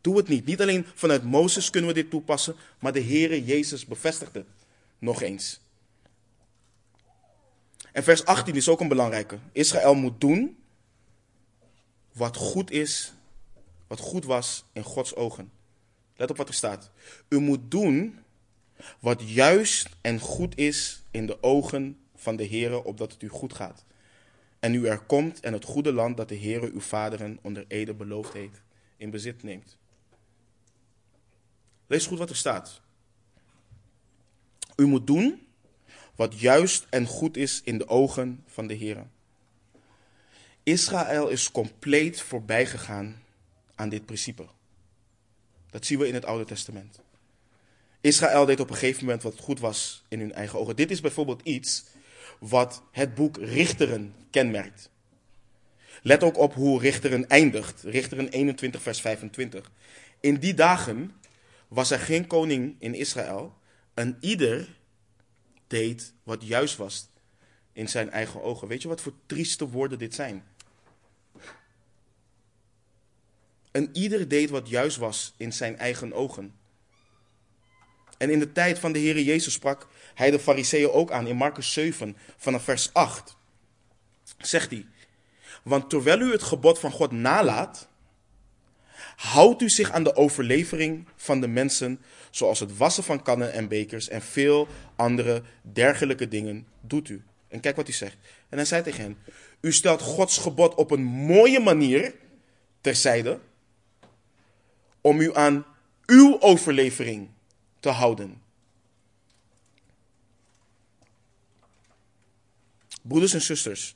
Doe 0.01 0.17
het 0.17 0.27
niet. 0.27 0.45
Niet 0.45 0.61
alleen 0.61 0.85
vanuit 0.93 1.23
Mozes 1.23 1.69
kunnen 1.69 1.89
we 1.89 1.95
dit 1.95 2.09
toepassen, 2.09 2.55
maar 2.79 2.93
de 2.93 3.03
Heere 3.03 3.45
Jezus 3.45 3.85
bevestigt 3.85 4.33
het 4.33 4.47
nog 4.97 5.21
eens. 5.21 5.61
En 7.91 8.03
vers 8.03 8.25
18 8.25 8.55
is 8.55 8.69
ook 8.69 8.79
een 8.79 8.87
belangrijke. 8.87 9.39
Israël 9.51 9.95
moet 9.95 10.21
doen 10.21 10.57
wat 12.13 12.35
goed 12.35 12.71
is, 12.71 13.13
wat 13.87 13.99
goed 13.99 14.25
was 14.25 14.65
in 14.73 14.83
Gods 14.83 15.15
ogen. 15.15 15.58
Let 16.19 16.29
op 16.29 16.37
wat 16.37 16.47
er 16.47 16.53
staat. 16.53 16.91
U 17.29 17.39
moet 17.39 17.71
doen 17.71 18.19
wat 18.99 19.29
juist 19.29 19.89
en 20.01 20.19
goed 20.19 20.57
is 20.57 21.03
in 21.11 21.25
de 21.25 21.43
ogen 21.43 21.99
van 22.15 22.35
de 22.35 22.47
Heere, 22.47 22.83
opdat 22.83 23.11
het 23.11 23.21
u 23.21 23.27
goed 23.27 23.53
gaat. 23.53 23.85
En 24.59 24.73
u 24.73 24.87
er 24.87 24.99
komt 24.99 25.39
en 25.39 25.53
het 25.53 25.63
goede 25.63 25.93
land 25.93 26.17
dat 26.17 26.29
de 26.29 26.39
Heere 26.39 26.71
uw 26.71 26.79
vaderen 26.79 27.39
onder 27.41 27.65
ede 27.67 27.93
beloofd 27.93 28.33
heeft, 28.33 28.61
in 28.97 29.09
bezit 29.09 29.43
neemt. 29.43 29.77
Lees 31.87 32.05
goed 32.05 32.17
wat 32.17 32.29
er 32.29 32.35
staat. 32.35 32.81
U 34.75 34.85
moet 34.85 35.07
doen 35.07 35.47
wat 36.15 36.39
juist 36.39 36.87
en 36.89 37.05
goed 37.05 37.37
is 37.37 37.61
in 37.63 37.77
de 37.77 37.87
ogen 37.87 38.43
van 38.45 38.67
de 38.67 38.77
Heere. 38.77 39.05
Israël 40.63 41.27
is 41.27 41.51
compleet 41.51 42.21
voorbijgegaan 42.21 43.23
aan 43.75 43.89
dit 43.89 44.05
principe. 44.05 44.45
Dat 45.69 45.85
zien 45.85 45.99
we 45.99 46.07
in 46.07 46.13
het 46.13 46.25
Oude 46.25 46.45
Testament. 46.45 46.99
Israël 48.01 48.45
deed 48.45 48.59
op 48.59 48.69
een 48.69 48.75
gegeven 48.75 49.05
moment 49.05 49.23
wat 49.23 49.39
goed 49.39 49.59
was 49.59 50.03
in 50.07 50.19
hun 50.19 50.33
eigen 50.33 50.59
ogen. 50.59 50.75
Dit 50.75 50.91
is 50.91 51.01
bijvoorbeeld 51.01 51.41
iets 51.43 51.85
wat 52.39 52.83
het 52.91 53.15
boek 53.15 53.37
Richteren 53.37 54.15
kenmerkt. 54.29 54.89
Let 56.01 56.23
ook 56.23 56.37
op 56.37 56.53
hoe 56.53 56.79
Richteren 56.79 57.27
eindigt. 57.27 57.83
Richteren 57.83 58.29
21, 58.29 58.81
vers 58.81 59.01
25. 59.01 59.71
In 60.19 60.35
die 60.35 60.53
dagen 60.53 61.11
was 61.67 61.91
er 61.91 61.99
geen 61.99 62.27
koning 62.27 62.75
in 62.79 62.93
Israël 62.93 63.53
en 63.93 64.17
ieder 64.19 64.77
deed 65.67 66.13
wat 66.23 66.43
juist 66.43 66.75
was 66.75 67.09
in 67.73 67.89
zijn 67.89 68.09
eigen 68.09 68.41
ogen. 68.41 68.67
Weet 68.67 68.81
je 68.81 68.87
wat 68.87 69.01
voor 69.01 69.13
trieste 69.25 69.69
woorden 69.69 69.99
dit 69.99 70.15
zijn? 70.15 70.43
En 73.71 73.89
ieder 73.93 74.27
deed 74.27 74.49
wat 74.49 74.69
juist 74.69 74.97
was 74.97 75.33
in 75.37 75.53
zijn 75.53 75.77
eigen 75.77 76.13
ogen. 76.13 76.53
En 78.17 78.29
in 78.29 78.39
de 78.39 78.51
tijd 78.51 78.79
van 78.79 78.91
de 78.91 78.99
Heer 78.99 79.19
Jezus 79.19 79.53
sprak 79.53 79.87
hij 80.15 80.31
de 80.31 80.39
fariseeën 80.39 80.91
ook 80.91 81.11
aan 81.11 81.27
in 81.27 81.35
Marcus 81.35 81.73
7 81.73 82.17
vanaf 82.37 82.63
vers 82.63 82.93
8. 82.93 83.37
Zegt 84.37 84.71
hij, 84.71 84.85
want 85.63 85.89
terwijl 85.89 86.19
u 86.19 86.31
het 86.31 86.43
gebod 86.43 86.79
van 86.79 86.91
God 86.91 87.11
nalaat, 87.11 87.87
houdt 89.15 89.61
u 89.61 89.69
zich 89.69 89.91
aan 89.91 90.03
de 90.03 90.15
overlevering 90.15 91.07
van 91.15 91.41
de 91.41 91.47
mensen, 91.47 92.01
zoals 92.29 92.59
het 92.59 92.77
wassen 92.77 93.03
van 93.03 93.21
kannen 93.21 93.53
en 93.53 93.67
bekers 93.67 94.07
en 94.07 94.21
veel 94.21 94.67
andere 94.95 95.43
dergelijke 95.61 96.27
dingen 96.27 96.67
doet 96.81 97.09
u. 97.09 97.23
En 97.47 97.59
kijk 97.59 97.75
wat 97.75 97.87
hij 97.87 97.95
zegt. 97.95 98.17
En 98.49 98.57
hij 98.57 98.65
zei 98.65 98.83
tegen 98.83 99.01
hen, 99.01 99.17
u 99.61 99.73
stelt 99.73 100.01
Gods 100.01 100.37
gebod 100.37 100.75
op 100.75 100.91
een 100.91 101.03
mooie 101.03 101.59
manier 101.59 102.13
terzijde, 102.81 103.39
om 105.01 105.19
u 105.19 105.35
aan 105.35 105.65
uw 106.05 106.41
overlevering 106.41 107.29
te 107.79 107.89
houden. 107.89 108.41
Broeders 113.01 113.33
en 113.33 113.41
zusters, 113.41 113.95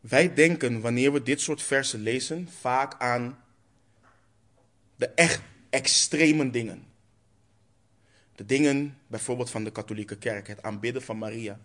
wij 0.00 0.34
denken 0.34 0.80
wanneer 0.80 1.12
we 1.12 1.22
dit 1.22 1.40
soort 1.40 1.62
versen 1.62 2.00
lezen 2.00 2.48
vaak 2.60 3.00
aan 3.00 3.38
de 4.96 5.08
echt 5.08 5.40
extreme 5.70 6.50
dingen. 6.50 6.86
De 8.34 8.46
dingen 8.46 8.98
bijvoorbeeld 9.06 9.50
van 9.50 9.64
de 9.64 9.70
katholieke 9.72 10.16
kerk, 10.16 10.46
het 10.46 10.62
aanbidden 10.62 11.02
van 11.02 11.18
Maria, 11.18 11.60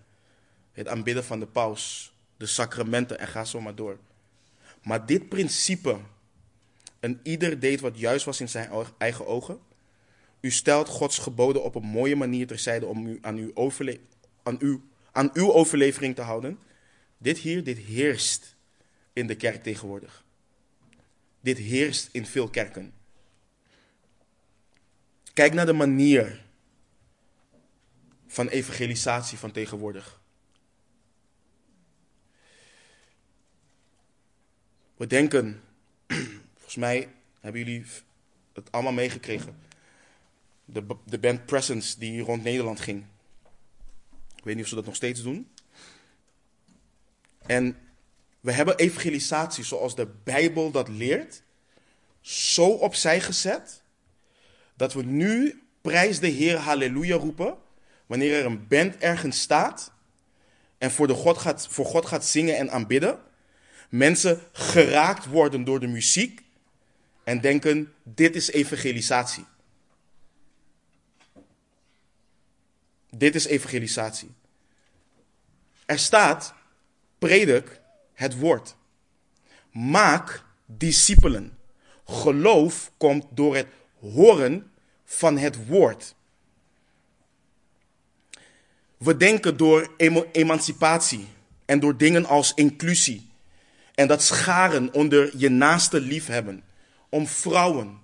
het 0.71 0.87
aanbidden 0.87 1.23
van 1.23 1.39
de 1.39 1.47
paus, 1.47 2.13
de 2.37 2.45
sacramenten 2.45 3.19
en 3.19 3.27
ga 3.27 3.45
zo 3.45 3.61
maar 3.61 3.75
door. 3.75 3.99
Maar 4.83 5.05
dit 5.05 5.29
principe, 5.29 5.99
en 7.01 7.19
ieder 7.23 7.59
deed 7.59 7.79
wat 7.79 7.99
juist 7.99 8.25
was 8.25 8.39
in 8.39 8.49
zijn 8.49 8.69
eigen 8.97 9.27
ogen, 9.27 9.59
u 10.39 10.51
stelt 10.51 10.87
Gods 10.87 11.17
geboden 11.17 11.63
op 11.63 11.75
een 11.75 11.83
mooie 11.83 12.15
manier 12.15 12.47
terzijde 12.47 12.85
om 12.85 13.05
u 13.07 13.17
aan, 13.21 13.35
uw 13.35 13.51
aan, 14.43 14.81
aan 15.11 15.29
uw 15.33 15.53
overlevering 15.53 16.15
te 16.15 16.21
houden. 16.21 16.59
Dit 17.17 17.37
hier, 17.37 17.63
dit 17.63 17.77
heerst 17.77 18.55
in 19.13 19.27
de 19.27 19.35
kerk 19.35 19.63
tegenwoordig. 19.63 20.23
Dit 21.39 21.57
heerst 21.57 22.09
in 22.11 22.25
veel 22.25 22.49
kerken. 22.49 22.93
Kijk 25.33 25.53
naar 25.53 25.65
de 25.65 25.73
manier 25.73 26.43
van 28.27 28.47
evangelisatie 28.47 29.37
van 29.37 29.51
tegenwoordig. 29.51 30.21
We 34.97 35.07
denken, 35.07 35.61
volgens 36.71 36.93
mij 36.93 37.13
hebben 37.39 37.61
jullie 37.63 37.85
het 38.53 38.71
allemaal 38.71 38.91
meegekregen. 38.91 39.57
De, 40.65 40.85
de 41.05 41.19
band 41.19 41.45
Presence 41.45 41.99
die 41.99 42.21
rond 42.21 42.43
Nederland 42.43 42.79
ging. 42.79 43.03
Ik 44.35 44.43
weet 44.43 44.55
niet 44.55 44.63
of 44.63 44.69
ze 44.69 44.75
dat 44.75 44.85
nog 44.85 44.95
steeds 44.95 45.21
doen. 45.21 45.49
En 47.45 47.77
we 48.39 48.51
hebben 48.51 48.77
evangelisatie 48.77 49.63
zoals 49.63 49.95
de 49.95 50.07
Bijbel 50.23 50.71
dat 50.71 50.87
leert, 50.87 51.41
zo 52.21 52.65
opzij 52.65 53.21
gezet, 53.21 53.81
dat 54.75 54.93
we 54.93 55.03
nu 55.03 55.63
prijs 55.81 56.19
de 56.19 56.27
Heer 56.27 56.57
halleluja 56.57 57.15
roepen, 57.15 57.57
wanneer 58.05 58.39
er 58.39 58.45
een 58.45 58.67
band 58.67 58.97
ergens 58.97 59.41
staat 59.41 59.91
en 60.77 60.91
voor, 60.91 61.07
de 61.07 61.13
God 61.13 61.37
gaat, 61.37 61.67
voor 61.67 61.85
God 61.85 62.05
gaat 62.05 62.25
zingen 62.25 62.57
en 62.57 62.71
aanbidden. 62.71 63.19
Mensen 63.89 64.41
geraakt 64.51 65.25
worden 65.25 65.63
door 65.63 65.79
de 65.79 65.87
muziek 65.87 66.49
en 67.23 67.41
denken, 67.41 67.93
dit 68.03 68.35
is 68.35 68.51
evangelisatie. 68.51 69.45
Dit 73.09 73.35
is 73.35 73.45
evangelisatie. 73.45 74.31
Er 75.85 75.99
staat, 75.99 76.53
predik 77.17 77.81
het 78.13 78.39
woord. 78.39 78.75
Maak 79.71 80.43
discipelen. 80.65 81.57
Geloof 82.05 82.91
komt 82.97 83.25
door 83.29 83.55
het 83.55 83.67
horen 83.99 84.71
van 85.05 85.37
het 85.37 85.67
woord. 85.67 86.15
We 88.97 89.17
denken 89.17 89.57
door 89.57 89.93
emancipatie 90.31 91.27
en 91.65 91.79
door 91.79 91.97
dingen 91.97 92.25
als 92.25 92.53
inclusie 92.53 93.29
en 93.95 94.07
dat 94.07 94.23
scharen 94.23 94.93
onder 94.93 95.37
je 95.37 95.49
naaste 95.49 96.01
liefhebben 96.01 96.63
om 97.11 97.27
vrouwen, 97.27 97.99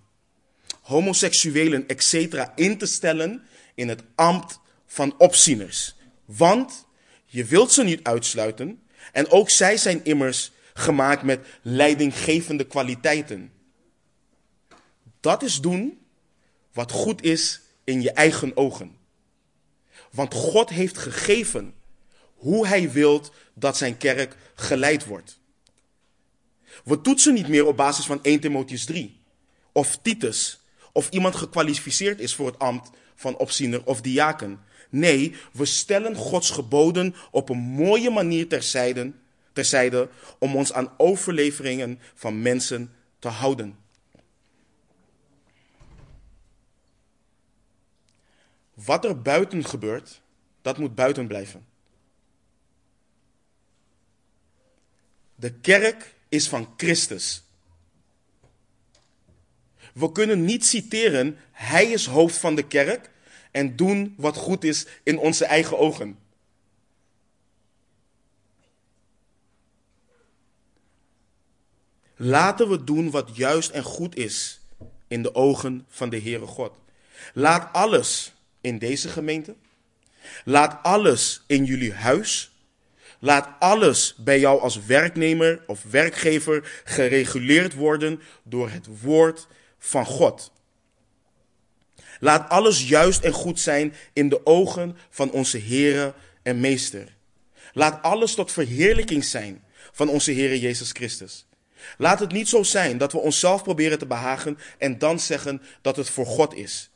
homoseksuelen, 0.82 1.88
etc. 1.88 2.46
in 2.56 2.78
te 2.78 2.86
stellen 2.86 3.44
in 3.76 3.90
het 3.90 4.04
ambt 4.16 4.60
van 4.86 5.16
opzieners. 5.18 5.96
Want 6.26 6.86
je 7.26 7.46
wilt 7.46 7.72
ze 7.72 7.84
niet 7.84 8.04
uitsluiten 8.04 8.82
en 9.12 9.32
ook 9.32 9.50
zij 9.50 9.78
zijn 9.78 10.04
immers 10.04 10.52
gemaakt 10.74 11.24
met 11.24 11.48
leidinggevende 11.62 12.68
kwaliteiten. 12.68 13.52
Dat 15.20 15.44
is 15.44 15.62
doen 15.62 16.00
wat 16.74 16.92
goed 16.92 17.24
is 17.24 17.62
in 17.84 18.02
je 18.02 18.12
eigen 18.12 18.58
ogen. 18.58 18.98
Want 20.12 20.34
God 20.34 20.70
heeft 20.70 20.98
gegeven 20.98 21.74
hoe 22.36 22.68
hij 22.68 22.92
wilt 22.92 23.32
dat 23.54 23.78
zijn 23.78 23.98
kerk 23.98 24.36
geleid 24.56 25.06
wordt. 25.06 25.40
We 26.88 27.02
toetsen 27.02 27.34
niet 27.34 27.48
meer 27.48 27.66
op 27.66 27.78
basis 27.78 28.06
van 28.06 28.24
1 28.24 28.40
Timotheus 28.40 28.86
3 28.86 29.20
of 29.72 29.98
Titus 29.98 30.60
of 30.92 31.10
iemand 31.10 31.36
gekwalificeerd 31.36 32.20
is 32.20 32.36
voor 32.36 32.46
het 32.46 32.60
ambt 32.60 32.90
van 33.16 33.38
opziener 33.38 33.86
of 33.86 34.02
diaken. 34.02 34.60
Nee, 34.90 35.36
we 35.54 35.66
stellen 35.66 36.16
Gods 36.16 36.50
geboden 36.50 37.16
op 37.32 37.50
een 37.50 37.58
mooie 37.58 38.10
manier 38.10 38.48
terzijde, 38.48 39.12
terzijde 39.54 40.10
om 40.40 40.56
ons 40.56 40.74
aan 40.74 40.94
overleveringen 40.98 42.00
van 42.14 42.42
mensen 42.42 42.94
te 43.20 43.28
houden. 43.28 43.78
Wat 48.74 49.06
er 49.06 49.22
buiten 49.22 49.66
gebeurt, 49.66 50.22
dat 50.62 50.78
moet 50.78 50.96
buiten 50.96 51.28
blijven. 51.28 51.66
De 55.36 55.54
kerk 55.54 56.16
is 56.30 56.48
van 56.48 56.74
Christus. 56.78 57.44
We 59.94 60.12
kunnen 60.12 60.46
niet 60.46 60.66
citeren, 60.66 61.38
hij 61.52 61.86
is 61.86 62.06
hoofd 62.06 62.38
van 62.38 62.56
de 62.56 62.68
kerk 62.68 63.10
en 63.52 63.76
doen 63.76 64.14
wat 64.18 64.36
goed 64.36 64.64
is 64.64 64.86
in 65.04 65.18
onze 65.18 65.46
eigen 65.46 65.78
ogen. 65.78 66.18
Laten 72.16 72.70
we 72.70 72.84
doen 72.84 73.12
wat 73.12 73.36
juist 73.36 73.70
en 73.70 73.84
goed 73.84 74.16
is 74.16 74.60
in 75.08 75.22
de 75.22 75.36
ogen 75.36 75.86
van 75.90 76.10
de 76.10 76.22
Heere 76.22 76.46
God. 76.46 76.72
Laat 77.34 77.74
alles 77.74 78.34
in 78.62 78.78
deze 78.78 79.10
gemeente, 79.10 79.56
laat 80.46 80.84
alles 80.84 81.42
in 81.48 81.66
jullie 81.66 81.94
huis, 81.94 82.52
laat 83.20 83.50
alles 83.60 84.16
bij 84.18 84.40
jou 84.40 84.62
als 84.62 84.86
werknemer 84.86 85.64
of 85.68 85.84
werkgever 85.90 86.82
gereguleerd 86.84 87.74
worden 87.74 88.22
door 88.44 88.70
het 88.70 88.88
woord 89.02 89.48
van 89.80 90.06
God. 90.06 90.52
Laat 92.20 92.50
alles 92.50 92.88
juist 92.88 93.24
en 93.24 93.32
goed 93.32 93.60
zijn 93.60 93.94
in 94.14 94.30
de 94.30 94.46
ogen 94.46 94.98
van 95.10 95.32
onze 95.32 95.60
Heere 95.60 96.14
en 96.44 96.60
Meester. 96.60 97.16
Laat 97.74 98.04
alles 98.04 98.34
tot 98.34 98.52
verheerlijking 98.52 99.26
zijn 99.26 99.64
van 99.92 100.10
onze 100.10 100.32
Heere 100.32 100.60
Jezus 100.60 100.92
Christus. 100.92 101.46
Laat 101.98 102.20
het 102.20 102.32
niet 102.32 102.48
zo 102.48 102.64
zijn 102.64 102.98
dat 102.98 103.12
we 103.12 103.18
onszelf 103.18 103.64
proberen 103.64 104.00
te 104.00 104.06
behagen 104.06 104.58
en 104.78 104.98
dan 104.98 105.20
zeggen 105.20 105.62
dat 105.82 105.96
het 105.96 106.10
voor 106.10 106.26
God 106.26 106.54
is. 106.54 106.90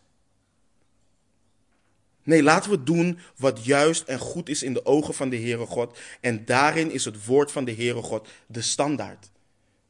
Nee, 2.24 2.43
laten 2.43 2.72
we 2.72 2.84
doen 2.84 3.19
wat 3.38 3.65
juist 3.65 4.03
en 4.03 4.19
goed 4.19 4.49
is 4.49 4.63
in 4.63 4.74
de 4.74 4.86
ogen 4.86 5.13
van 5.13 5.30
de 5.30 5.38
Heere 5.38 5.65
God. 5.65 5.97
En 6.19 6.45
daarin 6.45 6.91
is 6.91 7.05
het 7.05 7.26
woord 7.26 7.51
van 7.51 7.65
de 7.65 7.74
Heere 7.74 8.01
God 8.01 8.28
de 8.47 8.61
standaard. 8.61 9.30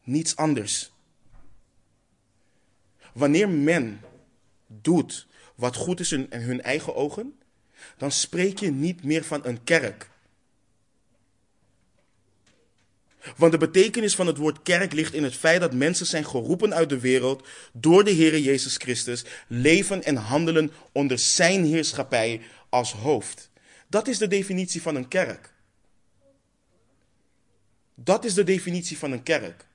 Niets 0.03 0.36
anders. 0.36 0.91
Wanneer 3.13 3.49
men 3.49 4.01
doet 4.67 5.27
wat 5.55 5.75
goed 5.75 5.99
is 5.99 6.11
in 6.11 6.27
hun 6.29 6.61
eigen 6.61 6.95
ogen, 6.95 7.39
dan 7.97 8.11
spreek 8.11 8.59
je 8.59 8.71
niet 8.71 9.03
meer 9.03 9.23
van 9.23 9.45
een 9.45 9.63
kerk. 9.63 10.11
Want 13.38 13.51
de 13.51 13.57
betekenis 13.57 14.15
van 14.15 14.28
het 14.28 14.38
woord 14.38 14.61
kerk 14.61 14.93
ligt 14.93 15.13
in 15.13 15.24
het 15.24 15.36
feit 15.36 15.61
dat 15.61 15.74
mensen 15.74 16.05
zijn 16.05 16.26
geroepen 16.26 16.74
uit 16.74 16.89
de 16.89 16.99
wereld 16.99 17.47
door 17.74 18.03
de 18.03 18.11
Heer 18.11 18.39
Jezus 18.39 18.78
Christus, 18.78 19.24
leven 19.47 20.03
en 20.03 20.15
handelen 20.15 20.72
onder 20.91 21.19
Zijn 21.19 21.65
heerschappij 21.65 22.41
als 22.69 22.91
hoofd. 22.91 23.49
Dat 23.88 24.07
is 24.07 24.17
de 24.17 24.28
definitie 24.28 24.82
van 24.82 24.95
een 24.95 25.07
kerk. 25.07 25.53
Dat 27.95 28.26
is 28.26 28.34
de 28.34 28.43
definitie 28.43 28.97
van 28.97 29.11
een 29.11 29.24
kerk. 29.24 29.65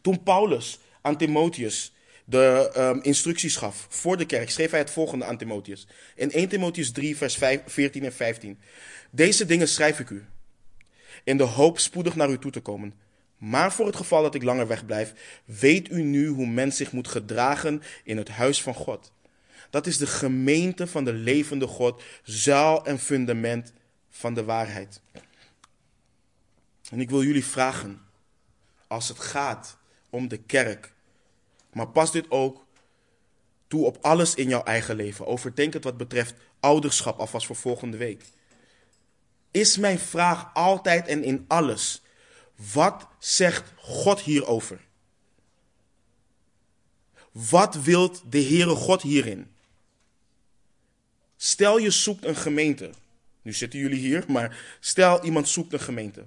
Toen 0.00 0.22
Paulus 0.22 0.78
aan 1.02 1.16
Timotheus 1.16 1.92
de 2.24 2.72
um, 2.76 3.02
instructies 3.02 3.56
gaf 3.56 3.86
voor 3.88 4.16
de 4.16 4.26
kerk, 4.26 4.50
schreef 4.50 4.70
hij 4.70 4.80
het 4.80 4.90
volgende 4.90 5.24
aan 5.24 5.36
Timotheus. 5.36 5.86
In 6.14 6.32
1 6.32 6.48
Timotheus 6.48 6.92
3, 6.92 7.16
vers 7.16 7.36
5, 7.36 7.60
14 7.66 8.04
en 8.04 8.12
15. 8.12 8.58
Deze 9.10 9.46
dingen 9.46 9.68
schrijf 9.68 10.00
ik 10.00 10.10
u, 10.10 10.24
in 11.26 11.36
de 11.36 11.42
hoop 11.42 11.78
spoedig 11.78 12.16
naar 12.16 12.30
u 12.30 12.38
toe 12.38 12.50
te 12.50 12.60
komen. 12.60 12.94
Maar 13.38 13.72
voor 13.72 13.86
het 13.86 13.96
geval 13.96 14.22
dat 14.22 14.34
ik 14.34 14.42
langer 14.42 14.66
wegblijf, 14.66 15.40
weet 15.44 15.90
u 15.90 16.02
nu 16.02 16.26
hoe 16.26 16.46
men 16.46 16.72
zich 16.72 16.92
moet 16.92 17.08
gedragen 17.08 17.82
in 18.04 18.16
het 18.16 18.28
huis 18.28 18.62
van 18.62 18.74
God. 18.74 19.12
Dat 19.70 19.86
is 19.86 19.98
de 19.98 20.06
gemeente 20.06 20.86
van 20.86 21.04
de 21.04 21.12
levende 21.12 21.66
God, 21.66 22.02
zuil 22.22 22.84
en 22.84 22.98
fundament 22.98 23.72
van 24.10 24.34
de 24.34 24.44
waarheid. 24.44 25.00
En 26.90 27.00
ik 27.00 27.10
wil 27.10 27.22
jullie 27.22 27.44
vragen, 27.44 28.00
als 28.86 29.08
het 29.08 29.18
gaat 29.18 29.76
om 30.10 30.28
de 30.28 30.38
kerk, 30.38 30.92
maar 31.72 31.88
pas 31.88 32.12
dit 32.12 32.30
ook 32.30 32.66
toe 33.66 33.84
op 33.84 33.98
alles 34.00 34.34
in 34.34 34.48
jouw 34.48 34.62
eigen 34.62 34.96
leven. 34.96 35.26
Overdenk 35.26 35.72
het 35.72 35.84
wat 35.84 35.96
betreft 35.96 36.34
ouderschap 36.60 37.18
alvast 37.18 37.46
voor 37.46 37.56
volgende 37.56 37.96
week. 37.96 38.24
Is 39.56 39.76
mijn 39.76 39.98
vraag 39.98 40.54
altijd 40.54 41.06
en 41.06 41.24
in 41.24 41.44
alles: 41.48 42.02
wat 42.72 43.06
zegt 43.18 43.72
God 43.76 44.20
hierover? 44.20 44.80
Wat 47.32 47.74
wilt 47.74 48.22
de 48.28 48.42
Heere 48.42 48.74
God 48.74 49.02
hierin? 49.02 49.50
Stel 51.36 51.78
je 51.78 51.90
zoekt 51.90 52.24
een 52.24 52.36
gemeente. 52.36 52.90
Nu 53.42 53.52
zitten 53.52 53.78
jullie 53.78 53.98
hier, 53.98 54.24
maar 54.28 54.76
stel 54.80 55.24
iemand 55.24 55.48
zoekt 55.48 55.72
een 55.72 55.80
gemeente. 55.80 56.24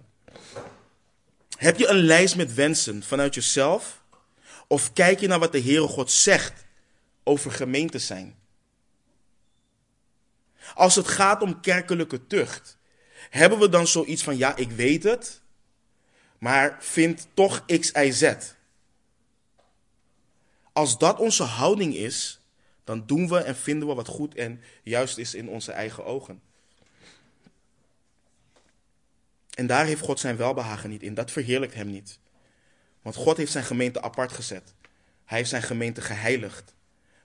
Heb 1.58 1.78
je 1.78 1.88
een 1.88 2.04
lijst 2.04 2.36
met 2.36 2.54
wensen 2.54 3.04
vanuit 3.04 3.36
jezelf? 3.36 4.04
Of 4.68 4.94
kijk 4.94 5.20
je 5.20 5.28
naar 5.28 5.40
wat 5.40 5.52
de 5.52 5.62
Heere 5.62 5.88
God 5.88 6.12
zegt 6.12 6.66
over 7.24 7.52
gemeentes 7.52 8.06
zijn? 8.06 8.36
Als 10.74 10.96
het 10.96 11.08
gaat 11.08 11.42
om 11.42 11.60
kerkelijke 11.60 12.28
tucht, 12.28 12.78
hebben 13.30 13.60
we 13.60 13.70
dan 13.70 13.88
zoiets 13.88 14.24
van, 14.24 14.38
ja, 14.38 14.56
ik 14.56 14.72
weet 14.72 15.04
het, 15.04 15.42
maar 16.38 16.78
vind 16.80 17.28
toch 17.34 17.66
X, 17.66 17.92
Y, 17.92 18.12
Z. 18.12 18.34
Als 20.74 20.98
dat 20.98 21.20
onze 21.20 21.44
houding 21.44 21.96
is, 21.96 22.40
dan 22.84 23.06
doen 23.06 23.28
we 23.28 23.38
en 23.38 23.56
vinden 23.56 23.88
we 23.88 23.94
wat 23.94 24.08
goed 24.08 24.36
en 24.36 24.62
juist 24.84 25.18
is 25.18 25.34
in 25.34 25.50
onze 25.50 25.72
eigen 25.72 26.06
ogen. 26.06 26.42
En 29.54 29.68
daar 29.68 29.86
heeft 29.86 30.02
God 30.02 30.20
zijn 30.20 30.38
welbehagen 30.38 30.90
niet 30.90 31.04
in. 31.04 31.14
Dat 31.14 31.32
verheerlijkt 31.32 31.74
hem 31.74 31.92
niet. 31.92 32.20
Want 33.02 33.16
God 33.16 33.38
heeft 33.38 33.52
zijn 33.52 33.64
gemeente 33.64 34.02
apart 34.02 34.32
gezet. 34.32 34.74
Hij 35.26 35.38
heeft 35.38 35.50
zijn 35.50 35.62
gemeente 35.62 36.02
geheiligd. 36.02 36.74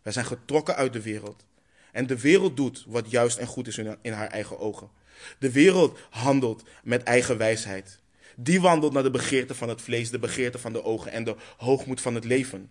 Wij 0.02 0.12
zijn 0.12 0.26
getrokken 0.26 0.76
uit 0.76 0.92
de 0.92 1.02
wereld. 1.02 1.44
En 1.92 2.06
de 2.06 2.20
wereld 2.20 2.56
doet 2.56 2.84
wat 2.86 3.10
juist 3.10 3.38
en 3.38 3.46
goed 3.46 3.66
is 3.66 3.78
in 3.78 4.12
haar 4.12 4.28
eigen 4.28 4.58
ogen. 4.58 4.90
De 5.38 5.52
wereld 5.52 5.98
handelt 6.10 6.62
met 6.82 7.02
eigen 7.02 7.36
wijsheid. 7.36 7.98
Die 8.36 8.60
wandelt 8.60 8.92
naar 8.92 9.02
de 9.02 9.10
begeerte 9.10 9.54
van 9.54 9.68
het 9.68 9.82
vlees, 9.82 10.10
de 10.10 10.18
begeerte 10.18 10.58
van 10.58 10.72
de 10.72 10.84
ogen 10.84 11.12
en 11.12 11.24
de 11.24 11.36
hoogmoed 11.56 12.00
van 12.00 12.14
het 12.14 12.24
leven. 12.24 12.70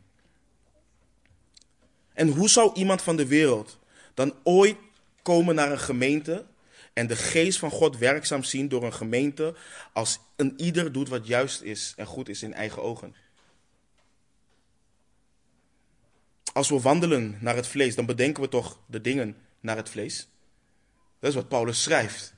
En 2.14 2.28
hoe 2.28 2.50
zou 2.50 2.74
iemand 2.74 3.02
van 3.02 3.16
de 3.16 3.28
wereld 3.28 3.80
dan 4.14 4.34
ooit 4.44 4.78
komen 5.22 5.56
naar 5.56 5.72
een 5.72 5.80
gemeente 5.80 6.46
en 6.94 7.08
de 7.08 7.16
geest 7.16 7.60
van 7.60 7.72
God 7.72 7.98
werkzaam 7.98 8.44
zien 8.44 8.68
door 8.68 8.84
een 8.84 8.94
gemeente 8.94 9.56
als 9.94 10.20
een 10.36 10.54
ieder 10.58 10.92
doet 10.92 11.10
wat 11.10 11.28
juist 11.28 11.62
is 11.62 11.94
en 11.98 12.06
goed 12.06 12.30
is 12.30 12.44
in 12.44 12.54
eigen 12.54 12.82
ogen? 12.82 13.16
Als 16.54 16.70
we 16.70 16.80
wandelen 16.80 17.38
naar 17.40 17.56
het 17.56 17.68
vlees, 17.68 17.96
dan 17.96 18.06
bedenken 18.06 18.44
we 18.44 18.50
toch 18.50 18.80
de 18.86 19.02
dingen 19.02 19.38
naar 19.60 19.76
het 19.76 19.90
vlees. 19.90 20.28
Dat 21.24 21.32
is 21.32 21.38
wat 21.38 21.48
Paulus 21.48 21.84
schrijft. 21.84 22.34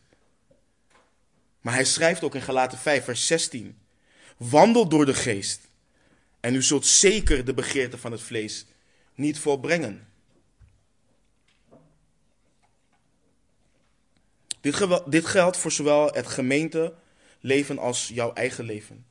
Maar 1.61 1.73
hij 1.73 1.85
schrijft 1.85 2.23
ook 2.23 2.35
in 2.35 2.41
Galaten 2.41 2.77
5, 2.77 3.03
vers 3.03 3.27
16. 3.27 3.77
Wandel 4.37 4.87
door 4.87 5.05
de 5.05 5.13
geest. 5.13 5.61
En 6.39 6.55
u 6.55 6.63
zult 6.63 6.85
zeker 6.85 7.45
de 7.45 7.53
begeerte 7.53 7.97
van 7.97 8.11
het 8.11 8.21
vlees 8.21 8.65
niet 9.15 9.39
volbrengen. 9.39 10.07
Dit, 14.61 14.87
dit 15.05 15.25
geldt 15.25 15.57
voor 15.57 15.71
zowel 15.71 16.07
het 16.13 16.27
gemeenteleven 16.27 17.77
als 17.77 18.07
jouw 18.07 18.33
eigen 18.33 18.65
leven. 18.65 19.05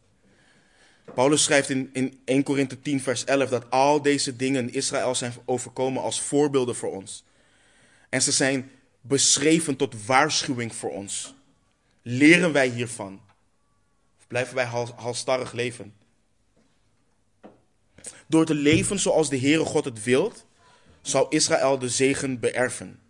Paulus 1.14 1.42
schrijft 1.42 1.70
in, 1.70 1.90
in 1.92 2.20
1 2.24 2.42
Korinthe 2.42 2.80
10, 2.80 3.00
vers 3.00 3.24
11 3.24 3.48
dat 3.48 3.70
al 3.70 4.02
deze 4.02 4.36
dingen 4.36 4.72
Israël 4.72 5.14
zijn 5.14 5.32
overkomen 5.44 6.02
als 6.02 6.20
voorbeelden 6.20 6.74
voor 6.74 6.92
ons. 6.92 7.24
En 8.08 8.22
ze 8.22 8.32
zijn 8.32 8.70
beschreven 9.06 9.76
tot 9.76 10.06
waarschuwing 10.06 10.74
voor 10.74 10.90
ons. 10.90 11.34
Leren 12.02 12.52
wij 12.52 12.68
hiervan? 12.68 13.20
Of 14.18 14.26
blijven 14.26 14.54
wij 14.54 14.64
halstarrig 14.96 15.52
leven? 15.52 15.94
Door 18.26 18.44
te 18.44 18.54
leven 18.54 18.98
zoals 18.98 19.28
de 19.28 19.38
Heere 19.38 19.64
God 19.64 19.84
het 19.84 20.02
wilt, 20.02 20.46
zou 21.02 21.26
Israël 21.28 21.78
de 21.78 21.88
zegen 21.88 22.40
beërven. 22.40 23.00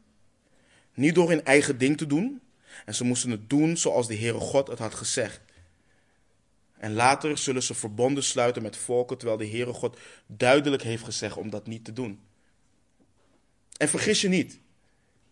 Niet 0.95 1.14
door 1.14 1.28
hun 1.28 1.45
eigen 1.45 1.78
ding 1.78 1.97
te 1.97 2.07
doen, 2.07 2.40
en 2.84 2.95
ze 2.95 3.05
moesten 3.05 3.30
het 3.30 3.51
doen 3.51 3.76
zoals 3.76 4.07
de 4.07 4.16
Heere 4.16 4.40
God 4.40 4.66
het 4.68 4.78
had 4.78 4.95
gezegd. 4.95 5.40
En 6.76 6.92
later 6.92 7.38
zullen 7.38 7.62
ze 7.62 7.74
verbonden 7.74 8.24
sluiten 8.24 8.62
met 8.62 8.76
volken, 8.76 9.18
terwijl 9.18 9.38
de 9.38 9.49
Heere 9.49 9.72
God 9.72 9.99
duidelijk 10.26 10.82
heeft 10.82 11.05
gezegd 11.05 11.36
om 11.36 11.51
dat 11.51 11.66
niet 11.66 11.84
te 11.84 11.92
doen. 11.92 12.20
En 13.76 13.88
vergis 13.88 14.20
je 14.20 14.28
niet, 14.28 14.61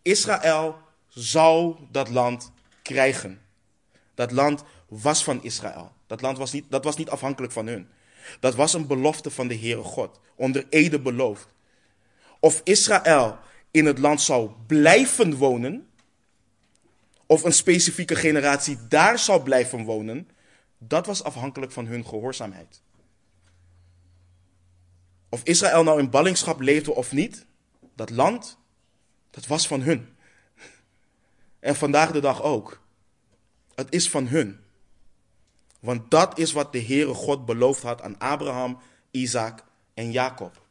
Israël 0.02 0.78
zou 1.08 1.76
dat 1.90 2.08
land 2.08 2.52
krijgen. 2.82 3.40
Dat 4.14 4.30
land 4.30 4.64
was 4.88 5.24
van 5.24 5.42
Israël. 5.42 5.92
Dat 6.06 6.20
land 6.20 6.38
was 6.38 6.52
niet, 6.52 6.64
dat 6.68 6.84
was 6.84 6.96
niet 6.96 7.10
afhankelijk 7.10 7.52
van 7.52 7.66
hun. 7.66 7.88
Dat 8.40 8.54
was 8.54 8.74
een 8.74 8.86
belofte 8.86 9.30
van 9.30 9.48
de 9.48 9.58
Heere 9.58 9.82
God, 9.82 10.20
onder 10.34 10.66
Ede 10.68 11.00
beloofd. 11.00 11.46
Of 12.40 12.60
Israël 12.64 13.38
in 13.70 13.86
het 13.86 13.98
land 13.98 14.20
zou 14.20 14.50
blijven 14.66 15.36
wonen, 15.36 15.88
of 17.26 17.44
een 17.44 17.52
specifieke 17.52 18.14
generatie 18.14 18.78
daar 18.88 19.18
zou 19.18 19.42
blijven 19.42 19.84
wonen, 19.84 20.28
dat 20.78 21.06
was 21.06 21.24
afhankelijk 21.24 21.72
van 21.72 21.86
hun 21.86 22.06
gehoorzaamheid. 22.06 22.82
Of 25.28 25.40
Israël 25.42 25.82
nou 25.82 25.98
in 25.98 26.10
ballingschap 26.10 26.60
leefde 26.60 26.94
of 26.94 27.12
niet, 27.12 27.46
dat 27.94 28.10
land, 28.10 28.58
dat 29.32 29.46
was 29.46 29.66
van 29.66 29.82
hun. 29.82 30.16
En 31.60 31.76
vandaag 31.76 32.10
de 32.10 32.20
dag 32.20 32.42
ook. 32.42 32.82
Het 33.74 33.86
is 33.90 34.10
van 34.10 34.26
hun. 34.26 34.60
Want 35.80 36.10
dat 36.10 36.38
is 36.38 36.52
wat 36.52 36.72
de 36.72 36.82
Heere 36.82 37.14
God 37.14 37.46
beloofd 37.46 37.82
had 37.82 38.02
aan 38.02 38.18
Abraham, 38.18 38.78
Isaac 39.10 39.64
en 39.94 40.12
Jacob. 40.12 40.66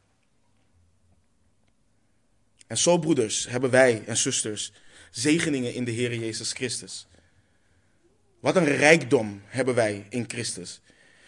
En 2.66 2.78
zo, 2.78 2.98
broeders, 2.98 3.48
hebben 3.48 3.70
wij 3.70 4.04
en 4.06 4.16
zusters 4.16 4.72
zegeningen 5.10 5.74
in 5.74 5.84
de 5.84 5.90
Heer 5.90 6.14
Jezus 6.14 6.52
Christus. 6.52 7.06
Wat 8.40 8.56
een 8.56 8.76
rijkdom 8.76 9.42
hebben 9.44 9.74
wij 9.74 10.06
in 10.08 10.24
Christus. 10.28 10.80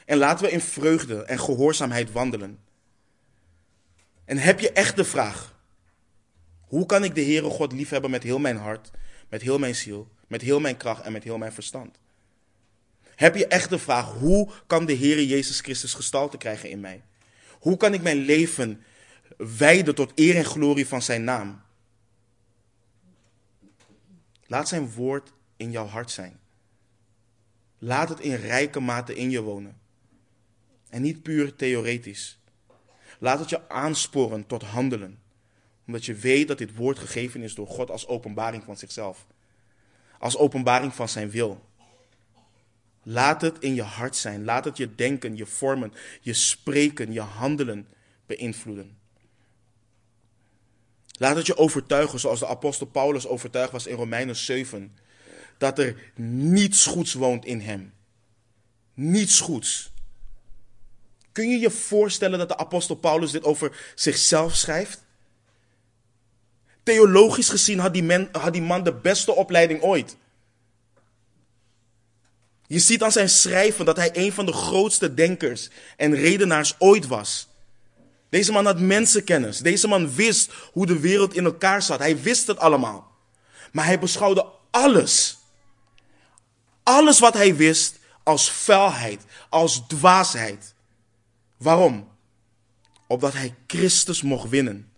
En 0.04 0.18
laten 0.18 0.44
we 0.44 0.50
in 0.50 0.60
vreugde 0.60 1.24
en 1.24 1.38
gehoorzaamheid 1.38 2.12
wandelen. 2.12 2.58
En 4.24 4.38
heb 4.38 4.60
je 4.60 4.72
echt 4.72 4.96
de 4.96 5.04
vraag: 5.04 5.53
hoe 6.74 6.86
kan 6.86 7.04
ik 7.04 7.14
de 7.14 7.22
Heere 7.22 7.50
God 7.50 7.72
liefhebben 7.72 8.10
met 8.10 8.22
heel 8.22 8.38
mijn 8.38 8.56
hart, 8.56 8.90
met 9.28 9.42
heel 9.42 9.58
mijn 9.58 9.74
ziel, 9.74 10.08
met 10.26 10.40
heel 10.40 10.60
mijn 10.60 10.76
kracht 10.76 11.02
en 11.04 11.12
met 11.12 11.24
heel 11.24 11.38
mijn 11.38 11.52
verstand? 11.52 11.98
Heb 13.14 13.34
je 13.34 13.46
echt 13.46 13.70
de 13.70 13.78
vraag: 13.78 14.12
hoe 14.12 14.50
kan 14.66 14.86
de 14.86 14.96
Heere 14.96 15.26
Jezus 15.26 15.60
Christus 15.60 15.94
gestalte 15.94 16.36
krijgen 16.36 16.70
in 16.70 16.80
mij? 16.80 17.02
Hoe 17.58 17.76
kan 17.76 17.94
ik 17.94 18.02
mijn 18.02 18.16
leven 18.16 18.82
wijden 19.36 19.94
tot 19.94 20.12
eer 20.14 20.36
en 20.36 20.44
glorie 20.44 20.86
van 20.86 21.02
zijn 21.02 21.24
naam? 21.24 21.62
Laat 24.46 24.68
zijn 24.68 24.92
woord 24.92 25.32
in 25.56 25.70
jouw 25.70 25.86
hart 25.86 26.10
zijn. 26.10 26.40
Laat 27.78 28.08
het 28.08 28.20
in 28.20 28.34
rijke 28.34 28.80
mate 28.80 29.14
in 29.14 29.30
je 29.30 29.42
wonen. 29.42 29.80
En 30.88 31.02
niet 31.02 31.22
puur 31.22 31.56
theoretisch. 31.56 32.38
Laat 33.18 33.38
het 33.38 33.50
je 33.50 33.68
aansporen 33.68 34.46
tot 34.46 34.62
handelen. 34.62 35.22
Omdat 35.86 36.04
je 36.04 36.14
weet 36.14 36.48
dat 36.48 36.58
dit 36.58 36.74
woord 36.74 36.98
gegeven 36.98 37.42
is 37.42 37.54
door 37.54 37.66
God 37.66 37.90
als 37.90 38.06
openbaring 38.06 38.64
van 38.64 38.76
zichzelf. 38.76 39.26
Als 40.18 40.36
openbaring 40.36 40.94
van 40.94 41.08
zijn 41.08 41.30
wil. 41.30 41.64
Laat 43.02 43.40
het 43.40 43.58
in 43.58 43.74
je 43.74 43.82
hart 43.82 44.16
zijn. 44.16 44.44
Laat 44.44 44.64
het 44.64 44.76
je 44.76 44.94
denken, 44.94 45.36
je 45.36 45.46
vormen, 45.46 45.92
je 46.20 46.32
spreken, 46.32 47.12
je 47.12 47.20
handelen 47.20 47.88
beïnvloeden. 48.26 48.98
Laat 51.18 51.36
het 51.36 51.46
je 51.46 51.56
overtuigen, 51.56 52.20
zoals 52.20 52.38
de 52.38 52.46
apostel 52.46 52.86
Paulus 52.86 53.26
overtuigd 53.26 53.72
was 53.72 53.86
in 53.86 53.96
Romeinen 53.96 54.36
7, 54.36 54.96
dat 55.58 55.78
er 55.78 56.12
niets 56.16 56.86
goeds 56.86 57.12
woont 57.12 57.44
in 57.44 57.60
hem. 57.60 57.92
Niets 58.94 59.40
goeds. 59.40 59.92
Kun 61.32 61.48
je 61.48 61.58
je 61.58 61.70
voorstellen 61.70 62.38
dat 62.38 62.48
de 62.48 62.56
apostel 62.56 62.94
Paulus 62.94 63.30
dit 63.30 63.44
over 63.44 63.92
zichzelf 63.94 64.54
schrijft? 64.54 65.03
Theologisch 66.84 67.48
gezien 67.48 67.78
had 67.78 67.94
die, 67.94 68.28
had 68.32 68.52
die 68.52 68.62
man 68.62 68.82
de 68.82 68.92
beste 68.92 69.34
opleiding 69.34 69.82
ooit. 69.82 70.16
Je 72.66 72.78
ziet 72.78 73.02
aan 73.02 73.12
zijn 73.12 73.28
schrijven 73.28 73.84
dat 73.84 73.96
hij 73.96 74.10
een 74.12 74.32
van 74.32 74.46
de 74.46 74.52
grootste 74.52 75.14
denkers 75.14 75.68
en 75.96 76.14
redenaars 76.14 76.74
ooit 76.78 77.06
was. 77.06 77.48
Deze 78.28 78.52
man 78.52 78.64
had 78.64 78.80
mensenkennis. 78.80 79.58
Deze 79.58 79.88
man 79.88 80.14
wist 80.14 80.52
hoe 80.72 80.86
de 80.86 80.98
wereld 80.98 81.34
in 81.34 81.44
elkaar 81.44 81.82
zat. 81.82 81.98
Hij 81.98 82.20
wist 82.20 82.46
het 82.46 82.58
allemaal. 82.58 83.12
Maar 83.72 83.84
hij 83.84 83.98
beschouwde 83.98 84.46
alles, 84.70 85.38
alles 86.82 87.18
wat 87.18 87.34
hij 87.34 87.56
wist, 87.56 87.98
als 88.22 88.50
vuilheid, 88.50 89.20
als 89.48 89.82
dwaasheid. 89.88 90.74
Waarom? 91.56 92.08
Opdat 93.06 93.32
hij 93.32 93.54
Christus 93.66 94.22
mocht 94.22 94.48
winnen. 94.48 94.92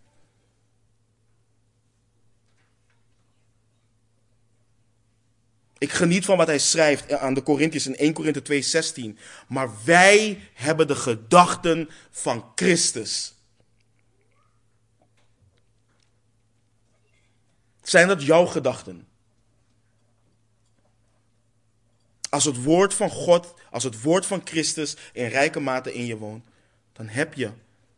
Ik 5.79 5.93
geniet 5.93 6.24
van 6.24 6.37
wat 6.37 6.47
hij 6.47 6.59
schrijft 6.59 7.12
aan 7.12 7.35
de 7.35 7.43
Corinthiërs 7.43 7.87
in 7.87 7.97
1 7.97 8.12
Korinthe 8.12 8.43
2:16. 8.43 9.18
Maar 9.49 9.70
wij 9.85 10.41
hebben 10.55 10.87
de 10.87 10.97
gedachten 10.97 11.91
van 12.11 12.53
Christus. 12.55 13.35
Zijn 17.83 18.09
dat 18.09 18.22
jouw 18.22 18.47
gedachten? 18.47 19.07
Als 22.31 22.45
het 22.45 22.62
woord 22.62 22.95
van 22.95 23.11
God, 23.11 23.55
als 23.70 23.85
het 23.85 24.03
woord 24.03 24.27
van 24.27 24.41
Christus 24.45 24.97
in 25.12 25.27
rijke 25.27 25.61
mate 25.61 25.95
in 25.95 26.07
je 26.07 26.16
woont, 26.16 26.45
dan 26.93 27.09
heb 27.09 27.35
je 27.35 27.51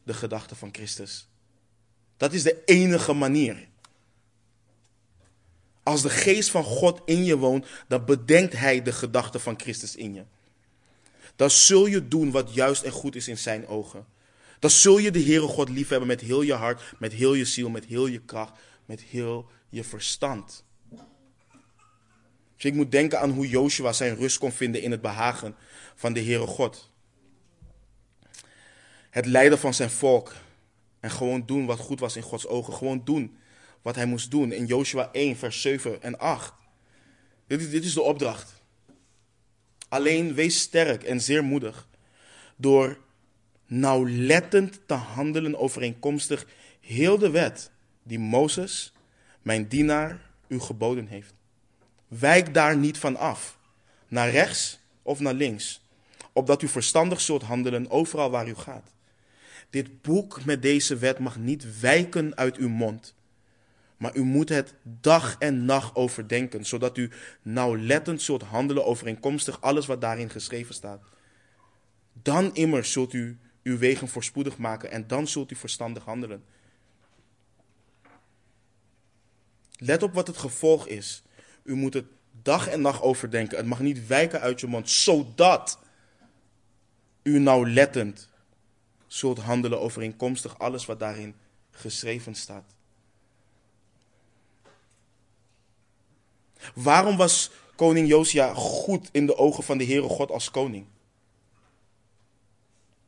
de 0.02 0.14
gedachten 0.14 0.56
van 0.56 0.68
Christus. 0.72 1.26
Dat 2.16 2.32
is 2.32 2.42
de 2.42 2.62
enige 2.64 3.12
manier. 3.12 3.67
Als 5.88 6.02
de 6.02 6.10
geest 6.10 6.50
van 6.50 6.64
God 6.64 7.00
in 7.04 7.24
je 7.24 7.36
woont, 7.36 7.66
dan 7.86 8.04
bedenkt 8.04 8.52
hij 8.52 8.82
de 8.82 8.92
gedachten 8.92 9.40
van 9.40 9.60
Christus 9.60 9.96
in 9.96 10.14
je. 10.14 10.24
Dan 11.36 11.50
zul 11.50 11.86
je 11.86 12.08
doen 12.08 12.30
wat 12.30 12.54
juist 12.54 12.82
en 12.82 12.90
goed 12.90 13.14
is 13.14 13.28
in 13.28 13.38
zijn 13.38 13.66
ogen. 13.66 14.06
Dan 14.58 14.70
zul 14.70 14.98
je 14.98 15.10
de 15.10 15.22
Heere 15.22 15.46
God 15.46 15.68
liefhebben 15.68 16.08
met 16.08 16.20
heel 16.20 16.42
je 16.42 16.52
hart, 16.52 16.82
met 16.98 17.12
heel 17.12 17.34
je 17.34 17.44
ziel, 17.44 17.70
met 17.70 17.84
heel 17.84 18.06
je 18.06 18.20
kracht, 18.20 18.52
met 18.86 19.00
heel 19.00 19.50
je 19.68 19.84
verstand. 19.84 20.64
Dus 22.56 22.64
ik 22.64 22.74
moet 22.74 22.90
denken 22.90 23.20
aan 23.20 23.30
hoe 23.30 23.48
Joshua 23.48 23.92
zijn 23.92 24.16
rust 24.16 24.38
kon 24.38 24.52
vinden 24.52 24.82
in 24.82 24.90
het 24.90 25.00
behagen 25.00 25.56
van 25.94 26.12
de 26.12 26.22
Heere 26.22 26.46
God. 26.46 26.90
Het 29.10 29.26
leiden 29.26 29.58
van 29.58 29.74
zijn 29.74 29.90
volk. 29.90 30.32
En 31.00 31.10
gewoon 31.10 31.46
doen 31.46 31.66
wat 31.66 31.78
goed 31.78 32.00
was 32.00 32.16
in 32.16 32.22
Gods 32.22 32.46
ogen. 32.46 32.72
Gewoon 32.72 33.00
doen 33.04 33.37
wat 33.88 33.96
hij 33.96 34.06
moest 34.06 34.30
doen 34.30 34.52
in 34.52 34.66
Joshua 34.66 35.08
1, 35.12 35.36
vers 35.36 35.60
7 35.60 36.02
en 36.02 36.18
8. 36.18 36.52
Dit 37.46 37.70
dit 37.70 37.84
is 37.84 37.94
de 37.94 38.02
opdracht. 38.02 38.62
Alleen 39.88 40.34
wees 40.34 40.60
sterk 40.60 41.02
en 41.02 41.20
zeer 41.20 41.44
moedig 41.44 41.88
door 42.56 42.98
nauwlettend 43.66 44.80
te 44.86 44.94
handelen 44.94 45.58
overeenkomstig 45.58 46.46
heel 46.80 47.18
de 47.18 47.30
wet 47.30 47.70
die 48.02 48.18
Mozes, 48.18 48.92
mijn 49.42 49.68
dienaar, 49.68 50.30
u 50.48 50.60
geboden 50.60 51.06
heeft. 51.06 51.34
Wijk 52.08 52.54
daar 52.54 52.76
niet 52.76 52.98
van 52.98 53.16
af, 53.16 53.58
naar 54.08 54.30
rechts 54.30 54.80
of 55.02 55.20
naar 55.20 55.34
links, 55.34 55.80
opdat 56.32 56.62
u 56.62 56.68
verstandig 56.68 57.20
zult 57.20 57.42
handelen 57.42 57.90
overal 57.90 58.30
waar 58.30 58.48
u 58.48 58.54
gaat. 58.54 58.92
Dit 59.70 60.02
boek 60.02 60.44
met 60.44 60.62
deze 60.62 60.96
wet 60.96 61.18
mag 61.18 61.38
niet 61.38 61.80
wijken 61.80 62.36
uit 62.36 62.56
uw 62.56 62.68
mond, 62.68 63.16
maar 63.98 64.16
u 64.16 64.22
moet 64.22 64.48
het 64.48 64.74
dag 64.82 65.36
en 65.38 65.64
nacht 65.64 65.94
overdenken, 65.94 66.66
zodat 66.66 66.96
u 66.96 67.10
nauwlettend 67.42 68.22
zult 68.22 68.42
handelen 68.42 68.84
overeenkomstig 68.84 69.60
alles 69.60 69.86
wat 69.86 70.00
daarin 70.00 70.30
geschreven 70.30 70.74
staat. 70.74 71.02
Dan 72.12 72.54
immers 72.54 72.92
zult 72.92 73.12
u 73.12 73.38
uw 73.62 73.78
wegen 73.78 74.08
voorspoedig 74.08 74.58
maken 74.58 74.90
en 74.90 75.06
dan 75.06 75.28
zult 75.28 75.50
u 75.50 75.54
verstandig 75.54 76.04
handelen. 76.04 76.44
Let 79.76 80.02
op 80.02 80.14
wat 80.14 80.26
het 80.26 80.36
gevolg 80.36 80.86
is. 80.86 81.22
U 81.62 81.74
moet 81.74 81.94
het 81.94 82.06
dag 82.42 82.68
en 82.68 82.80
nacht 82.80 83.02
overdenken. 83.02 83.56
Het 83.56 83.66
mag 83.66 83.80
niet 83.80 84.06
wijken 84.06 84.40
uit 84.40 84.60
je 84.60 84.66
mond, 84.66 84.90
zodat 84.90 85.78
u 87.22 87.38
nauwlettend 87.38 88.28
zult 89.06 89.38
handelen 89.38 89.80
overeenkomstig 89.80 90.58
alles 90.58 90.86
wat 90.86 91.00
daarin 91.00 91.34
geschreven 91.70 92.34
staat. 92.34 92.76
Waarom 96.74 97.16
was 97.16 97.50
koning 97.74 98.08
Josia 98.08 98.54
goed 98.54 99.08
in 99.12 99.26
de 99.26 99.36
ogen 99.36 99.64
van 99.64 99.78
de 99.78 99.84
Heere 99.84 100.08
God 100.08 100.30
als 100.30 100.50
koning? 100.50 100.86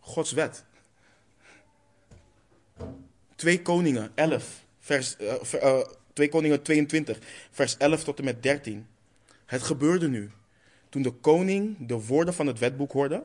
Gods 0.01 0.33
wet. 0.33 0.65
2 3.35 3.63
Koningen 3.63 4.13
11, 4.15 4.65
vers, 4.79 5.17
uh, 5.21 5.35
uh, 5.55 5.81
2 6.13 6.29
Koningen 6.29 6.63
22, 6.63 7.19
vers 7.51 7.77
11 7.77 8.05
tot 8.05 8.19
en 8.19 8.25
met 8.25 8.43
13. 8.43 8.87
Het 9.47 9.63
gebeurde 9.63 10.09
nu, 10.09 10.31
toen 10.89 11.03
de 11.03 11.11
koning 11.11 11.77
de 11.87 12.07
woorden 12.07 12.35
van 12.35 12.47
het 12.47 12.59
wetboek 12.59 12.93
hoorde, 12.93 13.25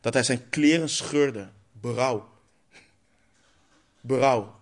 dat 0.00 0.14
hij 0.14 0.22
zijn 0.22 0.48
kleren 0.48 0.88
scheurde. 0.88 1.48
Berouw. 1.72 2.28
Berouw. 4.00 4.60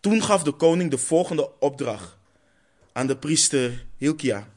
Toen 0.00 0.22
gaf 0.22 0.42
de 0.42 0.52
koning 0.52 0.90
de 0.90 0.98
volgende 0.98 1.58
opdracht 1.58 2.17
aan 2.98 3.06
de 3.06 3.16
priester 3.16 3.86
Hilkia, 3.96 4.48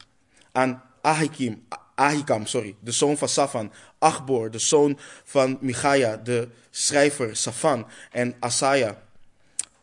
aan 0.52 0.82
Ahikim, 1.00 1.66
Ahikam, 1.94 2.46
sorry, 2.46 2.76
de 2.80 2.92
zoon 2.92 3.16
van 3.16 3.28
Safan, 3.28 3.72
Achbor, 3.98 4.50
de 4.50 4.58
zoon 4.58 4.98
van 5.24 5.58
Michaia, 5.60 6.16
de 6.16 6.48
schrijver 6.70 7.36
Safan 7.36 7.86
en 8.10 8.34
Asaya, 8.40 9.02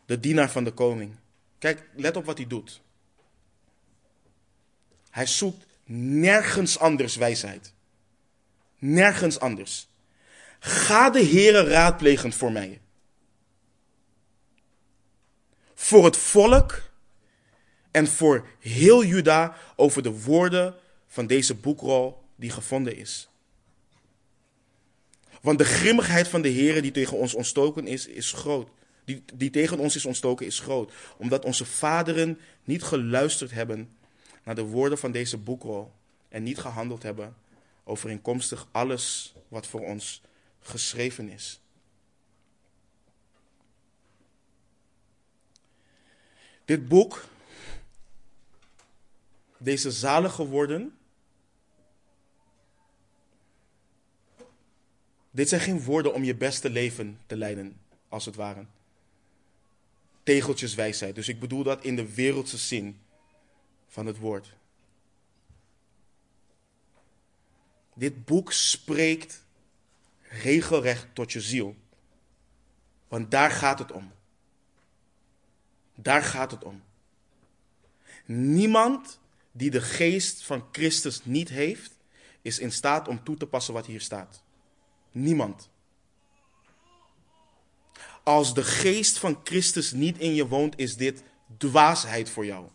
de 0.06 0.20
dienaar 0.20 0.50
van 0.50 0.64
de 0.64 0.72
koning. 0.72 1.16
Kijk, 1.58 1.88
let 1.94 2.16
op 2.16 2.24
wat 2.24 2.36
hij 2.36 2.46
doet. 2.46 2.80
Hij 5.10 5.26
zoekt 5.26 5.66
nergens 5.94 6.78
anders 6.78 7.16
wijsheid. 7.16 7.72
Nergens 8.78 9.38
anders. 9.38 9.88
Ga 10.58 11.10
de 11.10 11.24
Heere 11.24 11.64
raadplegen 11.64 12.32
voor 12.32 12.52
mij. 12.52 12.80
Voor 15.74 16.04
het 16.04 16.16
volk 16.16 16.89
en 17.90 18.06
voor 18.06 18.46
heel 18.58 19.04
Juda 19.04 19.56
over 19.76 20.02
de 20.02 20.22
woorden 20.22 20.74
van 21.06 21.26
deze 21.26 21.54
boekrol 21.54 22.22
die 22.36 22.50
gevonden 22.50 22.96
is. 22.96 23.28
Want 25.40 25.58
de 25.58 25.64
grimmigheid 25.64 26.28
van 26.28 26.42
de 26.42 26.48
Heer 26.48 26.82
die 26.82 26.90
tegen 26.90 27.16
ons 27.16 27.34
ontstoken 27.34 27.86
is, 27.86 28.06
is 28.06 28.32
groot. 28.32 28.68
Die, 29.04 29.24
die 29.34 29.50
tegen 29.50 29.78
ons 29.78 29.96
is 29.96 30.04
ontstoken 30.04 30.46
is 30.46 30.58
groot. 30.58 30.92
Omdat 31.16 31.44
onze 31.44 31.64
vaderen 31.64 32.38
niet 32.64 32.82
geluisterd 32.82 33.50
hebben 33.50 33.96
naar 34.44 34.54
de 34.54 34.62
woorden 34.62 34.98
van 34.98 35.12
deze 35.12 35.36
boekrol. 35.36 35.92
En 36.28 36.42
niet 36.42 36.58
gehandeld 36.58 37.02
hebben 37.02 37.36
overeenkomstig 37.84 38.68
alles 38.70 39.34
wat 39.48 39.66
voor 39.66 39.80
ons 39.80 40.22
geschreven 40.60 41.28
is. 41.28 41.60
Dit 46.64 46.88
boek 46.88 47.24
deze 49.62 49.90
zalige 49.90 50.46
woorden. 50.46 50.98
Dit 55.30 55.48
zijn 55.48 55.60
geen 55.60 55.82
woorden 55.82 56.14
om 56.14 56.24
je 56.24 56.34
beste 56.34 56.70
leven 56.70 57.20
te 57.26 57.36
leiden, 57.36 57.80
als 58.08 58.24
het 58.24 58.34
ware. 58.34 58.64
Tegeltjeswijsheid. 60.22 61.14
Dus 61.14 61.28
ik 61.28 61.40
bedoel 61.40 61.62
dat 61.62 61.84
in 61.84 61.96
de 61.96 62.14
wereldse 62.14 62.58
zin 62.58 63.00
van 63.88 64.06
het 64.06 64.18
woord. 64.18 64.56
Dit 67.94 68.24
boek 68.24 68.52
spreekt 68.52 69.44
regelrecht 70.22 71.06
tot 71.12 71.32
je 71.32 71.40
ziel. 71.40 71.76
Want 73.08 73.30
daar 73.30 73.50
gaat 73.50 73.78
het 73.78 73.92
om. 73.92 74.12
Daar 75.94 76.22
gaat 76.22 76.50
het 76.50 76.64
om. 76.64 76.82
Niemand 78.26 79.19
die 79.60 79.70
de 79.70 79.80
geest 79.80 80.42
van 80.42 80.64
Christus 80.72 81.24
niet 81.24 81.48
heeft, 81.48 81.92
is 82.42 82.58
in 82.58 82.72
staat 82.72 83.08
om 83.08 83.24
toe 83.24 83.36
te 83.36 83.46
passen 83.46 83.74
wat 83.74 83.86
hier 83.86 84.00
staat. 84.00 84.42
Niemand. 85.12 85.68
Als 88.22 88.54
de 88.54 88.64
geest 88.64 89.18
van 89.18 89.40
Christus 89.44 89.92
niet 89.92 90.18
in 90.18 90.34
je 90.34 90.46
woont, 90.48 90.78
is 90.78 90.96
dit 90.96 91.22
dwaasheid 91.56 92.30
voor 92.30 92.44
jou. 92.44 92.68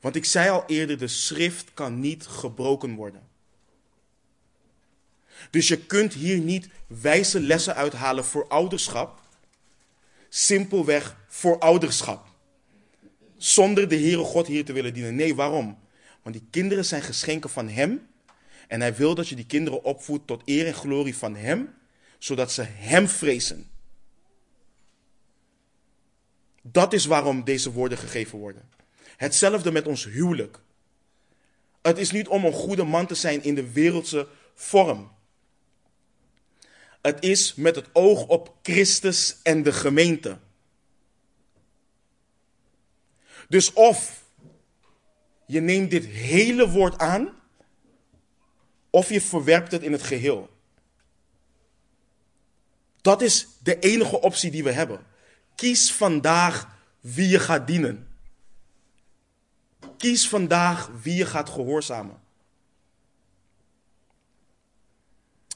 Want 0.00 0.16
ik 0.16 0.24
zei 0.24 0.50
al 0.50 0.64
eerder, 0.66 0.98
de 0.98 1.08
schrift 1.08 1.74
kan 1.74 2.00
niet 2.00 2.26
gebroken 2.26 2.94
worden. 2.94 3.28
Dus 5.50 5.68
je 5.68 5.78
kunt 5.78 6.12
hier 6.12 6.38
niet 6.38 6.68
wijze 6.86 7.40
lessen 7.40 7.74
uithalen 7.74 8.24
voor 8.24 8.48
ouderschap, 8.48 9.20
simpelweg 10.28 11.16
voor 11.28 11.58
ouderschap 11.58 12.34
zonder 13.46 13.88
de 13.88 13.96
Heere 13.96 14.22
God 14.22 14.46
hier 14.46 14.64
te 14.64 14.72
willen 14.72 14.94
dienen. 14.94 15.14
Nee, 15.14 15.34
waarom? 15.34 15.78
Want 16.22 16.34
die 16.34 16.46
kinderen 16.50 16.84
zijn 16.84 17.02
geschenken 17.02 17.50
van 17.50 17.68
Hem. 17.68 18.08
En 18.68 18.80
Hij 18.80 18.94
wil 18.94 19.14
dat 19.14 19.28
je 19.28 19.34
die 19.34 19.46
kinderen 19.46 19.84
opvoedt 19.84 20.26
tot 20.26 20.42
eer 20.44 20.66
en 20.66 20.74
glorie 20.74 21.16
van 21.16 21.36
Hem, 21.36 21.74
zodat 22.18 22.52
ze 22.52 22.62
Hem 22.62 23.08
vrezen. 23.08 23.70
Dat 26.62 26.92
is 26.92 27.06
waarom 27.06 27.44
deze 27.44 27.72
woorden 27.72 27.98
gegeven 27.98 28.38
worden. 28.38 28.68
Hetzelfde 29.16 29.72
met 29.72 29.86
ons 29.86 30.04
huwelijk. 30.04 30.60
Het 31.82 31.98
is 31.98 32.10
niet 32.10 32.28
om 32.28 32.44
een 32.44 32.52
goede 32.52 32.84
man 32.84 33.06
te 33.06 33.14
zijn 33.14 33.42
in 33.42 33.54
de 33.54 33.72
wereldse 33.72 34.28
vorm. 34.54 35.10
Het 37.02 37.22
is 37.22 37.54
met 37.54 37.76
het 37.76 37.88
oog 37.92 38.26
op 38.26 38.54
Christus 38.62 39.36
en 39.42 39.62
de 39.62 39.72
gemeente. 39.72 40.38
Dus 43.48 43.72
of 43.72 44.24
Je 45.46 45.60
neemt 45.60 45.90
dit 45.90 46.04
hele 46.04 46.70
woord 46.70 46.98
aan 46.98 47.28
of 48.90 49.08
je 49.08 49.20
verwerpt 49.20 49.72
het 49.72 49.82
in 49.82 49.92
het 49.92 50.02
geheel. 50.02 50.48
Dat 53.00 53.22
is 53.22 53.48
de 53.62 53.78
enige 53.78 54.20
optie 54.20 54.50
die 54.50 54.64
we 54.64 54.72
hebben. 54.72 55.06
Kies 55.54 55.92
vandaag 55.92 56.78
wie 57.00 57.28
je 57.28 57.38
gaat 57.38 57.66
dienen. 57.66 58.08
Kies 59.96 60.28
vandaag 60.28 60.90
wie 61.02 61.14
je 61.14 61.26
gaat 61.26 61.48
gehoorzamen. 61.48 62.20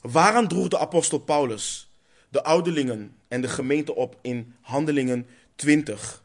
Waaraan 0.01 0.47
droeg 0.47 0.67
de 0.67 0.79
apostel 0.79 1.19
Paulus 1.19 1.91
de 2.29 2.43
ouderlingen 2.43 3.15
en 3.27 3.41
de 3.41 3.47
gemeente 3.47 3.95
op 3.95 4.17
in 4.21 4.55
Handelingen 4.61 5.27
20? 5.55 6.23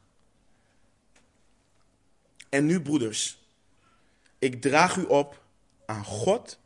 En 2.48 2.66
nu, 2.66 2.80
broeders, 2.80 3.38
ik 4.38 4.60
draag 4.60 4.96
u 4.96 5.04
op 5.04 5.42
aan 5.86 6.04
God 6.04 6.58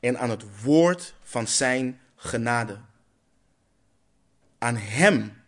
en 0.00 0.18
aan 0.18 0.30
het 0.30 0.62
woord 0.62 1.14
van 1.22 1.46
zijn 1.46 2.00
genade. 2.16 2.78
Aan 4.58 4.76
Hem 4.76 5.42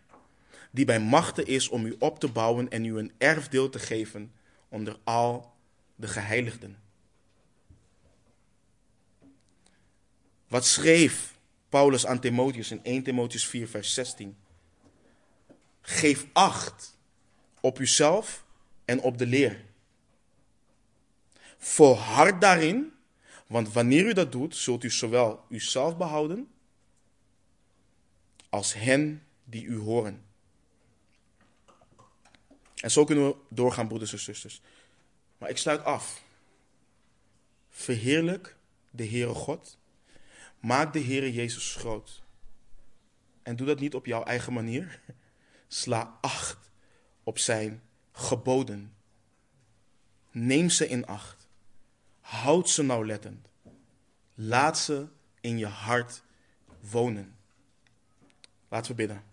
die 0.71 0.85
bij 0.85 0.99
machten 0.99 1.45
is 1.45 1.69
om 1.69 1.85
u 1.85 1.95
op 1.99 2.19
te 2.19 2.27
bouwen 2.27 2.69
en 2.69 2.85
u 2.85 2.97
een 2.97 3.11
erfdeel 3.17 3.69
te 3.69 3.79
geven 3.79 4.33
onder 4.69 4.99
al 5.03 5.53
de 5.95 6.07
geheiligden. 6.07 6.77
Wat 10.47 10.65
schreef 10.65 11.33
Paulus 11.69 12.05
aan 12.05 12.19
Timotheus 12.19 12.71
in 12.71 12.83
1 12.83 13.03
Timotheus 13.03 13.47
4, 13.47 13.67
vers 13.67 13.93
16? 13.93 14.37
Geef 15.81 16.25
acht 16.33 16.97
op 17.59 17.79
uzelf 17.79 18.44
en 18.85 19.01
op 19.01 19.17
de 19.17 19.25
leer. 19.25 19.65
Volhard 21.57 22.41
daarin, 22.41 22.93
want 23.47 23.73
wanneer 23.73 24.05
u 24.05 24.13
dat 24.13 24.31
doet, 24.31 24.55
zult 24.55 24.83
u 24.83 24.89
zowel 24.89 25.45
uzelf 25.49 25.97
behouden 25.97 26.47
als 28.49 28.73
hen 28.73 29.23
die 29.43 29.65
u 29.65 29.77
horen. 29.77 30.25
En 32.75 32.91
zo 32.91 33.03
kunnen 33.03 33.27
we 33.27 33.35
doorgaan, 33.49 33.87
broeders 33.87 34.11
en 34.11 34.19
zusters. 34.19 34.61
Maar 35.37 35.49
ik 35.49 35.57
sluit 35.57 35.83
af. 35.83 36.23
Verheerlijk 37.69 38.55
de 38.89 39.07
Heere 39.07 39.33
God. 39.33 39.77
Maak 40.59 40.93
de 40.93 40.99
Heere 40.99 41.33
Jezus 41.33 41.75
groot. 41.75 42.23
En 43.43 43.55
doe 43.55 43.67
dat 43.67 43.79
niet 43.79 43.95
op 43.95 44.05
jouw 44.05 44.23
eigen 44.23 44.53
manier. 44.53 45.01
Sla 45.67 46.17
acht 46.21 46.71
op 47.23 47.37
zijn 47.37 47.81
geboden. 48.15 48.95
Neem 50.31 50.69
ze 50.69 50.87
in 50.87 51.05
acht. 51.05 51.47
Houd 52.19 52.69
ze 52.69 52.83
nauwlettend. 52.83 53.47
Laat 54.33 54.79
ze 54.79 55.07
in 55.41 55.57
je 55.57 55.67
hart 55.67 56.23
wonen. 56.79 57.35
Laten 58.67 58.91
we 58.91 58.97
bidden. 58.97 59.23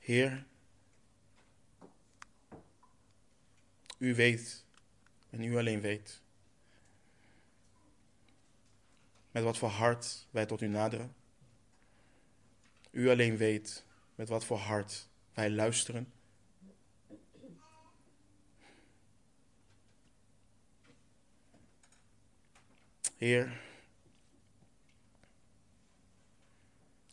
Heer, 0.00 0.44
u 3.98 4.14
weet 4.14 4.64
en 5.30 5.42
u 5.42 5.56
alleen 5.56 5.80
weet 5.80 6.22
met 9.30 9.42
wat 9.42 9.58
voor 9.58 9.68
hart 9.68 10.26
wij 10.30 10.46
tot 10.46 10.60
u 10.60 10.66
naderen. 10.66 11.14
U 12.94 13.10
alleen 13.10 13.36
weet 13.36 13.84
met 14.14 14.28
wat 14.28 14.44
voor 14.44 14.58
hart 14.58 15.08
wij 15.32 15.50
luisteren. 15.50 16.12
Heer, 23.16 23.60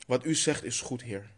wat 0.07 0.25
u 0.25 0.35
zegt 0.35 0.63
is 0.63 0.81
goed, 0.81 1.01
Heer. 1.01 1.31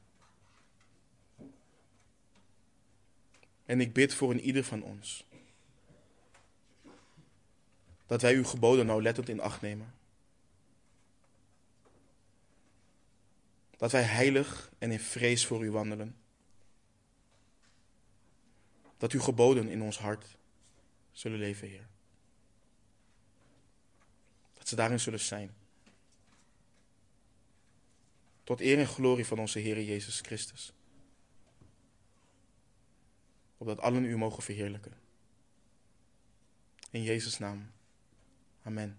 En 3.65 3.81
ik 3.81 3.93
bid 3.93 4.13
voor 4.13 4.31
een 4.31 4.41
ieder 4.41 4.63
van 4.63 4.83
ons. 4.83 5.25
Dat 8.05 8.21
wij 8.21 8.35
uw 8.35 8.45
geboden 8.45 8.85
nauwlettend 8.85 9.29
in 9.29 9.41
acht 9.41 9.61
nemen. 9.61 9.93
Dat 13.77 13.91
wij 13.91 14.01
heilig 14.01 14.71
en 14.77 14.91
in 14.91 14.99
vrees 14.99 15.45
voor 15.45 15.65
u 15.65 15.71
wandelen. 15.71 16.15
Dat 18.97 19.11
uw 19.11 19.21
geboden 19.21 19.67
in 19.67 19.81
ons 19.81 19.99
hart 19.99 20.37
zullen 21.11 21.39
leven, 21.39 21.67
Heer. 21.67 21.87
Dat 24.53 24.67
ze 24.67 24.75
daarin 24.75 24.99
zullen 24.99 25.19
zijn. 25.19 25.55
Tot 28.43 28.61
eer 28.61 28.79
en 28.79 28.87
glorie 28.87 29.25
van 29.25 29.39
onze 29.39 29.59
Heer 29.59 29.81
Jezus 29.81 30.19
Christus 30.19 30.73
opdat 33.63 33.81
allen 33.81 34.03
u 34.03 34.17
mogen 34.17 34.43
verheerlijken. 34.43 34.93
In 36.91 37.03
Jezus' 37.03 37.37
naam. 37.37 37.71
Amen. 38.63 38.97